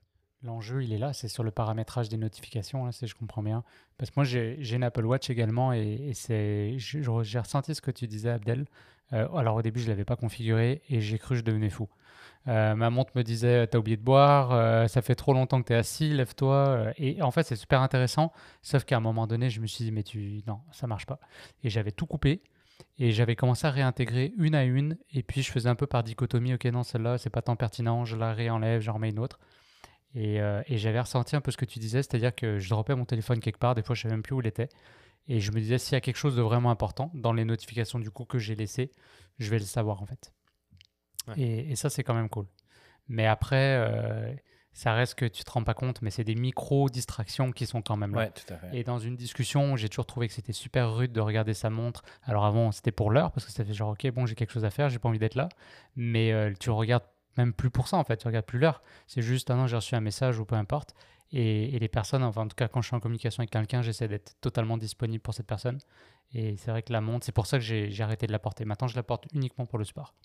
L'enjeu, 0.43 0.84
il 0.84 0.91
est 0.91 0.97
là, 0.97 1.13
c'est 1.13 1.29
sur 1.29 1.43
le 1.43 1.51
paramétrage 1.51 2.10
des 2.10 2.17
notifications, 2.17 2.86
là, 2.86 2.91
si 2.91 3.08
je 3.08 3.15
comprends 3.15 3.41
bien. 3.41 3.63
Parce 3.97 4.10
que 4.10 4.15
moi, 4.17 4.25
j'ai 4.25 4.75
une 4.75 4.84
Apple 4.84 5.06
Watch 5.06 5.29
également 5.29 5.71
et, 5.71 6.12
c'est, 6.13 6.75
j'ai 6.77 7.39
ressenti 7.39 7.73
ce 7.73 7.82
que 7.82 7.91
tu 7.91 8.08
disais, 8.08 8.29
Abdel. 8.29 8.65
Euh, 9.13 9.27
alors 9.36 9.56
au 9.56 9.62
début, 9.62 9.79
je 9.79 9.86
ne 9.86 9.91
l'avais 9.91 10.06
pas 10.06 10.15
configuré 10.15 10.82
et 10.89 10.99
j'ai 10.99 11.17
cru 11.17 11.36
que 11.36 11.39
je 11.39 11.43
devenais 11.43 11.69
fou. 11.69 11.88
Euh, 12.47 12.75
ma 12.75 12.89
montre 12.89 13.12
me 13.15 13.23
disait, 13.23 13.67
t'as 13.67 13.77
oublié 13.77 13.95
de 13.95 14.01
boire, 14.01 14.51
euh, 14.51 14.88
ça 14.88 15.01
fait 15.01 15.15
trop 15.15 15.34
longtemps 15.34 15.62
que 15.62 15.67
tu 15.67 15.73
es 15.73 15.77
assis, 15.77 16.10
lève-toi. 16.10 16.91
Et 16.97 17.21
en 17.21 17.32
fait, 17.32 17.43
c'est 17.43 17.56
super 17.56 17.82
intéressant, 17.82 18.34
sauf 18.62 18.84
qu'à 18.84 18.97
un 18.97 19.01
moment 19.01 19.27
donné, 19.27 19.49
je 19.49 19.62
me 19.62 19.67
suis 19.67 19.86
dit, 19.86 19.91
mais 19.91 20.03
tu... 20.03 20.43
non, 20.45 20.60
ça 20.71 20.88
marche 20.88 21.06
pas. 21.06 21.19
Et 21.63 21.69
j'avais 21.69 21.91
tout 21.91 22.06
coupé. 22.06 22.41
Et 22.97 23.12
j'avais 23.12 23.36
commencé 23.36 23.65
à 23.65 23.71
réintégrer 23.71 24.34
une 24.38 24.56
à 24.56 24.65
une. 24.65 24.97
Et 25.13 25.23
puis, 25.23 25.41
je 25.41 25.51
faisais 25.51 25.69
un 25.69 25.75
peu 25.75 25.88
par 25.88 26.03
dichotomie. 26.03 26.53
Ok, 26.56 26.65
non, 26.65 26.84
celle-là, 26.84 27.17
c'est 27.17 27.29
pas 27.29 27.41
tant 27.41 27.56
pertinent. 27.56 28.03
Je 28.03 28.17
la 28.17 28.34
réenlève, 28.34 28.82
j'en 28.82 28.93
remets 28.93 29.10
une 29.10 29.19
autre. 29.19 29.39
Et, 30.15 30.39
euh, 30.41 30.62
et 30.67 30.78
j'avais 30.78 30.99
ressenti 30.99 31.36
un 31.36 31.41
peu 31.41 31.52
ce 31.52 31.58
que 31.58 31.65
tu 31.65 31.80
disais, 31.80 32.04
c'est-à-dire 32.04 32.36
que 32.36 32.60
je 32.60 32.69
dropais 32.69 32.95
mon 32.95 33.06
téléphone 33.06 33.39
quelque 33.39 33.58
part, 33.58 33.73
des 33.76 33.82
fois 33.82 33.95
je 33.95 34.04
savais 34.04 34.13
même 34.13 34.21
plus 34.21 34.36
où 34.36 34.41
il 34.41 34.47
était. 34.47 34.69
Et 35.28 35.39
je 35.39 35.52
me 35.52 35.60
disais, 35.60 35.78
s'il 35.78 35.93
y 35.93 35.95
a 35.95 36.02
quelque 36.02 36.17
chose 36.17 36.36
de 36.36 36.41
vraiment 36.41 36.69
important 36.69 37.10
dans 37.13 37.34
les 37.34 37.45
notifications 37.45 37.97
du 37.97 38.12
coup 38.12 38.26
que 38.26 38.38
j'ai 38.38 38.56
laissées, 38.56 38.91
je 39.39 39.49
vais 39.49 39.60
le 39.60 39.65
savoir 39.65 40.02
en 40.02 40.06
fait. 40.06 40.34
Ouais. 41.28 41.39
Et, 41.39 41.71
et 41.71 41.76
ça, 41.76 41.89
c'est 41.89 42.04
quand 42.04 42.13
même 42.13 42.30
cool. 42.30 42.45
Mais 43.08 43.26
après, 43.26 43.78
euh, 43.78 44.34
ça 44.73 44.93
reste 44.93 45.15
que 45.15 45.26
tu 45.26 45.43
te 45.43 45.52
rends 45.52 45.63
pas 45.63 45.73
compte, 45.73 46.02
mais 46.02 46.10
c'est 46.10 46.23
des 46.23 46.36
micro-distractions 46.36 47.52
qui 47.52 47.65
sont 47.65 47.82
quand 47.82 47.95
même 47.95 48.13
là. 48.13 48.23
Ouais, 48.23 48.32
tout 48.32 48.54
à 48.54 48.58
fait. 48.58 48.78
Et 48.78 48.84
dans 48.84 48.99
une 48.99 49.15
discussion, 49.15 49.76
j'ai 49.76 49.88
toujours 49.88 50.06
trouvé 50.06 50.28
que 50.28 50.34
c'était 50.34 50.54
super 50.54 50.93
rude 50.93 51.12
de 51.12 51.21
regarder 51.21 51.54
sa 51.54 51.69
montre. 51.69 52.04
Alors 52.23 52.45
avant, 52.45 52.71
c'était 52.71 52.91
pour 52.91 53.12
l'heure, 53.12 53.32
parce 53.32 53.45
que 53.45 53.52
ça 53.52 53.63
fait 53.63 53.73
genre, 53.73 53.91
ok, 53.91 54.10
bon, 54.12 54.26
j'ai 54.26 54.36
quelque 54.36 54.52
chose 54.52 54.65
à 54.65 54.71
faire, 54.71 54.89
j'ai 54.89 54.99
pas 54.99 55.10
envie 55.10 55.19
d'être 55.19 55.36
là. 55.36 55.47
Mais 55.95 56.32
euh, 56.34 56.52
tu 56.60 56.69
regardes 56.69 57.06
même 57.38 57.54
plus 57.54 57.69
pour 57.69 57.88
ça, 57.88 57.98
en 57.98 58.04
fait. 58.04 58.17
Tu 58.17 58.28
regardes 58.28 58.46
plus 58.46 58.60
l'heure. 58.60 58.82
C'est 59.08 59.22
juste, 59.22 59.50
ah 59.50 59.56
non, 59.56 59.67
j'ai 59.67 59.76
reçu 59.76 59.96
un 59.96 60.02
message 60.02 60.39
ou 60.39 60.46
peu 60.46 60.56
importe. 60.56 60.93
Et, 61.32 61.76
et 61.76 61.80
les 61.80 61.88
personnes, 61.88 62.24
enfin, 62.24 62.43
en 62.43 62.48
tout 62.48 62.56
cas, 62.56 62.67
quand 62.67 62.82
je 62.82 62.88
suis 62.88 62.96
en 62.96 63.00
communication 63.00 63.41
avec 63.41 63.50
quelqu'un, 63.50 63.82
j'essaie 63.82 64.08
d'être 64.08 64.36
totalement 64.39 64.78
disponible 64.78 65.22
pour 65.22 65.34
cette 65.34 65.48
personne. 65.48 65.80
Et 66.34 66.58
c'est 66.58 66.72
vrai 66.72 66.82
que 66.82 66.91
la 66.91 67.02
montre, 67.02 67.26
c'est 67.26 67.32
pour 67.32 67.46
ça 67.46 67.58
que 67.58 67.63
j'ai 67.63 68.02
arrêté 68.02 68.26
de 68.26 68.32
la 68.32 68.39
porter. 68.39 68.65
Maintenant, 68.65 68.88
je 68.88 68.96
la 68.96 69.04
porte 69.04 69.26
uniquement 69.34 69.65
pour 69.65 69.78
le 69.78 69.86
sport 69.86 70.15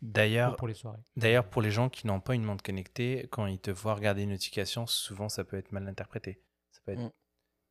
D'ailleurs, 0.00 0.56
pour 0.56 0.68
les 0.68 0.74
soirées. 0.74 1.02
D'ailleurs, 1.16 1.44
pour 1.44 1.60
les 1.60 1.70
gens 1.70 1.88
qui 1.88 2.06
n'ont 2.06 2.20
pas 2.20 2.34
une 2.34 2.44
montre 2.44 2.62
connectée, 2.62 3.28
quand 3.30 3.46
ils 3.46 3.58
te 3.58 3.70
voient 3.70 3.94
regarder 3.94 4.22
une 4.22 4.30
notification, 4.30 4.86
souvent 4.86 5.28
ça 5.28 5.44
peut 5.44 5.58
être 5.58 5.72
mal 5.72 5.86
interprété. 5.88 6.40
Ça 6.70 6.80
peut 6.84 6.92
être. 6.92 7.00
Mm. 7.00 7.10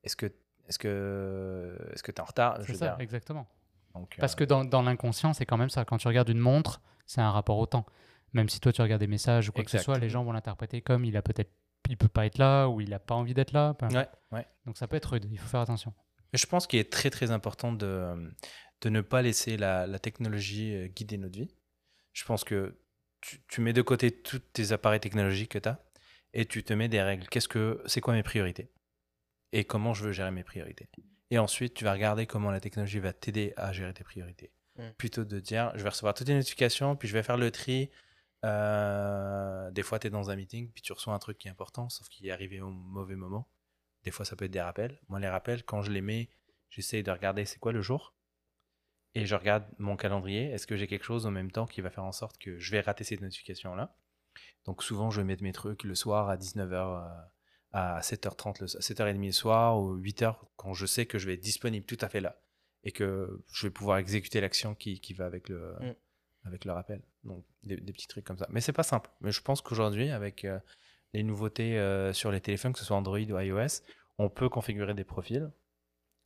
Est-ce 0.04 0.16
que 0.16 0.26
est-ce 0.68 0.78
que 0.78 1.76
est-ce 1.92 2.02
que 2.02 2.12
t'es 2.12 2.20
en 2.20 2.26
retard? 2.26 2.60
Je 2.60 2.72
C'est 2.72 2.78
ça, 2.78 2.88
dire. 2.90 3.00
exactement. 3.00 3.48
Donc, 3.94 4.16
Parce 4.20 4.34
euh, 4.34 4.36
que 4.36 4.44
dans, 4.44 4.64
dans 4.64 4.82
l'inconscient, 4.82 5.32
c'est 5.32 5.46
quand 5.46 5.56
même 5.56 5.70
ça. 5.70 5.84
Quand 5.84 5.96
tu 5.98 6.06
regardes 6.06 6.28
une 6.28 6.38
montre, 6.38 6.80
c'est 7.06 7.20
un 7.20 7.30
rapport 7.30 7.58
au 7.58 7.66
temps. 7.66 7.86
Même 8.32 8.48
si 8.48 8.60
toi, 8.60 8.72
tu 8.72 8.82
regardes 8.82 9.00
des 9.00 9.06
messages 9.06 9.48
ou 9.48 9.52
quoi 9.52 9.64
que 9.64 9.70
ce 9.70 9.78
soit, 9.78 9.98
les 9.98 10.10
gens 10.10 10.24
vont 10.24 10.32
l'interpréter 10.32 10.82
comme 10.82 11.04
il 11.04 11.16
a 11.16 11.22
peut-être, 11.22 11.50
il 11.88 11.96
peut 11.96 12.08
pas 12.08 12.26
être 12.26 12.38
là 12.38 12.68
ou 12.68 12.80
il 12.80 12.92
a 12.92 12.98
pas 12.98 13.14
envie 13.14 13.34
d'être 13.34 13.52
là. 13.52 13.76
Ouais, 13.82 14.08
ouais. 14.32 14.46
Donc 14.66 14.76
ça 14.76 14.86
peut 14.86 14.96
être 14.96 15.10
rude. 15.12 15.26
Il 15.30 15.38
faut 15.38 15.48
faire 15.48 15.60
attention. 15.60 15.94
Je 16.34 16.44
pense 16.44 16.66
qu'il 16.66 16.78
est 16.78 16.92
très 16.92 17.08
très 17.08 17.30
important 17.30 17.72
de, 17.72 18.30
de 18.82 18.88
ne 18.90 19.00
pas 19.00 19.22
laisser 19.22 19.56
la, 19.56 19.86
la 19.86 19.98
technologie 19.98 20.74
euh, 20.74 20.88
guider 20.88 21.16
notre 21.16 21.38
vie. 21.38 21.54
Je 22.12 22.24
pense 22.24 22.44
que 22.44 22.78
tu, 23.22 23.40
tu 23.48 23.60
mets 23.62 23.72
de 23.72 23.80
côté 23.80 24.10
tous 24.10 24.38
tes 24.38 24.72
appareils 24.72 25.00
technologiques 25.00 25.52
que 25.52 25.58
tu 25.58 25.68
as 25.68 25.82
et 26.34 26.44
tu 26.44 26.62
te 26.62 26.74
mets 26.74 26.88
des 26.88 27.00
règles. 27.00 27.26
Qu'est-ce 27.28 27.48
que 27.48 27.82
c'est 27.86 28.02
quoi 28.02 28.12
mes 28.12 28.22
priorités? 28.22 28.70
Et 29.52 29.64
comment 29.64 29.94
je 29.94 30.04
veux 30.04 30.12
gérer 30.12 30.30
mes 30.30 30.44
priorités? 30.44 30.90
Et 31.30 31.38
ensuite, 31.38 31.72
tu 31.72 31.84
vas 31.84 31.92
regarder 31.92 32.26
comment 32.26 32.50
la 32.50 32.60
technologie 32.60 32.98
va 32.98 33.14
t'aider 33.14 33.54
à 33.56 33.72
gérer 33.72 33.94
tes 33.94 34.04
priorités. 34.04 34.50
Mm. 34.76 34.90
Plutôt 34.98 35.24
de 35.24 35.40
dire, 35.40 35.72
je 35.76 35.82
vais 35.82 35.88
recevoir 35.88 36.12
toutes 36.12 36.28
les 36.28 36.34
notifications, 36.34 36.96
puis 36.96 37.08
je 37.08 37.14
vais 37.14 37.22
faire 37.22 37.38
le 37.38 37.50
tri. 37.50 37.90
Euh, 38.44 39.70
des 39.72 39.82
fois, 39.82 39.98
tu 39.98 40.06
es 40.06 40.10
dans 40.10 40.30
un 40.30 40.36
meeting, 40.36 40.70
puis 40.72 40.82
tu 40.82 40.92
reçois 40.92 41.14
un 41.14 41.18
truc 41.18 41.38
qui 41.38 41.48
est 41.48 41.50
important, 41.50 41.88
sauf 41.88 42.08
qu'il 42.08 42.26
est 42.26 42.30
arrivé 42.30 42.60
au 42.60 42.70
mauvais 42.70 43.16
moment. 43.16 43.48
Des 44.04 44.10
fois, 44.10 44.24
ça 44.24 44.36
peut 44.36 44.44
être 44.44 44.50
des 44.50 44.60
rappels. 44.60 45.00
Moi, 45.08 45.18
les 45.18 45.28
rappels, 45.28 45.64
quand 45.64 45.82
je 45.82 45.90
les 45.90 46.00
mets, 46.00 46.30
j'essaie 46.70 47.02
de 47.02 47.10
regarder 47.10 47.44
c'est 47.44 47.58
quoi 47.58 47.72
le 47.72 47.82
jour. 47.82 48.14
Et 49.14 49.26
je 49.26 49.34
regarde 49.34 49.64
mon 49.78 49.96
calendrier. 49.96 50.50
Est-ce 50.50 50.66
que 50.66 50.76
j'ai 50.76 50.86
quelque 50.86 51.04
chose 51.04 51.26
en 51.26 51.30
même 51.30 51.50
temps 51.50 51.66
qui 51.66 51.80
va 51.80 51.90
faire 51.90 52.04
en 52.04 52.12
sorte 52.12 52.38
que 52.38 52.58
je 52.58 52.70
vais 52.70 52.80
rater 52.80 53.04
cette 53.04 53.20
notification-là? 53.20 53.96
Donc, 54.66 54.82
souvent, 54.82 55.10
je 55.10 55.20
vais 55.20 55.24
mettre 55.26 55.42
mes 55.42 55.52
trucs 55.52 55.82
le 55.82 55.94
soir 55.94 56.28
à 56.28 56.36
19h, 56.36 57.26
à 57.72 58.00
7h30, 58.00 58.60
le, 58.60 58.66
7h30 58.66 59.24
le 59.24 59.32
soir 59.32 59.80
ou 59.80 59.98
8h, 59.98 60.36
quand 60.56 60.74
je 60.74 60.86
sais 60.86 61.06
que 61.06 61.18
je 61.18 61.26
vais 61.26 61.34
être 61.34 61.42
disponible 61.42 61.86
tout 61.86 61.98
à 62.00 62.08
fait 62.08 62.20
là. 62.20 62.40
Et 62.84 62.92
que 62.92 63.42
je 63.52 63.66
vais 63.66 63.72
pouvoir 63.72 63.98
exécuter 63.98 64.40
l'action 64.40 64.74
qui, 64.76 65.00
qui 65.00 65.12
va 65.12 65.26
avec 65.26 65.48
le, 65.48 65.74
Mm. 65.80 65.94
avec 66.44 66.64
le 66.64 66.72
rappel. 66.72 67.02
Donc, 67.28 67.44
des, 67.62 67.76
des 67.76 67.92
petits 67.92 68.08
trucs 68.08 68.24
comme 68.24 68.38
ça. 68.38 68.46
Mais 68.50 68.60
c'est 68.60 68.72
pas 68.72 68.82
simple. 68.82 69.10
Mais 69.20 69.30
je 69.32 69.40
pense 69.42 69.60
qu'aujourd'hui, 69.60 70.10
avec 70.10 70.44
euh, 70.44 70.58
les 71.14 71.22
nouveautés 71.22 71.78
euh, 71.78 72.12
sur 72.12 72.30
les 72.30 72.40
téléphones, 72.40 72.72
que 72.72 72.78
ce 72.78 72.84
soit 72.84 72.96
Android 72.96 73.18
ou 73.18 73.38
iOS, 73.38 73.82
on 74.18 74.28
peut 74.28 74.48
configurer 74.48 74.94
des 74.94 75.04
profils 75.04 75.50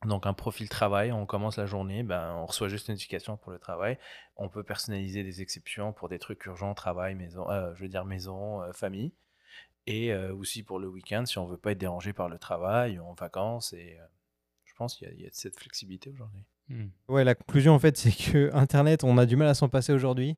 Donc 0.05 0.25
un 0.25 0.33
profil 0.33 0.67
travail, 0.69 1.11
on 1.11 1.25
commence 1.25 1.57
la 1.57 1.65
journée, 1.65 2.03
ben, 2.03 2.33
on 2.35 2.45
reçoit 2.45 2.67
juste 2.69 2.87
une 2.87 2.93
notification 2.95 3.37
pour 3.37 3.51
le 3.51 3.59
travail. 3.59 3.97
On 4.35 4.49
peut 4.49 4.63
personnaliser 4.63 5.23
des 5.23 5.41
exceptions 5.41 5.93
pour 5.93 6.09
des 6.09 6.19
trucs 6.19 6.43
urgents, 6.45 6.73
travail, 6.73 7.15
maison, 7.15 7.49
euh, 7.49 7.73
je 7.75 7.83
veux 7.83 7.89
dire 7.89 8.03
maison, 8.05 8.61
euh, 8.63 8.73
famille. 8.73 9.13
Et 9.85 10.13
euh, 10.13 10.33
aussi 10.33 10.63
pour 10.63 10.79
le 10.79 10.87
week-end, 10.87 11.25
si 11.25 11.37
on 11.37 11.45
veut 11.45 11.57
pas 11.57 11.71
être 11.71 11.77
dérangé 11.77 12.13
par 12.13 12.29
le 12.29 12.37
travail, 12.39 12.99
en 12.99 13.13
vacances. 13.13 13.73
Et 13.73 13.97
euh, 13.99 14.05
je 14.65 14.73
pense 14.75 14.95
qu'il 14.95 15.07
y, 15.07 15.11
a- 15.11 15.13
il 15.13 15.21
y 15.21 15.25
a 15.27 15.29
cette 15.31 15.57
flexibilité 15.59 16.09
aujourd'hui. 16.09 16.41
Hmm. 16.69 16.87
Ouais, 17.09 17.23
la 17.25 17.35
conclusion 17.35 17.73
en 17.73 17.79
fait, 17.79 17.97
c'est 17.97 18.11
que 18.31 18.49
Internet, 18.53 19.03
on 19.03 19.17
a 19.17 19.25
du 19.25 19.35
mal 19.35 19.47
à 19.49 19.53
s'en 19.53 19.67
passer 19.69 19.91
aujourd'hui. 19.93 20.35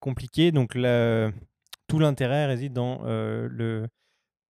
Compliqué. 0.00 0.52
Donc 0.52 0.76
tout 1.86 1.98
l'intérêt 1.98 2.46
réside 2.46 2.72
dans 2.72 3.02
euh, 3.04 3.48
le, 3.50 3.88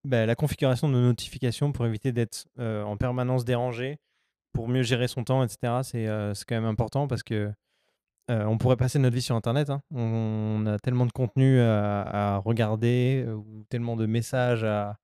bah, 0.03 0.25
la 0.25 0.35
configuration 0.35 0.87
de 0.87 0.93
nos 0.93 1.01
notifications 1.01 1.71
pour 1.71 1.85
éviter 1.85 2.11
d'être 2.11 2.47
euh, 2.59 2.83
en 2.83 2.97
permanence 2.97 3.45
dérangé, 3.45 3.99
pour 4.53 4.67
mieux 4.67 4.83
gérer 4.83 5.07
son 5.07 5.23
temps, 5.23 5.43
etc. 5.43 5.81
C'est 5.83 6.07
euh, 6.07 6.33
c'est 6.33 6.45
quand 6.45 6.55
même 6.55 6.65
important 6.65 7.07
parce 7.07 7.23
que 7.23 7.51
on 8.29 8.57
pourrait 8.57 8.75
passer 8.75 8.99
notre 8.99 9.15
vie 9.15 9.21
sur 9.21 9.37
Internet. 9.37 9.69
hein. 9.69 9.81
On, 9.89 10.65
a 10.65 10.77
tellement 10.79 11.05
de 11.05 11.13
contenu 11.13 11.61
à, 11.61 12.41
regarder 12.43 13.25
ou 13.25 13.63
tellement 13.69 13.95
de 13.95 14.05
messages 14.05 14.65
à, 14.65 14.97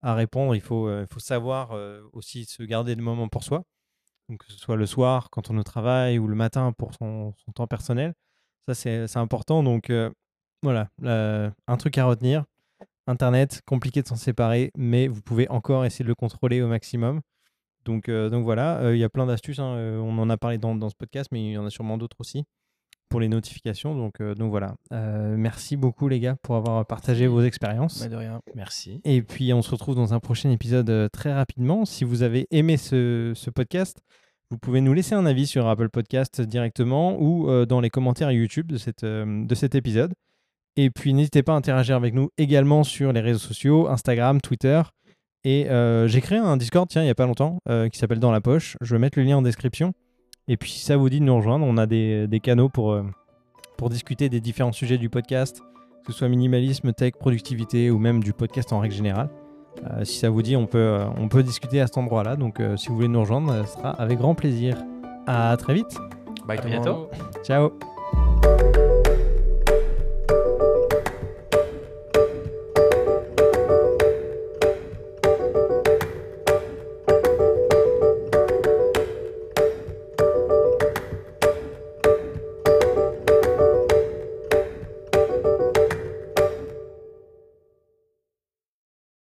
à 0.00 0.14
répondre. 0.14 0.54
Il 0.54 0.62
faut, 0.62 0.90
il 0.90 1.06
faut 1.06 1.20
savoir 1.20 1.72
aussi 2.14 2.46
se 2.46 2.62
garder 2.62 2.94
le 2.94 3.02
moment 3.02 3.28
pour 3.28 3.44
soi. 3.44 3.64
Donc, 4.30 4.38
que 4.38 4.50
ce 4.50 4.58
soit 4.58 4.76
le 4.76 4.86
soir 4.86 5.28
quand 5.28 5.50
on 5.50 5.56
est 5.58 5.60
au 5.60 5.62
travail 5.62 6.18
ou 6.18 6.26
le 6.26 6.34
matin 6.34 6.72
pour 6.72 6.94
son 6.94 7.34
temps 7.54 7.66
personnel. 7.66 8.14
Ça, 8.68 8.74
c'est 8.74 9.16
important. 9.16 9.62
Donc, 9.62 9.90
euh, 9.90 10.10
voilà, 10.62 10.88
un 11.02 11.76
truc 11.76 11.98
à 11.98 12.04
retenir. 12.04 12.44
Internet, 13.06 13.62
compliqué 13.66 14.02
de 14.02 14.06
s'en 14.06 14.16
séparer, 14.16 14.70
mais 14.76 15.08
vous 15.08 15.22
pouvez 15.22 15.48
encore 15.48 15.84
essayer 15.84 16.04
de 16.04 16.08
le 16.08 16.14
contrôler 16.14 16.62
au 16.62 16.68
maximum. 16.68 17.20
Donc, 17.84 18.08
euh, 18.08 18.28
donc 18.28 18.44
voilà, 18.44 18.78
euh, 18.80 18.94
il 18.94 19.00
y 19.00 19.04
a 19.04 19.08
plein 19.08 19.26
d'astuces. 19.26 19.58
hein, 19.58 19.74
on 20.00 20.16
en 20.18 20.30
a 20.30 20.36
parlé 20.36 20.58
dans, 20.58 20.76
dans 20.76 20.90
ce 20.90 20.94
podcast, 20.94 21.30
mais 21.32 21.42
il 21.42 21.52
y 21.52 21.58
en 21.58 21.66
a 21.66 21.70
sûrement 21.70 21.98
d'autres 21.98 22.16
aussi 22.20 22.44
pour 23.08 23.20
les 23.20 23.28
notifications. 23.28 23.94
Donc, 23.96 24.20
euh, 24.20 24.34
donc 24.34 24.50
voilà. 24.50 24.76
Euh, 24.92 25.34
merci 25.36 25.76
beaucoup, 25.76 26.08
les 26.08 26.20
gars, 26.20 26.36
pour 26.42 26.56
avoir 26.56 26.86
partagé 26.86 27.26
vos 27.26 27.42
expériences. 27.42 28.00
Bah, 28.00 28.08
de 28.08 28.16
rien. 28.16 28.40
Merci. 28.54 29.00
Et 29.04 29.22
puis 29.22 29.52
on 29.52 29.62
se 29.62 29.70
retrouve 29.70 29.96
dans 29.96 30.14
un 30.14 30.20
prochain 30.20 30.50
épisode 30.50 30.88
euh, 30.90 31.08
très 31.08 31.32
rapidement. 31.32 31.84
Si 31.84 32.04
vous 32.04 32.22
avez 32.22 32.46
aimé 32.50 32.76
ce, 32.76 33.32
ce 33.34 33.50
podcast, 33.50 34.00
vous 34.50 34.58
pouvez 34.58 34.80
nous 34.80 34.92
laisser 34.92 35.14
un 35.14 35.26
avis 35.26 35.46
sur 35.46 35.68
Apple 35.68 35.90
Podcast 35.90 36.40
directement 36.40 37.16
ou 37.20 37.48
euh, 37.48 37.66
dans 37.66 37.80
les 37.80 37.88
commentaires 37.88 38.32
YouTube 38.32 38.66
de, 38.66 38.78
cette, 38.78 39.04
euh, 39.04 39.44
de 39.44 39.54
cet 39.54 39.76
épisode. 39.76 40.12
Et 40.76 40.90
puis 40.90 41.14
n'hésitez 41.14 41.44
pas 41.44 41.52
à 41.52 41.56
interagir 41.56 41.94
avec 41.94 42.14
nous 42.14 42.30
également 42.36 42.82
sur 42.82 43.12
les 43.12 43.20
réseaux 43.20 43.38
sociaux, 43.38 43.88
Instagram, 43.88 44.40
Twitter. 44.40 44.82
Et 45.44 45.70
euh, 45.70 46.08
j'ai 46.08 46.20
créé 46.20 46.38
un 46.38 46.56
Discord, 46.56 46.88
tiens, 46.88 47.02
il 47.02 47.04
n'y 47.04 47.10
a 47.10 47.14
pas 47.14 47.26
longtemps, 47.26 47.58
qui 47.92 47.98
s'appelle 47.98 48.18
Dans 48.18 48.32
la 48.32 48.40
Poche. 48.40 48.76
Je 48.80 48.94
vais 48.94 48.98
mettre 48.98 49.18
le 49.18 49.24
lien 49.24 49.36
en 49.36 49.42
description. 49.42 49.92
Et 50.48 50.56
puis 50.56 50.70
si 50.70 50.80
ça 50.80 50.96
vous 50.96 51.08
dit 51.08 51.20
de 51.20 51.24
nous 51.24 51.36
rejoindre, 51.36 51.64
on 51.64 51.76
a 51.76 51.86
des, 51.86 52.26
des 52.26 52.40
canaux 52.40 52.68
pour, 52.68 53.00
pour 53.78 53.88
discuter 53.88 54.28
des 54.28 54.40
différents 54.40 54.72
sujets 54.72 54.98
du 54.98 55.08
podcast, 55.08 55.62
que 56.04 56.12
ce 56.12 56.18
soit 56.18 56.28
minimalisme, 56.28 56.92
tech, 56.92 57.12
productivité 57.12 57.90
ou 57.90 57.98
même 57.98 58.22
du 58.22 58.32
podcast 58.32 58.72
en 58.72 58.80
règle 58.80 58.94
générale. 58.94 59.30
Euh, 59.78 60.04
si 60.04 60.18
ça 60.18 60.30
vous 60.30 60.42
dit, 60.42 60.56
on 60.56 60.66
peut, 60.66 60.78
euh, 60.78 61.04
on 61.18 61.28
peut 61.28 61.42
discuter 61.42 61.80
à 61.80 61.86
cet 61.86 61.98
endroit-là. 61.98 62.36
Donc 62.36 62.60
euh, 62.60 62.76
si 62.76 62.88
vous 62.88 62.96
voulez 62.96 63.08
nous 63.08 63.20
rejoindre, 63.20 63.66
ce 63.66 63.74
sera 63.74 63.90
avec 63.90 64.18
grand 64.18 64.34
plaisir. 64.34 64.76
À 65.26 65.56
très 65.56 65.74
vite. 65.74 65.96
Bye 66.46 66.58
À 66.58 66.62
bientôt. 66.62 67.08
Ciao 67.44 67.72